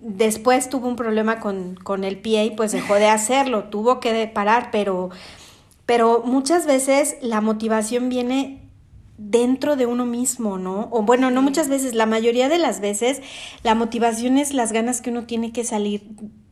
después 0.00 0.70
tuvo 0.70 0.86
un 0.86 0.94
problema 0.94 1.40
con, 1.40 1.74
con 1.74 2.04
el 2.04 2.16
pie 2.18 2.44
y 2.44 2.50
pues 2.50 2.70
dejó 2.70 2.94
de 2.94 3.08
hacerlo, 3.08 3.64
tuvo 3.64 3.98
que 3.98 4.28
parar, 4.28 4.68
pero, 4.70 5.10
pero 5.84 6.22
muchas 6.24 6.64
veces 6.64 7.16
la 7.22 7.40
motivación 7.40 8.08
viene 8.08 8.65
dentro 9.18 9.76
de 9.76 9.86
uno 9.86 10.06
mismo, 10.06 10.58
¿no? 10.58 10.88
O 10.90 11.02
bueno, 11.02 11.30
no 11.30 11.42
muchas 11.42 11.68
veces, 11.68 11.94
la 11.94 12.06
mayoría 12.06 12.48
de 12.48 12.58
las 12.58 12.80
veces 12.80 13.22
la 13.62 13.74
motivación 13.74 14.38
es 14.38 14.52
las 14.52 14.72
ganas 14.72 15.00
que 15.00 15.10
uno 15.10 15.24
tiene 15.24 15.52
que 15.52 15.64
salir, 15.64 16.02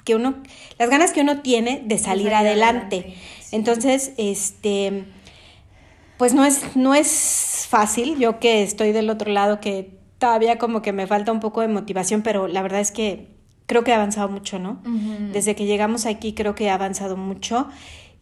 que 0.05 0.15
uno, 0.15 0.37
las 0.79 0.91
ganas 0.91 1.13
que 1.13 1.21
uno 1.21 1.41
tiene 1.41 1.83
de 1.85 1.99
salir, 1.99 2.33
adelante. 2.33 3.15
Entonces, 3.53 4.13
este, 4.17 5.05
pues 6.17 6.35
no 6.35 6.45
es, 6.45 6.77
no 6.77 6.95
es 6.95 7.67
fácil, 7.69 8.19
yo 8.19 8.39
que 8.41 8.63
estoy 8.63 8.93
del 8.93 9.11
otro 9.11 9.31
lado, 9.31 9.61
que 9.61 9.99
todavía 10.19 10.59
como 10.59 10.81
que 10.81 10.93
me 10.93 11.07
falta 11.07 11.33
un 11.33 11.41
poco 11.41 11.61
de 11.61 11.69
motivación, 11.69 12.23
pero 12.23 12.49
la 12.49 12.63
verdad 12.63 12.81
es 12.81 12.93
que 12.93 13.29
creo 13.67 13.85
que 13.85 13.93
ha 13.93 13.97
avanzado 13.97 14.29
mucho, 14.29 14.59
¿no? 14.59 14.81
Desde 15.33 15.55
que 15.55 15.67
llegamos 15.67 16.07
aquí 16.07 16.35
creo 16.35 16.55
que 16.55 16.71
ha 16.71 16.75
avanzado 16.75 17.17
mucho 17.17 17.69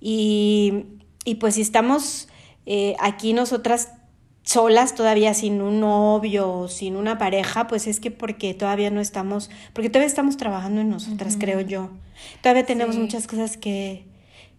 y, 0.01 0.85
y 1.25 1.37
pues 1.37 1.55
si 1.57 1.63
estamos 1.63 2.29
eh, 2.67 2.95
aquí 3.01 3.33
nosotras 3.33 3.93
solas 4.43 4.95
todavía 4.95 5.35
sin 5.35 5.61
un 5.63 5.81
novio, 5.81 6.69
sin 6.69 6.97
una 6.97 7.19
pareja, 7.19 7.67
pues 7.67 7.87
es 7.87 8.01
que 8.01 8.11
porque 8.11 8.55
todavía 8.55 8.91
no 8.91 9.01
estamos, 9.01 9.51
porque 9.73 9.89
todavía 9.89 10.09
estamos 10.09 10.37
trabajando 10.37 10.81
en 10.81 10.91
nosotras, 10.91 11.37
creo 11.39 11.61
yo. 11.61 11.91
Todavía 12.43 12.67
tenemos 12.67 12.97
muchas 12.97 13.27
cosas 13.27 13.57
que, 13.57 14.05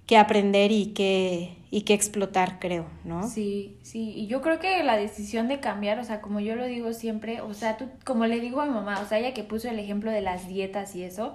que 0.06 0.18
aprender 0.18 0.72
y 0.72 0.88
que, 0.88 1.58
y 1.70 1.82
que 1.82 1.94
explotar, 1.94 2.60
creo, 2.60 2.86
¿no? 3.04 3.28
Sí, 3.28 3.78
sí, 3.82 4.14
y 4.16 4.28
yo 4.28 4.42
creo 4.42 4.60
que 4.60 4.84
la 4.84 4.98
decisión 4.98 5.48
de 5.48 5.60
cambiar, 5.60 6.00
o 6.00 6.04
sea, 6.04 6.22
como 6.22 6.40
yo 6.40 6.56
lo 6.56 6.66
digo 6.66 6.94
siempre, 6.94 7.42
o 7.42 7.54
sea, 7.54 7.78
tú, 7.78 7.90
como 8.06 8.26
le 8.26 8.40
digo 8.40 8.62
a 8.62 8.66
mi 8.66 8.74
mamá, 8.74 9.00
o 9.02 9.08
sea, 9.08 9.20
ella 9.20 9.34
que 9.34 9.44
puso 9.44 9.70
el 9.70 9.80
ejemplo 9.80 10.12
de 10.12 10.22
las 10.22 10.48
dietas 10.48 10.96
y 10.96 11.04
eso, 11.04 11.34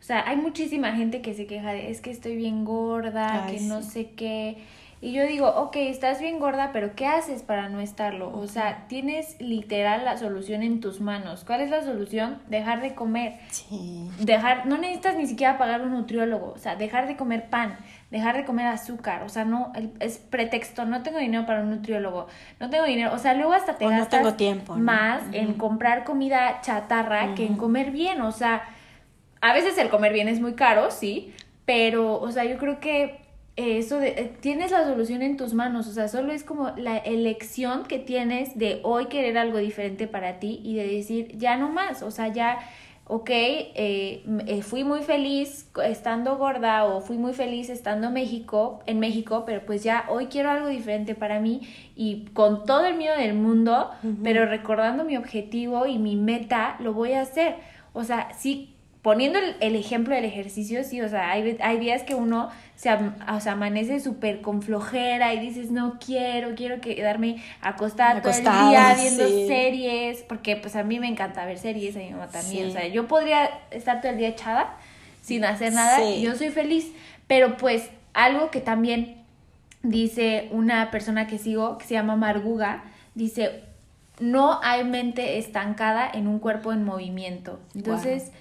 o 0.00 0.02
sea, 0.02 0.26
hay 0.26 0.36
muchísima 0.36 0.92
gente 0.96 1.20
que 1.20 1.34
se 1.34 1.46
queja 1.46 1.72
de, 1.72 1.90
es 1.90 2.00
que 2.00 2.10
estoy 2.10 2.36
bien 2.36 2.64
gorda, 2.64 3.46
que 3.50 3.60
no 3.60 3.82
sé 3.82 4.10
qué, 4.12 4.56
y 5.02 5.12
yo 5.12 5.24
digo, 5.24 5.48
ok, 5.48 5.76
estás 5.76 6.20
bien 6.20 6.38
gorda, 6.38 6.70
pero 6.72 6.94
¿qué 6.94 7.06
haces 7.06 7.42
para 7.42 7.68
no 7.68 7.80
estarlo? 7.80 8.36
O 8.36 8.46
sea, 8.46 8.86
tienes 8.88 9.40
literal 9.40 10.04
la 10.04 10.18
solución 10.18 10.62
en 10.62 10.80
tus 10.80 11.00
manos. 11.00 11.44
¿Cuál 11.44 11.62
es 11.62 11.70
la 11.70 11.82
solución? 11.82 12.38
Dejar 12.48 12.82
de 12.82 12.94
comer. 12.94 13.38
Sí. 13.50 14.10
Dejar, 14.18 14.66
no 14.66 14.76
necesitas 14.76 15.16
ni 15.16 15.26
siquiera 15.26 15.56
pagar 15.56 15.82
un 15.82 15.92
nutriólogo, 15.92 16.52
o 16.54 16.58
sea, 16.58 16.76
dejar 16.76 17.06
de 17.06 17.16
comer 17.16 17.48
pan 17.48 17.78
dejar 18.10 18.36
de 18.36 18.44
comer 18.44 18.66
azúcar, 18.66 19.22
o 19.22 19.28
sea, 19.28 19.44
no, 19.44 19.72
es 20.00 20.18
pretexto, 20.18 20.84
no 20.84 21.02
tengo 21.02 21.18
dinero 21.18 21.46
para 21.46 21.60
un 21.60 21.70
nutriólogo, 21.70 22.26
no 22.58 22.68
tengo 22.68 22.84
dinero, 22.84 23.14
o 23.14 23.18
sea, 23.18 23.34
luego 23.34 23.52
hasta 23.52 23.78
te 23.78 23.86
gastas 23.86 24.08
tengo 24.08 24.34
tiempo, 24.34 24.74
más 24.74 25.22
en 25.32 25.54
comprar 25.54 26.02
comida 26.02 26.60
chatarra 26.60 27.34
que 27.36 27.46
en 27.46 27.56
comer 27.56 27.92
bien, 27.92 28.20
o 28.22 28.32
sea, 28.32 28.64
a 29.40 29.52
veces 29.52 29.78
el 29.78 29.90
comer 29.90 30.12
bien 30.12 30.26
es 30.26 30.40
muy 30.40 30.54
caro, 30.54 30.90
sí, 30.90 31.32
pero, 31.64 32.20
o 32.20 32.32
sea, 32.32 32.44
yo 32.44 32.58
creo 32.58 32.80
que 32.80 33.20
eso 33.56 33.98
de, 33.98 34.08
eh, 34.08 34.32
tienes 34.40 34.70
la 34.70 34.84
solución 34.84 35.22
en 35.22 35.36
tus 35.36 35.54
manos, 35.54 35.86
o 35.86 35.92
sea, 35.92 36.08
solo 36.08 36.32
es 36.32 36.44
como 36.44 36.70
la 36.76 36.96
elección 36.98 37.84
que 37.84 37.98
tienes 37.98 38.56
de 38.58 38.80
hoy 38.82 39.06
querer 39.06 39.36
algo 39.38 39.58
diferente 39.58 40.06
para 40.06 40.38
ti 40.38 40.60
y 40.64 40.76
de 40.76 40.86
decir, 40.86 41.36
ya 41.36 41.56
no 41.56 41.68
más, 41.68 42.02
o 42.02 42.10
sea, 42.10 42.28
ya 42.28 42.58
ok, 43.12 43.28
eh, 43.28 44.22
eh, 44.46 44.62
fui 44.62 44.84
muy 44.84 45.02
feliz 45.02 45.68
estando 45.84 46.38
gorda 46.38 46.84
o 46.84 47.00
fui 47.00 47.18
muy 47.18 47.32
feliz 47.32 47.68
estando 47.68 48.06
en 48.06 48.12
México, 48.12 48.78
en 48.86 49.00
México, 49.00 49.42
pero 49.44 49.66
pues 49.66 49.82
ya 49.82 50.04
hoy 50.08 50.26
quiero 50.26 50.48
algo 50.48 50.68
diferente 50.68 51.16
para 51.16 51.40
mí 51.40 51.62
y 51.96 52.26
con 52.34 52.64
todo 52.64 52.86
el 52.86 52.96
miedo 52.96 53.16
del 53.16 53.34
mundo, 53.34 53.90
pero 54.22 54.46
recordando 54.46 55.04
mi 55.04 55.16
objetivo 55.16 55.86
y 55.86 55.98
mi 55.98 56.14
meta, 56.14 56.76
lo 56.78 56.94
voy 56.94 57.14
a 57.14 57.22
hacer. 57.22 57.56
O 57.94 58.04
sea, 58.04 58.32
sí 58.38 58.76
poniendo 59.02 59.38
el, 59.60 59.76
ejemplo 59.76 60.14
del 60.14 60.24
ejercicio, 60.24 60.84
sí, 60.84 61.00
o 61.00 61.08
sea, 61.08 61.30
hay, 61.30 61.56
hay 61.60 61.78
días 61.78 62.02
que 62.02 62.14
uno 62.14 62.50
se, 62.76 62.92
o 62.92 63.40
sea, 63.40 63.52
amanece 63.52 64.00
súper 64.00 64.40
con 64.42 64.62
flojera 64.62 65.32
y 65.32 65.40
dices, 65.40 65.70
no 65.70 65.98
quiero, 66.04 66.54
quiero 66.54 66.80
quedarme 66.80 67.42
acostada, 67.62 68.20
todo 68.20 68.32
el 68.32 68.42
día 68.42 68.96
viendo 69.00 69.26
series, 69.46 70.22
porque 70.28 70.56
pues 70.56 70.76
a 70.76 70.82
mí 70.82 71.00
me 71.00 71.08
encanta 71.08 71.44
ver 71.46 71.58
series, 71.58 71.96
a 71.96 72.00
mi 72.00 72.10
mamá 72.10 72.28
también, 72.28 72.68
o 72.68 72.72
sea, 72.72 72.86
yo 72.88 73.08
podría 73.08 73.48
estar 73.70 74.00
todo 74.00 74.12
el 74.12 74.18
día 74.18 74.28
echada 74.28 74.76
sin 75.22 75.44
hacer 75.44 75.72
nada 75.72 76.04
y 76.04 76.22
yo 76.22 76.34
soy 76.36 76.50
feliz, 76.50 76.92
pero 77.26 77.56
pues 77.56 77.88
algo 78.12 78.50
que 78.50 78.60
también 78.60 79.16
dice 79.82 80.48
una 80.50 80.90
persona 80.90 81.26
que 81.26 81.38
sigo, 81.38 81.78
que 81.78 81.86
se 81.86 81.94
llama 81.94 82.16
Marguga, 82.16 82.84
dice, 83.14 83.62
no 84.18 84.60
hay 84.62 84.84
mente 84.84 85.38
estancada 85.38 86.10
en 86.12 86.28
un 86.28 86.38
cuerpo 86.38 86.72
en 86.72 86.84
movimiento. 86.84 87.58
Entonces, 87.74 88.32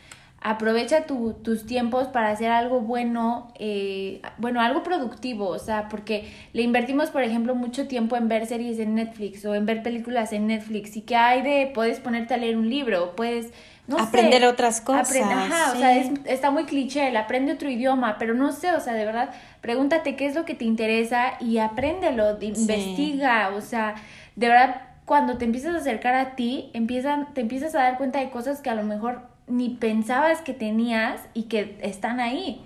aprovecha 0.42 1.06
tus 1.06 1.66
tiempos 1.66 2.08
para 2.08 2.32
hacer 2.32 2.50
algo 2.50 2.80
bueno, 2.80 3.52
eh, 3.60 4.22
bueno, 4.38 4.62
algo 4.62 4.84
productivo, 4.84 5.48
o 5.48 5.60
sea, 5.60 5.90
porque 5.90 6.32
le 6.54 6.62
invertimos, 6.62 7.10
por 7.10 7.24
ejemplo, 7.24 7.56
mucho 7.56 7.88
tiempo 7.88 8.16
en 8.16 8.30
ver 8.30 8.46
series 8.46 8.80
en 8.80 8.96
Netflix 8.96 9.44
o 9.46 9.54
en 9.54 9.66
ver 9.66 9.84
películas 9.84 10.32
en 10.32 10.48
Netflix 10.48 10.96
y 10.96 11.02
que 11.02 11.16
hay 11.16 11.42
de, 11.42 11.72
puedes 11.74 12.00
ponerte 12.00 12.34
a 12.34 12.38
leer 12.38 12.56
un 12.56 12.70
libro, 12.70 13.16
puedes, 13.16 13.52
no 13.88 13.98
aprender 13.98 14.46
otras 14.46 14.80
cosas. 14.80 15.14
ajá, 15.22 15.74
o 15.74 15.76
sea, 15.76 15.98
está 15.98 16.52
muy 16.52 16.66
cliché, 16.66 17.10
el 17.10 17.18
aprende 17.18 17.54
otro 17.54 17.70
idioma, 17.70 18.18
pero 18.18 18.34
no 18.34 18.54
sé, 18.54 18.72
o 18.72 18.80
sea, 18.80 18.94
de 18.94 19.04
verdad, 19.04 19.32
pregúntate 19.62 20.16
qué 20.16 20.26
es 20.26 20.36
lo 20.36 20.46
que 20.46 20.54
te 20.54 20.64
interesa 20.64 21.34
y 21.42 21.58
apréndelo, 21.58 22.38
investiga, 22.40 23.50
o 23.56 23.62
sea, 23.62 23.96
de 24.36 24.48
verdad, 24.48 24.84
cuando 25.04 25.38
te 25.38 25.46
empiezas 25.46 25.74
a 25.76 25.80
acercar 25.80 26.14
a 26.14 26.36
ti, 26.36 26.70
empiezan, 26.74 27.34
te 27.34 27.42
empiezas 27.42 27.76
a 27.76 27.80
dar 27.80 27.98
cuenta 27.98 28.20
de 28.20 28.30
cosas 28.30 28.62
que 28.62 28.70
a 28.70 28.76
lo 28.76 28.84
mejor 28.84 29.24
ni 29.50 29.70
pensabas 29.70 30.42
que 30.42 30.54
tenías 30.54 31.22
y 31.34 31.44
que 31.44 31.78
están 31.82 32.20
ahí. 32.20 32.62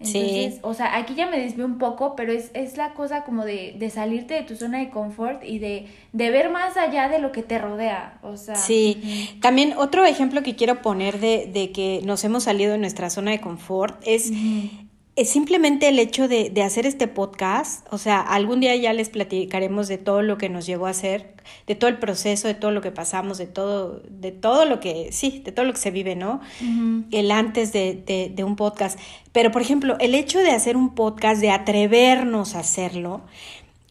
Entonces, 0.00 0.60
o 0.62 0.74
sea, 0.74 0.96
aquí 0.96 1.16
ya 1.16 1.28
me 1.28 1.40
desvío 1.40 1.64
un 1.64 1.78
poco, 1.78 2.14
pero 2.14 2.32
es, 2.32 2.52
es 2.54 2.76
la 2.76 2.94
cosa 2.94 3.24
como 3.24 3.44
de, 3.44 3.74
de, 3.76 3.90
salirte 3.90 4.34
de 4.34 4.42
tu 4.42 4.54
zona 4.54 4.78
de 4.78 4.90
confort 4.90 5.42
y 5.42 5.58
de, 5.58 5.86
de, 6.12 6.30
ver 6.30 6.50
más 6.50 6.76
allá 6.76 7.08
de 7.08 7.18
lo 7.18 7.32
que 7.32 7.42
te 7.42 7.58
rodea. 7.58 8.20
O 8.22 8.36
sea. 8.36 8.54
Sí. 8.54 9.36
También 9.42 9.74
otro 9.76 10.04
ejemplo 10.04 10.44
que 10.44 10.54
quiero 10.54 10.82
poner 10.82 11.18
de, 11.18 11.50
de, 11.52 11.72
que 11.72 12.00
nos 12.04 12.22
hemos 12.22 12.44
salido 12.44 12.72
de 12.72 12.78
nuestra 12.78 13.10
zona 13.10 13.32
de 13.32 13.40
confort 13.40 14.00
es 14.06 14.30
es 14.30 14.87
simplemente 15.24 15.88
el 15.88 15.98
hecho 15.98 16.28
de, 16.28 16.50
de, 16.50 16.62
hacer 16.62 16.86
este 16.86 17.08
podcast, 17.08 17.86
o 17.92 17.98
sea, 17.98 18.20
algún 18.20 18.60
día 18.60 18.76
ya 18.76 18.92
les 18.92 19.08
platicaremos 19.08 19.88
de 19.88 19.98
todo 19.98 20.22
lo 20.22 20.38
que 20.38 20.48
nos 20.48 20.66
llevó 20.66 20.86
a 20.86 20.90
hacer, 20.90 21.34
de 21.66 21.74
todo 21.74 21.90
el 21.90 21.98
proceso, 21.98 22.46
de 22.46 22.54
todo 22.54 22.70
lo 22.70 22.80
que 22.80 22.90
pasamos, 22.90 23.38
de 23.38 23.46
todo, 23.46 24.02
de 24.08 24.32
todo 24.32 24.64
lo 24.64 24.80
que, 24.80 25.10
sí, 25.12 25.42
de 25.44 25.52
todo 25.52 25.64
lo 25.64 25.72
que 25.72 25.78
se 25.78 25.90
vive, 25.90 26.14
¿no? 26.14 26.40
El 27.10 27.30
antes 27.30 27.72
de, 27.72 27.94
de, 27.94 28.30
de 28.34 28.44
un 28.44 28.56
podcast. 28.56 28.98
Pero, 29.32 29.50
por 29.50 29.62
ejemplo, 29.62 29.96
el 30.00 30.14
hecho 30.14 30.38
de 30.40 30.50
hacer 30.50 30.76
un 30.76 30.94
podcast, 30.94 31.40
de 31.40 31.50
atrevernos 31.50 32.54
a 32.54 32.60
hacerlo, 32.60 33.22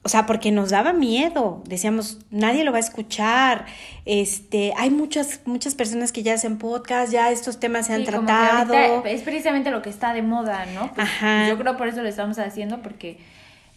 o 0.08 0.10
sea, 0.10 0.26
porque 0.26 0.54
nos 0.54 0.70
daba 0.70 0.94
miedo, 0.94 1.62
decíamos, 1.66 2.20
nadie 2.32 2.64
lo 2.64 2.72
va 2.72 2.78
a 2.78 2.80
escuchar. 2.80 3.66
Este, 4.06 4.72
hay 4.78 4.90
muchas 4.90 5.42
muchas 5.44 5.76
personas 5.76 6.14
que 6.14 6.24
ya 6.24 6.36
hacen 6.36 6.58
podcast, 6.60 7.12
ya 7.12 7.30
estos 7.30 7.60
temas 7.60 7.88
se 7.88 7.94
han 7.94 8.06
tratado. 8.06 9.04
es 9.04 9.22
precisamente 9.24 9.70
lo 9.70 9.82
que 9.82 9.90
está 9.90 10.14
de 10.14 10.22
moda, 10.22 10.66
¿no? 10.68 10.94
Pues, 10.94 11.06
Ajá. 11.10 11.50
Yo 11.50 11.58
creo 11.58 11.76
por 11.76 11.90
eso 11.90 12.02
lo 12.02 12.08
estamos 12.08 12.40
haciendo 12.40 12.82
porque 12.82 13.18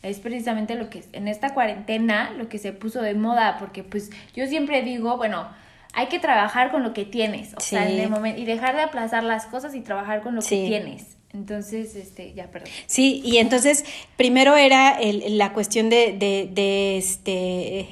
es 0.05 0.21
precisamente 0.21 0.77
lo 0.77 0.89
que 0.89 1.03
en 1.15 1.27
esta 1.27 1.53
cuarentena 1.53 2.31
lo 2.31 2.49
que 2.49 2.59
se 2.59 2.73
puso 2.73 3.03
de 3.03 3.15
moda, 3.15 3.57
porque 3.59 3.83
pues 3.83 4.13
yo 4.33 4.47
siempre 4.47 4.83
digo, 4.83 5.17
bueno, 5.17 5.49
hay 5.95 6.07
que 6.07 6.21
trabajar 6.21 6.71
con 6.71 6.85
lo 6.85 6.93
que 6.93 7.05
tienes, 7.05 7.55
o 7.55 7.61
sea, 7.61 7.91
en 7.91 7.99
el 7.99 8.09
momento 8.09 8.41
y 8.41 8.45
dejar 8.45 8.77
de 8.77 8.83
aplazar 8.83 9.25
las 9.25 9.47
cosas 9.47 9.75
y 9.75 9.81
trabajar 9.81 10.21
con 10.21 10.37
lo 10.37 10.43
que 10.43 10.65
tienes. 10.65 11.17
Entonces, 11.33 11.95
este, 11.95 12.33
ya, 12.35 12.51
perdón. 12.51 12.69
Sí, 12.87 13.23
y 13.25 13.39
entonces, 13.39 13.85
primero 14.17 14.57
era 14.57 14.91
el, 14.91 15.39
la 15.39 15.53
cuestión 15.53 15.89
de, 15.89 16.13
de, 16.13 16.49
de, 16.53 16.99
este, 16.99 17.89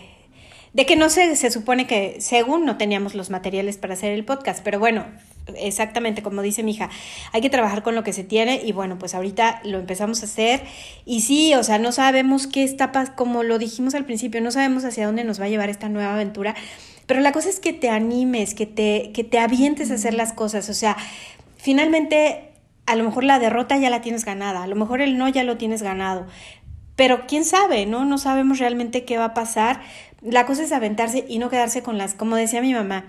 de 0.73 0.87
que 0.87 0.97
no 0.97 1.09
se, 1.09 1.37
se 1.37 1.51
supone 1.51 1.87
que, 1.87 2.17
según 2.21 2.65
no 2.65 2.77
teníamos 2.77 3.15
los 3.15 3.31
materiales 3.31 3.79
para 3.79 3.95
hacer 3.95 4.13
el 4.13 4.25
podcast, 4.25 4.63
pero 4.65 4.81
bueno, 4.81 5.05
exactamente 5.57 6.23
como 6.23 6.43
dice 6.43 6.63
mi 6.63 6.73
hija, 6.73 6.91
hay 7.33 7.41
que 7.41 7.51
trabajar 7.51 7.83
con 7.83 7.95
lo 7.95 8.03
que 8.03 8.13
se 8.13 8.25
tiene 8.25 8.61
y 8.65 8.73
bueno, 8.73 8.99
pues 8.99 9.15
ahorita 9.15 9.61
lo 9.65 9.79
empezamos 9.79 10.23
a 10.23 10.27
hacer 10.27 10.63
y 11.05 11.21
sí, 11.21 11.55
o 11.55 11.63
sea, 11.63 11.79
no 11.79 11.93
sabemos 11.93 12.47
qué 12.47 12.65
está, 12.65 12.91
como 13.15 13.43
lo 13.43 13.59
dijimos 13.59 13.95
al 13.95 14.05
principio, 14.05 14.41
no 14.41 14.51
sabemos 14.51 14.85
hacia 14.85 15.07
dónde 15.07 15.25
nos 15.25 15.41
va 15.41 15.45
a 15.45 15.49
llevar 15.49 15.71
esta 15.71 15.89
nueva 15.89 16.15
aventura, 16.15 16.55
pero 17.07 17.21
la 17.21 17.33
cosa 17.33 17.49
es 17.49 17.61
que 17.61 17.73
te 17.73 17.89
animes, 17.89 18.55
que 18.55 18.67
te, 18.67 19.13
que 19.13 19.25
te 19.25 19.39
avientes 19.39 19.91
a 19.91 19.95
hacer 19.95 20.15
las 20.15 20.33
cosas, 20.33 20.69
o 20.69 20.75
sea, 20.75 20.97
finalmente 21.57 22.48
a 22.89 22.97
lo 22.97 23.05
mejor 23.05 23.25
la 23.25 23.39
derrota 23.39 23.77
ya 23.77 23.91
la 23.91 24.01
tienes 24.01 24.25
ganada, 24.25 24.63
a 24.63 24.67
lo 24.67 24.75
mejor 24.75 25.03
el 25.03 25.19
no 25.19 25.29
ya 25.29 25.45
lo 25.45 25.59
tienes 25.59 25.83
ganado, 25.83 26.27
pero 26.97 27.27
quién 27.27 27.45
sabe, 27.45 27.85
¿no? 27.85 28.07
No 28.07 28.17
sabemos 28.17 28.59
realmente 28.59 29.05
qué 29.05 29.19
va 29.19 29.27
a 29.27 29.35
pasar. 29.35 29.83
La 30.23 30.47
cosa 30.47 30.63
es 30.63 30.73
aventarse 30.73 31.25
y 31.29 31.39
no 31.39 31.51
quedarse 31.51 31.83
con 31.83 31.99
las, 31.99 32.15
como 32.15 32.35
decía 32.35 32.63
mi 32.63 32.73
mamá, 32.73 33.05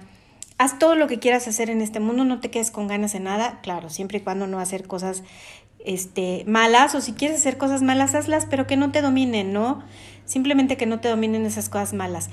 haz 0.58 0.78
todo 0.80 0.96
lo 0.96 1.08
que 1.08 1.20
quieras 1.20 1.48
hacer 1.48 1.70
en 1.70 1.82
este 1.82 2.02
mundo, 2.02 2.26
no 2.26 2.42
te 2.42 2.52
quedes 2.52 2.72
con 2.72 2.88
ganas 2.90 3.14
de 3.14 3.22
nada, 3.22 3.62
claro, 3.64 3.90
siempre 3.90 4.18
y 4.18 4.22
cuando 4.22 4.48
no 4.48 4.60
hacer 4.60 4.86
cosas 4.86 5.24
este, 5.86 6.44
malas 6.46 6.94
o 6.94 7.00
si 7.00 7.14
quieres 7.14 7.38
hacer 7.38 7.58
cosas 7.58 7.82
malas, 7.82 8.16
hazlas, 8.16 8.46
pero 8.46 8.68
que 8.68 8.76
no 8.76 8.92
te 8.92 9.02
dominen, 9.02 9.54
¿no? 9.54 9.82
Simplemente 10.26 10.76
que 10.76 10.86
no 10.86 11.00
te 11.00 11.08
dominen 11.08 11.46
esas 11.46 11.70
cosas 11.70 11.94
malas. 11.94 12.30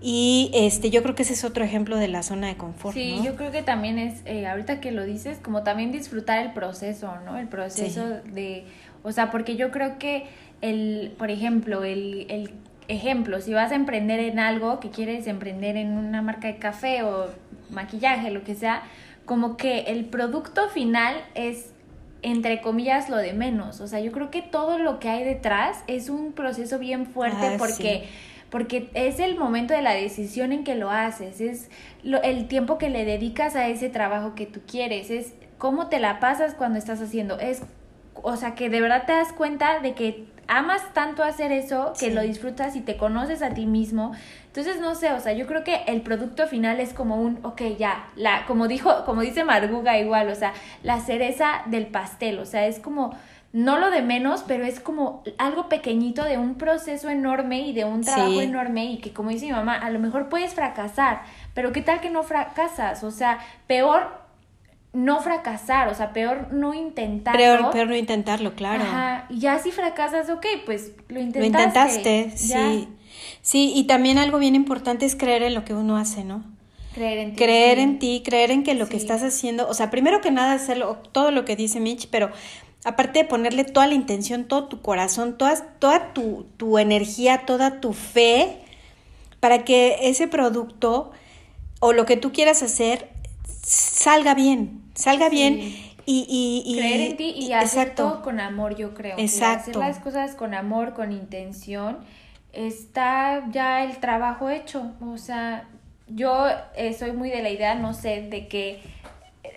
Y 0.00 0.50
este, 0.52 0.90
yo 0.90 1.02
creo 1.02 1.14
que 1.14 1.22
ese 1.22 1.32
es 1.32 1.44
otro 1.44 1.64
ejemplo 1.64 1.96
de 1.96 2.08
la 2.08 2.22
zona 2.22 2.48
de 2.48 2.56
confort. 2.56 2.94
Sí, 2.94 3.20
yo 3.24 3.34
creo 3.36 3.50
que 3.50 3.62
también 3.62 3.98
es, 3.98 4.20
eh, 4.26 4.46
ahorita 4.46 4.80
que 4.80 4.92
lo 4.92 5.04
dices, 5.04 5.38
como 5.38 5.62
también 5.62 5.90
disfrutar 5.90 6.38
el 6.44 6.52
proceso, 6.52 7.14
¿no? 7.24 7.38
El 7.38 7.48
proceso 7.48 8.06
de, 8.06 8.64
o 9.02 9.12
sea, 9.12 9.30
porque 9.30 9.56
yo 9.56 9.70
creo 9.70 9.98
que 9.98 10.26
el, 10.60 11.14
por 11.18 11.30
ejemplo, 11.30 11.82
el, 11.84 12.26
el 12.28 12.50
ejemplo, 12.88 13.40
si 13.40 13.54
vas 13.54 13.72
a 13.72 13.74
emprender 13.74 14.20
en 14.20 14.38
algo, 14.38 14.80
que 14.80 14.90
quieres 14.90 15.26
emprender 15.26 15.76
en 15.76 15.96
una 15.96 16.22
marca 16.22 16.48
de 16.48 16.58
café 16.58 17.02
o 17.02 17.30
maquillaje, 17.70 18.30
lo 18.30 18.44
que 18.44 18.54
sea, 18.54 18.82
como 19.24 19.56
que 19.56 19.80
el 19.88 20.04
producto 20.04 20.68
final 20.68 21.16
es 21.34 21.70
entre 22.22 22.60
comillas 22.60 23.08
lo 23.08 23.18
de 23.18 23.34
menos, 23.34 23.80
o 23.80 23.86
sea, 23.86 24.00
yo 24.00 24.10
creo 24.10 24.30
que 24.30 24.42
todo 24.42 24.78
lo 24.78 24.98
que 24.98 25.08
hay 25.08 25.22
detrás 25.22 25.84
es 25.86 26.08
un 26.08 26.32
proceso 26.32 26.78
bien 26.78 27.06
fuerte 27.06 27.46
ah, 27.46 27.54
porque 27.56 28.08
porque 28.50 28.90
es 28.94 29.20
el 29.20 29.36
momento 29.36 29.74
de 29.74 29.82
la 29.82 29.94
decisión 29.94 30.52
en 30.52 30.64
que 30.64 30.74
lo 30.74 30.90
haces, 30.90 31.40
es 31.40 31.70
lo, 32.02 32.22
el 32.22 32.48
tiempo 32.48 32.78
que 32.78 32.90
le 32.90 33.04
dedicas 33.04 33.56
a 33.56 33.68
ese 33.68 33.88
trabajo 33.88 34.34
que 34.34 34.46
tú 34.46 34.60
quieres, 34.66 35.10
es 35.10 35.32
cómo 35.58 35.88
te 35.88 35.98
la 35.98 36.20
pasas 36.20 36.54
cuando 36.54 36.78
estás 36.78 37.00
haciendo, 37.00 37.38
es, 37.38 37.62
o 38.14 38.36
sea, 38.36 38.54
que 38.54 38.70
de 38.70 38.80
verdad 38.80 39.04
te 39.06 39.12
das 39.12 39.32
cuenta 39.32 39.80
de 39.80 39.94
que 39.94 40.26
amas 40.48 40.94
tanto 40.94 41.22
hacer 41.22 41.52
eso, 41.52 41.92
que 41.98 42.10
lo 42.10 42.22
disfrutas 42.22 42.76
y 42.76 42.80
te 42.80 42.96
conoces 42.96 43.42
a 43.42 43.50
ti 43.50 43.66
mismo. 43.66 44.12
Entonces, 44.46 44.80
no 44.80 44.94
sé, 44.94 45.12
o 45.12 45.20
sea, 45.20 45.32
yo 45.32 45.46
creo 45.46 45.64
que 45.64 45.82
el 45.86 46.02
producto 46.02 46.46
final 46.46 46.80
es 46.80 46.94
como 46.94 47.20
un, 47.20 47.40
ok, 47.44 47.62
ya, 47.78 48.08
la, 48.16 48.46
como 48.46 48.68
dijo, 48.68 49.04
como 49.04 49.22
dice 49.22 49.44
Marguga 49.44 49.98
igual, 49.98 50.28
o 50.28 50.34
sea, 50.34 50.52
la 50.82 51.00
cereza 51.00 51.62
del 51.66 51.86
pastel, 51.86 52.38
o 52.38 52.46
sea, 52.46 52.66
es 52.66 52.78
como 52.78 53.16
no 53.56 53.78
lo 53.78 53.90
de 53.90 54.02
menos, 54.02 54.44
pero 54.46 54.66
es 54.66 54.80
como 54.80 55.22
algo 55.38 55.70
pequeñito 55.70 56.22
de 56.24 56.36
un 56.36 56.56
proceso 56.56 57.08
enorme 57.08 57.66
y 57.66 57.72
de 57.72 57.86
un 57.86 58.02
trabajo 58.02 58.42
enorme 58.42 58.84
y 58.84 58.98
que 58.98 59.14
como 59.14 59.30
dice 59.30 59.46
mi 59.46 59.52
mamá, 59.52 59.74
a 59.78 59.88
lo 59.88 59.98
mejor 59.98 60.28
puedes 60.28 60.52
fracasar, 60.52 61.22
pero 61.54 61.72
¿qué 61.72 61.80
tal 61.80 62.02
que 62.02 62.10
no 62.10 62.22
fracasas? 62.22 63.02
O 63.02 63.10
sea, 63.10 63.38
peor 63.66 64.26
no 64.92 65.20
fracasar, 65.20 65.88
o 65.88 65.94
sea, 65.94 66.12
peor 66.12 66.52
no 66.52 66.74
intentarlo. 66.74 67.40
Peor, 67.40 67.70
peor 67.70 67.86
no 67.88 67.96
intentarlo, 67.96 68.52
claro. 68.52 68.84
Ajá, 68.84 69.24
y 69.30 69.38
ya 69.38 69.58
si 69.58 69.70
fracasas, 69.70 70.28
ok, 70.28 70.44
pues 70.66 70.92
lo 71.08 71.18
intentaste. 71.18 71.38
Lo 71.40 71.46
intentaste, 71.46 72.32
sí. 72.36 72.88
Sí, 73.40 73.72
y 73.74 73.84
también 73.84 74.18
algo 74.18 74.38
bien 74.38 74.54
importante 74.54 75.06
es 75.06 75.16
creer 75.16 75.42
en 75.42 75.54
lo 75.54 75.64
que 75.64 75.72
uno 75.72 75.96
hace, 75.96 76.24
¿no? 76.24 76.44
Creer 76.92 77.18
en 77.18 77.30
ti. 77.30 77.36
Creer 77.36 77.78
en 77.78 77.98
ti, 77.98 78.22
creer 78.22 78.50
en 78.50 78.64
que 78.64 78.74
lo 78.74 78.86
que 78.86 78.98
estás 78.98 79.22
haciendo, 79.22 79.66
o 79.66 79.72
sea, 79.72 79.90
primero 79.90 80.20
que 80.20 80.30
nada 80.30 80.52
hacerlo, 80.52 80.98
todo 81.12 81.30
lo 81.30 81.46
que 81.46 81.56
dice 81.56 81.80
Mitch, 81.80 82.08
pero 82.10 82.30
aparte 82.84 83.20
de 83.20 83.24
ponerle 83.24 83.64
toda 83.64 83.86
la 83.86 83.94
intención, 83.94 84.44
todo 84.44 84.68
tu 84.68 84.82
corazón, 84.82 85.36
toda, 85.38 85.56
toda 85.78 86.12
tu, 86.12 86.46
tu 86.56 86.78
energía, 86.78 87.46
toda 87.46 87.80
tu 87.80 87.92
fe, 87.92 88.58
para 89.40 89.64
que 89.64 89.96
ese 90.02 90.28
producto 90.28 91.12
o 91.80 91.92
lo 91.92 92.06
que 92.06 92.16
tú 92.16 92.32
quieras 92.32 92.62
hacer 92.62 93.10
salga 93.62 94.34
bien, 94.34 94.82
salga 94.94 95.28
bien 95.28 95.74
y, 96.06 96.64
y, 96.64 96.76
creer 96.78 97.10
en 97.10 97.16
ti 97.16 97.34
y 97.36 97.52
hacer 97.52 97.94
todo 97.94 98.22
con 98.22 98.38
amor, 98.38 98.76
yo 98.76 98.94
creo. 98.94 99.18
Exacto. 99.18 99.70
hacer 99.70 99.76
las 99.76 99.98
cosas 99.98 100.34
con 100.36 100.54
amor, 100.54 100.94
con 100.94 101.10
intención, 101.10 101.98
está 102.52 103.48
ya 103.50 103.84
el 103.84 103.98
trabajo 103.98 104.48
hecho. 104.48 104.92
O 105.00 105.18
sea, 105.18 105.68
yo 106.06 106.46
eh, 106.76 106.94
soy 106.94 107.12
muy 107.12 107.30
de 107.30 107.42
la 107.42 107.50
idea, 107.50 107.74
no 107.74 107.92
sé, 107.92 108.22
de 108.22 108.46
que 108.46 108.80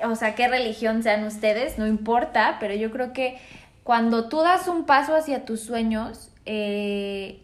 o 0.04 0.16
sea, 0.16 0.36
qué 0.36 0.47
religión 0.47 1.04
sean 1.04 1.24
ustedes, 1.24 1.78
no 1.78 1.88
importa, 1.88 2.58
pero 2.60 2.74
yo 2.74 2.91
creo 2.91 3.14
que 3.14 3.38
cuando 3.84 4.30
tú 4.30 4.41
das 4.41 4.68
un 4.68 4.86
paso 4.86 5.16
hacia 5.16 5.45
tus 5.45 5.62
sueños, 5.62 6.32
eh, 6.45 7.41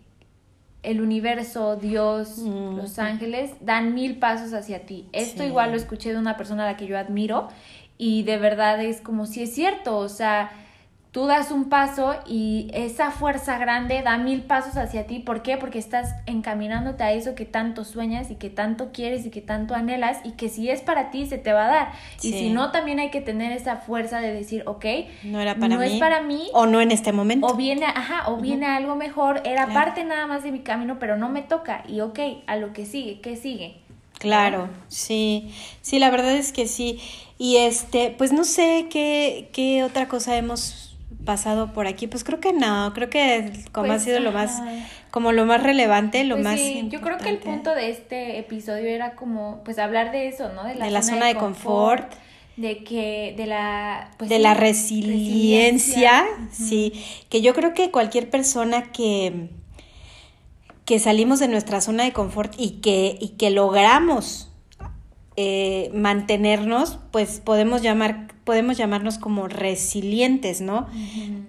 el 0.84 1.02
universo, 1.02 1.76
Dios, 1.76 2.38
mm. 2.38 2.78
los 2.78 3.00
ángeles 3.00 3.52
dan 3.62 3.94
mil 3.94 4.20
pasos 4.20 4.54
hacia 4.54 4.86
ti. 4.86 5.08
Esto 5.12 5.44
igual 5.44 5.72
lo 5.72 5.78
escuché 5.78 6.12
de 6.12 6.20
una 6.20 6.38
persona 6.38 6.64
a 6.64 6.72
la 6.72 6.78
que 6.78 6.88
yo 6.88 6.98
admiro 6.98 7.48
y 7.98 8.24
de 8.24 8.38
verdad 8.38 8.82
es 8.82 9.02
como 9.02 9.26
si 9.26 9.44
es 9.44 9.54
cierto, 9.54 9.98
o 9.98 10.10
sea, 10.10 10.52
tú 11.16 11.28
das 11.28 11.50
un 11.52 11.70
paso 11.70 12.14
y 12.28 12.68
esa 12.74 13.10
fuerza 13.10 13.58
grande 13.58 14.02
da 14.02 14.18
mil 14.18 14.42
pasos 14.42 14.76
hacia 14.76 15.08
ti. 15.08 15.20
¿Por 15.20 15.44
qué? 15.44 15.56
Porque 15.56 15.80
estás 15.80 16.14
encaminándote 16.26 17.04
a 17.04 17.14
eso 17.14 17.36
que 17.36 17.46
tanto 17.46 17.86
sueñas 17.86 18.32
y 18.32 18.36
que 18.36 18.50
tanto 18.50 18.92
quieres 18.92 19.26
y 19.26 19.30
que 19.30 19.40
tanto 19.40 19.76
anhelas 19.76 20.18
y 20.26 20.32
que 20.32 20.50
si 20.50 20.70
es 20.70 20.82
para 20.82 21.12
ti 21.12 21.26
se 21.26 21.38
te 21.38 21.54
va 21.54 21.68
a 21.68 21.70
dar. 21.70 21.94
Y 22.22 22.34
si 22.34 22.50
no, 22.50 22.72
también 22.72 23.00
hay 23.00 23.12
que 23.12 23.22
tener 23.22 23.54
esa 23.54 23.78
fuerza 23.78 24.20
de 24.20 24.34
decir, 24.34 24.64
ok, 24.66 24.86
no, 25.24 25.40
era 25.40 25.56
para 25.56 25.74
no 25.74 25.82
es 25.82 25.94
para 26.02 26.20
mí. 26.20 26.50
O 26.52 26.66
no 26.66 26.82
en 26.82 26.92
este 26.92 27.14
momento. 27.14 27.48
O 27.48 27.56
viene, 27.56 27.86
ajá, 27.86 28.30
o 28.30 28.36
viene 28.36 28.66
algo 28.66 28.98
mejor. 28.98 29.42
Era 29.46 29.68
parte 29.68 30.04
nada 30.04 30.28
más 30.28 30.44
de 30.44 30.52
mi 30.52 30.64
camino, 30.64 31.00
pero 31.00 31.16
no 31.16 31.30
me 31.30 31.44
toca. 31.44 31.86
Y 31.88 32.02
ok, 32.02 32.20
a 32.46 32.58
lo 32.58 32.74
que 32.74 32.86
sigue, 32.86 33.22
¿qué 33.22 33.38
sigue? 33.38 33.78
Claro, 34.20 34.68
sí, 34.90 35.54
sí, 35.82 35.98
la 35.98 36.10
verdad 36.10 36.34
es 36.34 36.52
que 36.52 36.68
sí. 36.68 37.00
Y 37.38 37.56
este, 37.56 38.14
pues 38.18 38.34
no 38.34 38.44
sé 38.44 38.88
qué, 38.90 39.50
qué 39.54 39.82
otra 39.84 40.10
cosa 40.10 40.36
hemos 40.36 40.85
pasado 41.26 41.74
por 41.74 41.88
aquí? 41.88 42.08
Pues 42.08 42.24
creo 42.24 42.40
que 42.40 42.54
no, 42.54 42.92
creo 42.94 43.10
que 43.10 43.52
como 43.72 43.88
ha 43.88 43.96
pues, 43.96 44.04
sido 44.04 44.20
lo 44.20 44.32
más, 44.32 44.62
como 45.12 45.32
lo 45.32 45.46
más 45.46 45.62
relevante, 45.62 46.24
lo 46.24 46.36
pues 46.36 46.44
más 46.46 46.60
sí, 46.60 46.88
Yo 46.90 47.02
creo 47.02 47.18
que 47.18 47.30
el 47.30 47.40
punto 47.40 47.76
de 47.76 47.90
este 47.90 48.40
episodio 48.40 48.88
era 48.88 49.16
como, 49.16 49.62
pues 49.66 49.80
hablar 49.80 50.12
de 50.12 50.28
eso, 50.28 50.54
¿no? 50.54 50.64
De 50.64 50.76
la, 50.76 51.02
zona, 51.02 51.26
de, 51.26 51.36
confort, 51.36 52.14
De 52.56 52.84
que, 52.84 53.34
de 53.36 53.48
la... 53.48 54.12
Pues, 54.18 54.30
de 54.30 54.40
la 54.40 54.54
resiliencia, 54.54 56.26
sí, 56.52 56.94
que 57.30 57.42
yo 57.42 57.54
creo 57.54 57.74
que 57.74 57.92
cualquier 57.92 58.30
persona 58.30 58.92
que 58.92 59.50
que 60.86 61.00
salimos 61.00 61.40
de 61.40 61.48
nuestra 61.48 61.82
zona 61.82 62.04
de 62.04 62.14
confort 62.14 62.54
y 62.58 62.80
que, 62.82 63.18
y 63.20 63.30
que 63.30 63.50
logramos 63.50 64.52
eh, 65.38 65.90
mantenernos, 65.94 67.00
pues 67.12 67.42
podemos 67.44 67.82
llamar, 67.82 68.28
podemos 68.46 68.78
llamarnos 68.78 69.18
como 69.18 69.48
resilientes, 69.48 70.62
¿no? 70.62 70.88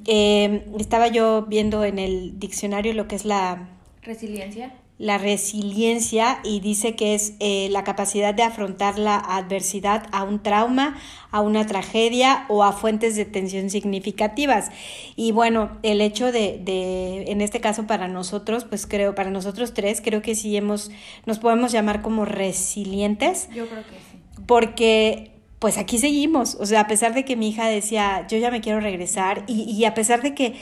Eh, 0.07 0.67
estaba 0.79 1.09
yo 1.09 1.47
viendo 1.49 1.85
en 1.85 1.99
el 1.99 2.39
diccionario 2.39 2.95
lo 2.95 3.07
que 3.07 3.17
es 3.17 3.25
la 3.25 3.69
resiliencia. 4.03 4.75
La 4.99 5.19
resiliencia 5.19 6.39
y 6.43 6.61
dice 6.61 6.97
que 6.97 7.15
es 7.15 7.35
eh, 7.39 7.69
la 7.71 7.85
capacidad 7.85 8.33
de 8.33 8.43
afrontar 8.43 8.99
la 8.99 9.17
adversidad 9.17 10.07
a 10.11 10.23
un 10.23 10.43
trauma, 10.43 10.97
a 11.31 11.43
una 11.43 11.67
tragedia 11.67 12.47
o 12.49 12.65
a 12.65 12.73
fuentes 12.73 13.15
de 13.15 13.27
tensión 13.27 13.69
significativas. 13.69 14.71
Y 15.15 15.33
bueno, 15.33 15.77
el 15.83 16.01
hecho 16.01 16.33
de, 16.33 16.59
de, 16.65 17.31
en 17.31 17.43
este 17.43 17.61
caso 17.61 17.87
para 17.87 18.09
nosotros, 18.09 18.65
pues 18.65 18.87
creo, 18.87 19.15
para 19.15 19.31
nosotros 19.31 19.75
tres, 19.75 20.01
creo 20.01 20.23
que 20.23 20.35
sí 20.35 20.57
hemos, 20.57 20.91
nos 21.27 21.39
podemos 21.39 21.73
llamar 21.73 22.01
como 22.01 22.25
resilientes. 22.25 23.49
Yo 23.55 23.67
creo 23.67 23.83
que 23.83 23.97
sí. 23.97 24.43
Porque 24.47 25.33
pues 25.59 25.79
aquí 25.79 25.99
seguimos, 25.99 26.57
o 26.61 26.67
sea, 26.67 26.81
a 26.81 26.87
pesar 26.87 27.15
de 27.15 27.25
que 27.25 27.37
mi 27.37 27.49
hija 27.49 27.67
decía, 27.67 28.27
yo 28.29 28.39
ya 28.39 28.51
me 28.51 28.61
quiero 28.61 28.81
regresar, 28.81 29.45
y, 29.47 29.63
y 29.63 29.85
a 29.87 29.95
pesar 29.95 30.23
de 30.23 30.35
que, 30.35 30.55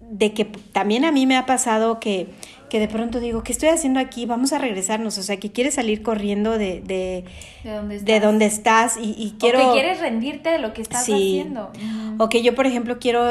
de 0.00 0.32
que 0.32 0.44
también 0.44 1.04
a 1.04 1.12
mí 1.12 1.26
me 1.26 1.36
ha 1.36 1.46
pasado 1.46 1.98
que 1.98 2.28
que 2.68 2.80
de 2.80 2.88
pronto 2.88 3.20
digo, 3.20 3.42
¿qué 3.42 3.52
estoy 3.52 3.70
haciendo 3.70 4.00
aquí? 4.00 4.26
Vamos 4.26 4.52
a 4.52 4.58
regresarnos. 4.58 5.18
O 5.18 5.22
sea, 5.22 5.38
que 5.38 5.52
quieres 5.52 5.74
salir 5.74 6.02
corriendo 6.02 6.58
de, 6.58 6.80
de, 6.80 7.24
¿De, 8.02 8.20
dónde 8.20 8.46
estás? 8.46 8.96
y, 8.96 9.14
y, 9.16 9.36
quiero... 9.38 9.70
O 9.70 9.74
que 9.74 9.80
quieres 9.80 10.00
rendirte 10.00 10.50
de 10.50 10.58
lo 10.58 10.72
que 10.72 10.82
estás 10.82 11.02
haciendo. 11.02 11.70
O 12.18 12.28
que 12.28 12.42
yo, 12.42 12.54
por 12.54 12.66
ejemplo, 12.66 12.98
quiero 12.98 13.24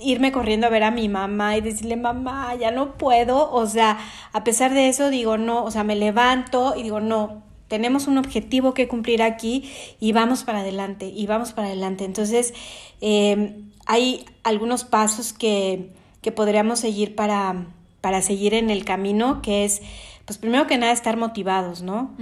irme 0.00 0.32
corriendo 0.32 0.66
a 0.66 0.70
ver 0.70 0.82
a 0.82 0.90
mi 0.90 1.08
mamá 1.08 1.56
y 1.56 1.60
decirle, 1.60 1.96
mamá, 1.96 2.54
ya 2.56 2.70
no 2.70 2.96
puedo. 2.96 3.50
O 3.50 3.66
sea, 3.66 3.98
a 4.32 4.44
pesar 4.44 4.74
de 4.74 4.88
eso, 4.88 5.10
digo, 5.10 5.38
no, 5.38 5.64
o 5.64 5.70
sea, 5.70 5.84
me 5.84 5.96
levanto 5.96 6.74
y 6.76 6.82
digo, 6.82 7.00
no, 7.00 7.42
tenemos 7.68 8.08
un 8.08 8.18
objetivo 8.18 8.74
que 8.74 8.88
cumplir 8.88 9.22
aquí 9.22 9.70
y 10.00 10.12
vamos 10.12 10.42
para 10.42 10.60
adelante, 10.60 11.06
y 11.06 11.26
vamos 11.26 11.52
para 11.52 11.68
adelante. 11.68 12.04
Entonces, 12.04 12.52
eh, 13.00 13.54
hay 13.86 14.24
algunos 14.42 14.84
pasos 14.84 15.32
que, 15.32 15.92
que 16.20 16.32
podríamos 16.32 16.80
seguir 16.80 17.14
para 17.14 17.66
para 18.00 18.22
seguir 18.22 18.54
en 18.54 18.70
el 18.70 18.84
camino, 18.84 19.42
que 19.42 19.64
es, 19.64 19.82
pues 20.24 20.38
primero 20.38 20.66
que 20.66 20.78
nada, 20.78 20.92
estar 20.92 21.16
motivados, 21.16 21.82
¿no? 21.82 22.16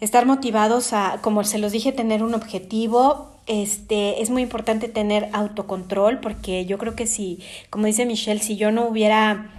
Estar 0.00 0.26
motivados 0.26 0.92
a, 0.92 1.18
como 1.22 1.42
se 1.44 1.58
los 1.58 1.72
dije, 1.72 1.92
tener 1.92 2.22
un 2.22 2.34
objetivo. 2.34 3.32
Este, 3.46 4.22
es 4.22 4.30
muy 4.30 4.42
importante 4.42 4.88
tener 4.88 5.28
autocontrol, 5.32 6.20
porque 6.20 6.66
yo 6.66 6.78
creo 6.78 6.94
que 6.94 7.06
si, 7.06 7.40
como 7.70 7.86
dice 7.86 8.04
Michelle, 8.04 8.40
si 8.40 8.56
yo 8.56 8.72
no 8.72 8.86
hubiera, 8.86 9.50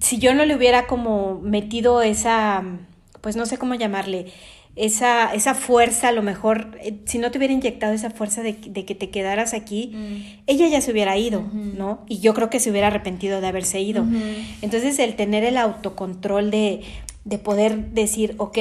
si 0.00 0.18
yo 0.18 0.34
no 0.34 0.44
le 0.44 0.56
hubiera 0.56 0.86
como 0.86 1.40
metido 1.42 2.02
esa, 2.02 2.64
pues 3.20 3.36
no 3.36 3.46
sé 3.46 3.58
cómo 3.58 3.74
llamarle, 3.74 4.32
esa, 4.76 5.34
esa 5.34 5.54
fuerza, 5.54 6.08
a 6.08 6.12
lo 6.12 6.22
mejor, 6.22 6.78
eh, 6.82 6.94
si 7.06 7.18
no 7.18 7.30
te 7.30 7.38
hubiera 7.38 7.54
inyectado 7.54 7.94
esa 7.94 8.10
fuerza 8.10 8.42
de, 8.42 8.52
de 8.52 8.84
que 8.84 8.94
te 8.94 9.08
quedaras 9.08 9.54
aquí, 9.54 9.92
mm. 9.94 10.42
ella 10.46 10.68
ya 10.68 10.82
se 10.82 10.92
hubiera 10.92 11.16
ido, 11.16 11.40
¿no? 11.40 12.04
Y 12.08 12.18
yo 12.20 12.34
creo 12.34 12.50
que 12.50 12.60
se 12.60 12.70
hubiera 12.70 12.88
arrepentido 12.88 13.40
de 13.40 13.46
haberse 13.46 13.80
ido. 13.80 14.04
Entonces, 14.60 14.98
el 14.98 15.16
tener 15.16 15.44
el 15.44 15.56
autocontrol 15.56 16.50
de, 16.50 16.82
de 17.24 17.38
poder 17.38 17.90
decir, 17.92 18.34
ok, 18.36 18.58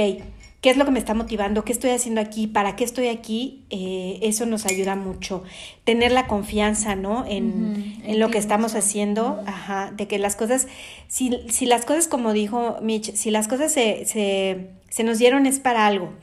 qué 0.66 0.72
es 0.72 0.78
lo 0.78 0.86
que 0.86 0.90
me 0.92 0.98
está 0.98 1.14
motivando, 1.14 1.64
qué 1.64 1.72
estoy 1.72 1.92
haciendo 1.92 2.22
aquí, 2.22 2.48
para 2.48 2.76
qué 2.76 2.86
estoy 2.86 3.10
aquí, 3.10 3.66
eh, 3.70 4.18
eso 4.24 4.48
nos 4.48 4.66
ayuda 4.66 4.96
mucho. 4.96 5.44
Tener 5.84 6.12
la 6.12 6.26
confianza, 6.26 6.96
¿no? 6.96 7.24
En, 7.28 8.02
en 8.04 8.20
lo 8.20 8.32
que 8.32 8.40
estamos 8.40 8.74
haciendo, 8.74 9.44
ajá, 9.46 9.92
de 9.96 10.08
que 10.08 10.18
las 10.18 10.36
cosas, 10.36 10.68
si, 11.08 11.40
si 11.50 11.68
las 11.68 11.86
cosas, 11.86 12.08
como 12.08 12.34
dijo 12.34 12.78
Mitch, 12.82 13.14
si 13.14 13.30
las 13.30 13.48
cosas 13.48 13.72
se, 13.72 14.06
se, 14.06 14.72
se 14.90 15.04
nos 15.04 15.18
dieron 15.20 15.46
es 15.46 15.60
para 15.60 15.86
algo. 15.86 16.14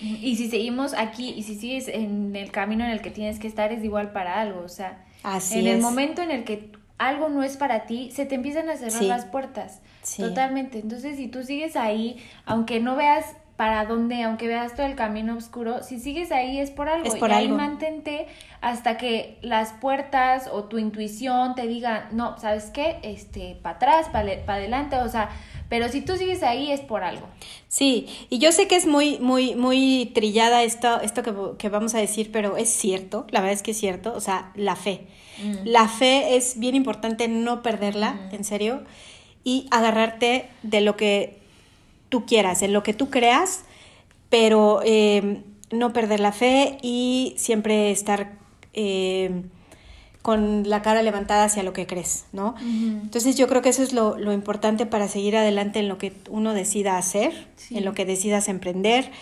Y 0.00 0.36
si 0.36 0.50
seguimos 0.50 0.92
aquí 0.92 1.30
y 1.30 1.42
si 1.42 1.54
sigues 1.54 1.88
en 1.88 2.36
el 2.36 2.50
camino 2.50 2.84
en 2.84 2.90
el 2.90 3.00
que 3.00 3.10
tienes 3.10 3.38
que 3.38 3.48
estar 3.48 3.72
es 3.72 3.82
igual 3.82 4.12
para 4.12 4.40
algo, 4.40 4.60
o 4.60 4.68
sea, 4.68 5.02
Así 5.22 5.58
en 5.60 5.66
es. 5.68 5.74
el 5.76 5.80
momento 5.80 6.20
en 6.22 6.30
el 6.30 6.44
que 6.44 6.70
algo 6.98 7.28
no 7.30 7.42
es 7.42 7.56
para 7.56 7.86
ti, 7.86 8.10
se 8.12 8.26
te 8.26 8.34
empiezan 8.34 8.68
a 8.68 8.76
cerrar 8.76 8.98
Sí. 9.00 9.06
las 9.06 9.24
puertas. 9.24 9.80
Sí. 10.02 10.22
Totalmente. 10.22 10.78
Entonces, 10.78 11.16
si 11.16 11.28
tú 11.28 11.42
sigues 11.44 11.76
ahí, 11.76 12.16
aunque 12.44 12.78
no 12.80 12.94
veas 12.96 13.24
para 13.56 13.86
dónde, 13.86 14.22
aunque 14.22 14.48
veas 14.48 14.74
todo 14.74 14.84
el 14.84 14.96
camino 14.96 15.34
oscuro, 15.34 15.82
si 15.82 15.98
sigues 15.98 16.30
ahí 16.30 16.58
es 16.58 16.70
por 16.70 16.90
algo. 16.90 17.06
Es 17.06 17.16
por 17.16 17.30
y 17.30 17.32
ahí 17.32 17.48
mantente 17.48 18.26
hasta 18.60 18.98
que 18.98 19.38
las 19.40 19.72
puertas 19.72 20.48
o 20.52 20.64
tu 20.64 20.76
intuición 20.78 21.54
te 21.54 21.66
digan, 21.66 22.04
no, 22.12 22.38
¿sabes 22.38 22.64
qué? 22.66 22.98
Este, 23.02 23.56
para 23.62 23.76
atrás, 23.76 24.08
para 24.10 24.32
adelante, 24.54 24.96
o 24.98 25.08
sea, 25.08 25.30
pero 25.68 25.88
si 25.88 26.00
tú 26.00 26.16
sigues 26.16 26.42
ahí 26.42 26.70
es 26.70 26.80
por 26.80 27.02
algo. 27.02 27.26
Sí, 27.68 28.06
y 28.30 28.38
yo 28.38 28.52
sé 28.52 28.68
que 28.68 28.76
es 28.76 28.86
muy, 28.86 29.18
muy, 29.18 29.54
muy 29.54 30.10
trillada 30.14 30.62
esto, 30.62 31.00
esto 31.00 31.22
que, 31.22 31.32
que 31.58 31.68
vamos 31.68 31.94
a 31.94 31.98
decir, 31.98 32.30
pero 32.32 32.56
es 32.56 32.68
cierto, 32.68 33.26
la 33.30 33.40
verdad 33.40 33.54
es 33.54 33.62
que 33.62 33.72
es 33.72 33.78
cierto, 33.78 34.14
o 34.14 34.20
sea, 34.20 34.52
la 34.54 34.76
fe. 34.76 35.06
La 35.64 35.86
fe 35.86 36.36
es 36.36 36.58
bien 36.58 36.74
importante 36.74 37.28
no 37.28 37.62
perderla, 37.62 38.30
en 38.32 38.42
serio, 38.42 38.84
y 39.44 39.66
agarrarte 39.70 40.48
de 40.62 40.80
lo 40.80 40.96
que 40.96 41.38
tú 42.08 42.24
quieras, 42.24 42.62
en 42.62 42.72
lo 42.72 42.82
que 42.82 42.94
tú 42.94 43.10
creas, 43.10 43.64
pero 44.30 44.80
eh, 44.84 45.42
no 45.70 45.92
perder 45.92 46.20
la 46.20 46.32
fe 46.32 46.78
y 46.82 47.34
siempre 47.36 47.90
estar 47.90 48.32
eh, 48.72 49.42
con 50.26 50.68
la 50.68 50.82
cara 50.82 51.04
levantada 51.04 51.44
hacia 51.44 51.62
lo 51.62 51.72
que 51.72 51.86
crees, 51.86 52.24
¿no? 52.32 52.56
Entonces 52.60 53.36
yo 53.36 53.46
creo 53.46 53.62
que 53.62 53.68
eso 53.68 53.84
es 53.84 53.92
lo, 53.92 54.18
lo, 54.18 54.32
importante 54.32 54.84
para 54.84 55.06
seguir 55.06 55.36
adelante 55.36 55.78
en 55.78 55.86
lo 55.86 55.98
que 55.98 56.12
uno 56.28 56.52
decida 56.52 56.98
hacer, 56.98 57.46
Sí. 57.54 57.78
en 57.78 57.84
lo 57.84 57.94
que 57.94 58.04
decidas 58.04 58.48
emprender 58.48 59.12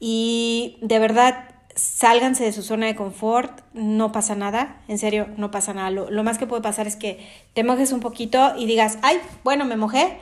y 0.00 0.76
de 0.82 0.98
verdad 0.98 1.50
sálganse 1.76 2.42
de 2.42 2.52
su 2.52 2.64
zona 2.64 2.86
de 2.86 2.96
confort, 2.96 3.60
no 3.74 4.10
pasa 4.10 4.34
nada, 4.34 4.82
en 4.88 4.98
serio, 4.98 5.28
no 5.36 5.52
pasa 5.52 5.72
nada. 5.72 5.90
Lo, 5.90 6.10
lo 6.10 6.24
más 6.24 6.36
que 6.36 6.48
puede 6.48 6.62
pasar 6.62 6.88
es 6.88 6.96
que 6.96 7.24
te 7.54 7.62
mojes 7.62 7.92
un 7.92 8.00
poquito 8.00 8.54
y 8.58 8.66
digas, 8.66 8.98
ay, 9.02 9.18
bueno, 9.44 9.64
me 9.66 9.76
mojé, 9.76 10.18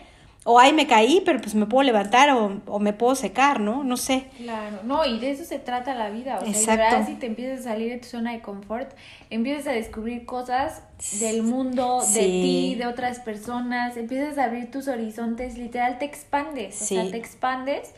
o 0.51 0.59
ay, 0.59 0.72
me 0.72 0.86
caí, 0.86 1.20
pero 1.26 1.42
pues 1.42 1.55
me 1.55 1.66
puedo 1.66 1.82
levantar 1.82 2.30
o, 2.30 2.62
o 2.64 2.78
me 2.78 2.94
puedo 2.94 3.14
secar, 3.14 3.61
¿no? 3.61 3.84
No 3.84 3.99
sé. 3.99 4.28
Claro, 4.38 4.78
no, 4.82 5.05
y 5.05 5.18
de 5.18 5.30
eso 5.32 5.44
se 5.44 5.59
trata 5.59 5.94
la 5.94 6.09
vida. 6.09 6.36
O 6.36 6.40
sea, 6.40 6.49
Exacto. 6.49 6.96
verdad, 6.96 7.07
si 7.07 7.16
te 7.16 7.26
empiezas 7.26 7.61
a 7.61 7.62
salir 7.64 7.92
de 7.92 7.99
tu 7.99 8.07
zona 8.09 8.32
de 8.32 8.40
confort, 8.40 8.90
empiezas 9.28 9.66
a 9.66 9.72
descubrir 9.72 10.24
cosas 10.24 10.82
del 11.20 11.42
mundo, 11.42 12.01
de 12.14 12.22
ti, 12.40 12.74
de 12.76 12.86
otras 12.86 13.20
personas, 13.20 13.99
empiezas 13.99 14.38
a 14.38 14.44
abrir 14.44 14.70
tus 14.70 14.88
horizontes, 14.88 15.59
literal 15.59 15.99
te 15.99 16.07
expandes, 16.07 16.80
o 16.80 16.84
Sí. 16.86 16.94
sea, 16.94 17.11
te 17.11 17.18
expandes. 17.18 17.92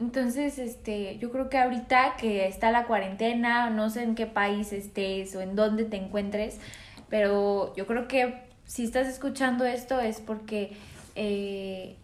Entonces, 0.00 0.58
este, 0.58 1.16
yo 1.18 1.30
creo 1.30 1.48
que 1.48 1.58
ahorita 1.58 2.16
que 2.18 2.48
está 2.48 2.72
la 2.72 2.86
cuarentena, 2.86 3.70
no 3.70 3.88
sé 3.88 4.02
en 4.02 4.16
qué 4.16 4.26
país 4.26 4.72
estés 4.72 5.36
o 5.36 5.40
en 5.42 5.54
dónde 5.54 5.84
te 5.84 5.96
encuentres, 5.96 6.58
pero 7.08 7.72
yo 7.76 7.86
creo 7.86 8.08
que 8.08 8.42
si 8.66 8.82
estás 8.82 9.06
escuchando 9.06 9.64
esto 9.64 10.00
es 10.00 10.20
porque 10.20 10.72
eh, 11.14 11.96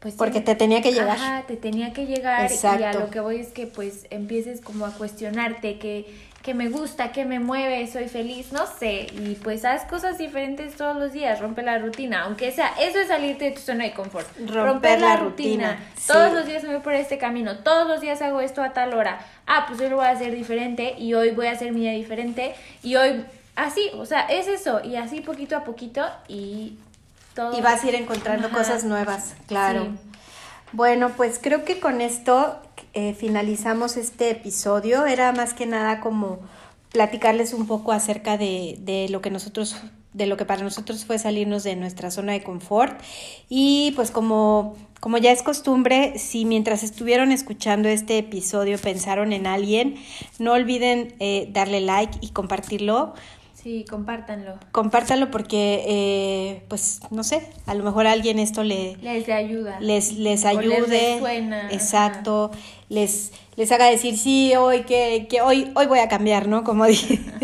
pues 0.00 0.14
Porque 0.14 0.40
te 0.40 0.54
tenía 0.54 0.80
que 0.80 0.92
llegar. 0.92 1.16
Ajá, 1.16 1.44
te 1.46 1.56
tenía 1.56 1.92
que 1.92 2.06
llegar 2.06 2.50
y 2.50 2.82
a 2.82 2.92
lo 2.92 3.10
que 3.10 3.20
voy 3.20 3.36
es 3.36 3.48
que 3.48 3.66
pues 3.66 4.06
empieces 4.10 4.60
como 4.60 4.86
a 4.86 4.92
cuestionarte 4.92 5.78
que, 5.78 6.06
que 6.42 6.54
me 6.54 6.68
gusta, 6.68 7.10
que 7.10 7.24
me 7.24 7.40
mueve, 7.40 7.84
soy 7.88 8.08
feliz, 8.08 8.52
no 8.52 8.64
sé, 8.66 9.08
y 9.12 9.34
pues 9.42 9.64
haz 9.64 9.86
cosas 9.86 10.16
diferentes 10.16 10.76
todos 10.76 10.96
los 10.96 11.12
días, 11.12 11.40
rompe 11.40 11.62
la 11.62 11.78
rutina, 11.78 12.22
aunque 12.22 12.52
sea, 12.52 12.72
eso 12.80 13.00
es 13.00 13.08
salirte 13.08 13.46
de 13.46 13.50
tu 13.50 13.60
zona 13.60 13.84
de 13.84 13.92
confort, 13.92 14.28
Romper 14.46 15.00
la 15.00 15.16
rutina, 15.16 15.78
sí. 15.96 16.12
Todos 16.12 16.32
los 16.32 16.46
días 16.46 16.62
me 16.62 16.74
voy 16.74 16.82
por 16.82 16.94
este 16.94 17.18
camino, 17.18 17.58
todos 17.58 17.88
los 17.88 18.00
días 18.00 18.22
hago 18.22 18.40
esto 18.40 18.62
a 18.62 18.72
tal 18.72 18.94
hora, 18.94 19.18
ah, 19.48 19.64
pues 19.66 19.80
hoy 19.80 19.88
lo 19.88 19.96
voy 19.96 20.06
a 20.06 20.10
hacer 20.10 20.32
diferente 20.32 20.94
y 20.96 21.12
hoy 21.14 21.32
voy 21.32 21.48
a 21.48 21.52
hacer 21.52 21.72
mi 21.72 21.80
día 21.80 21.92
diferente. 21.92 22.54
Y 22.84 22.94
hoy 22.94 23.24
así, 23.56 23.90
o 23.94 24.06
sea, 24.06 24.20
es 24.20 24.46
eso, 24.46 24.80
y 24.84 24.94
así 24.94 25.20
poquito 25.20 25.56
a 25.56 25.64
poquito 25.64 26.06
y 26.28 26.78
todo. 27.38 27.56
Y 27.56 27.60
vas 27.60 27.84
a 27.84 27.88
ir 27.88 27.94
encontrando 27.94 28.48
Ajá. 28.48 28.58
cosas 28.58 28.84
nuevas, 28.84 29.34
claro. 29.46 29.84
Sí. 29.84 29.90
Bueno, 30.72 31.12
pues 31.16 31.38
creo 31.40 31.64
que 31.64 31.80
con 31.80 32.00
esto 32.00 32.60
eh, 32.92 33.14
finalizamos 33.14 33.96
este 33.96 34.30
episodio. 34.30 35.06
Era 35.06 35.32
más 35.32 35.54
que 35.54 35.66
nada 35.66 36.00
como 36.00 36.40
platicarles 36.92 37.54
un 37.54 37.66
poco 37.66 37.92
acerca 37.92 38.36
de, 38.36 38.76
de 38.80 39.08
lo 39.08 39.20
que 39.20 39.30
nosotros 39.30 39.76
de 40.14 40.26
lo 40.26 40.36
que 40.38 40.46
para 40.46 40.62
nosotros 40.62 41.04
fue 41.04 41.18
salirnos 41.18 41.62
de 41.64 41.76
nuestra 41.76 42.10
zona 42.10 42.32
de 42.32 42.42
confort 42.42 42.98
y 43.48 43.92
pues 43.94 44.10
como 44.10 44.74
como 45.00 45.16
ya 45.18 45.30
es 45.30 45.42
costumbre, 45.42 46.18
si 46.18 46.44
mientras 46.44 46.82
estuvieron 46.82 47.30
escuchando 47.30 47.88
este 47.88 48.18
episodio 48.18 48.78
pensaron 48.78 49.32
en 49.32 49.46
alguien, 49.46 49.94
no 50.40 50.54
olviden 50.54 51.14
eh, 51.20 51.48
darle 51.52 51.80
like 51.80 52.18
y 52.20 52.30
compartirlo. 52.30 53.14
Sí, 53.60 53.84
compártanlo. 53.90 54.58
Compártalo 54.70 55.30
porque, 55.32 55.84
eh, 55.88 56.62
pues, 56.68 57.00
no 57.10 57.24
sé, 57.24 57.44
a 57.66 57.74
lo 57.74 57.82
mejor 57.82 58.06
a 58.06 58.12
alguien 58.12 58.38
esto 58.38 58.62
le, 58.62 58.96
Les 59.02 59.28
ayuda. 59.28 59.80
les, 59.80 60.12
les 60.12 60.44
O 60.44 60.48
ayude. 60.48 60.78
les 60.88 61.14
resuena, 61.14 61.68
exacto. 61.72 62.52
Les, 62.88 63.32
les 63.56 63.72
haga 63.72 63.86
decir, 63.86 64.16
sí, 64.16 64.54
hoy 64.54 64.82
que, 64.84 65.26
que 65.28 65.40
hoy, 65.40 65.72
hoy 65.74 65.86
voy 65.86 65.98
a 65.98 66.08
cambiar, 66.08 66.46
¿no? 66.46 66.62
Como, 66.62 66.84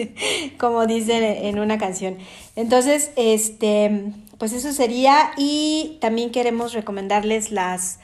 como 0.59 0.87
dice 0.87 1.49
en 1.49 1.59
una 1.59 1.79
canción. 1.79 2.17
Entonces, 2.55 3.11
este, 3.17 4.13
pues 4.39 4.53
eso 4.53 4.73
sería. 4.73 5.33
Y 5.37 5.99
también 6.01 6.31
queremos 6.31 6.75
recomendarles 6.75 7.51
las, 7.51 7.99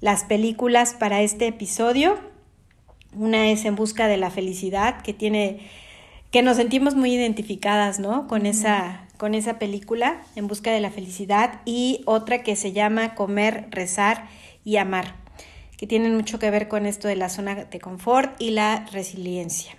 las 0.00 0.24
películas 0.24 0.92
para 0.92 1.22
este 1.22 1.46
episodio. 1.46 2.18
Una 3.14 3.48
es 3.50 3.64
En 3.64 3.74
Busca 3.74 4.06
de 4.06 4.18
la 4.18 4.30
Felicidad, 4.30 5.00
que 5.02 5.14
tiene, 5.14 5.60
que 6.34 6.42
nos 6.42 6.56
sentimos 6.56 6.96
muy 6.96 7.14
identificadas, 7.14 8.00
¿no? 8.00 8.26
Con 8.26 8.44
esa, 8.44 9.06
con 9.06 9.24
con 9.24 9.34
esa 9.36 9.60
película, 9.60 10.20
En 10.34 10.48
Busca 10.48 10.72
de 10.72 10.80
la 10.80 10.90
Felicidad, 10.90 11.60
y 11.64 12.02
otra 12.06 12.42
que 12.42 12.56
se 12.56 12.72
llama 12.72 13.14
Comer, 13.14 13.68
Rezar 13.70 14.26
y 14.64 14.76
Amar, 14.78 15.14
que 15.78 15.86
tienen 15.86 16.16
mucho 16.16 16.40
que 16.40 16.50
ver 16.50 16.66
con 16.66 16.86
esto 16.86 17.06
de 17.06 17.14
la 17.14 17.28
zona 17.28 17.54
de 17.54 17.78
confort 17.78 18.34
y 18.40 18.50
la 18.50 18.84
resiliencia. 18.92 19.76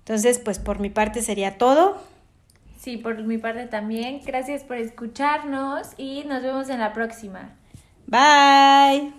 Entonces, 0.00 0.40
pues 0.40 0.58
por 0.58 0.80
mi 0.80 0.90
parte 0.90 1.22
sería 1.22 1.56
todo. 1.56 2.02
Sí, 2.80 2.96
por 2.96 3.22
mi 3.22 3.38
parte 3.38 3.66
también. 3.66 4.20
Gracias 4.26 4.64
por 4.64 4.76
escucharnos 4.76 5.86
y 5.96 6.24
nos 6.24 6.42
vemos 6.42 6.68
en 6.68 6.80
la 6.80 6.92
próxima. 6.92 7.54
Bye. 8.08 9.12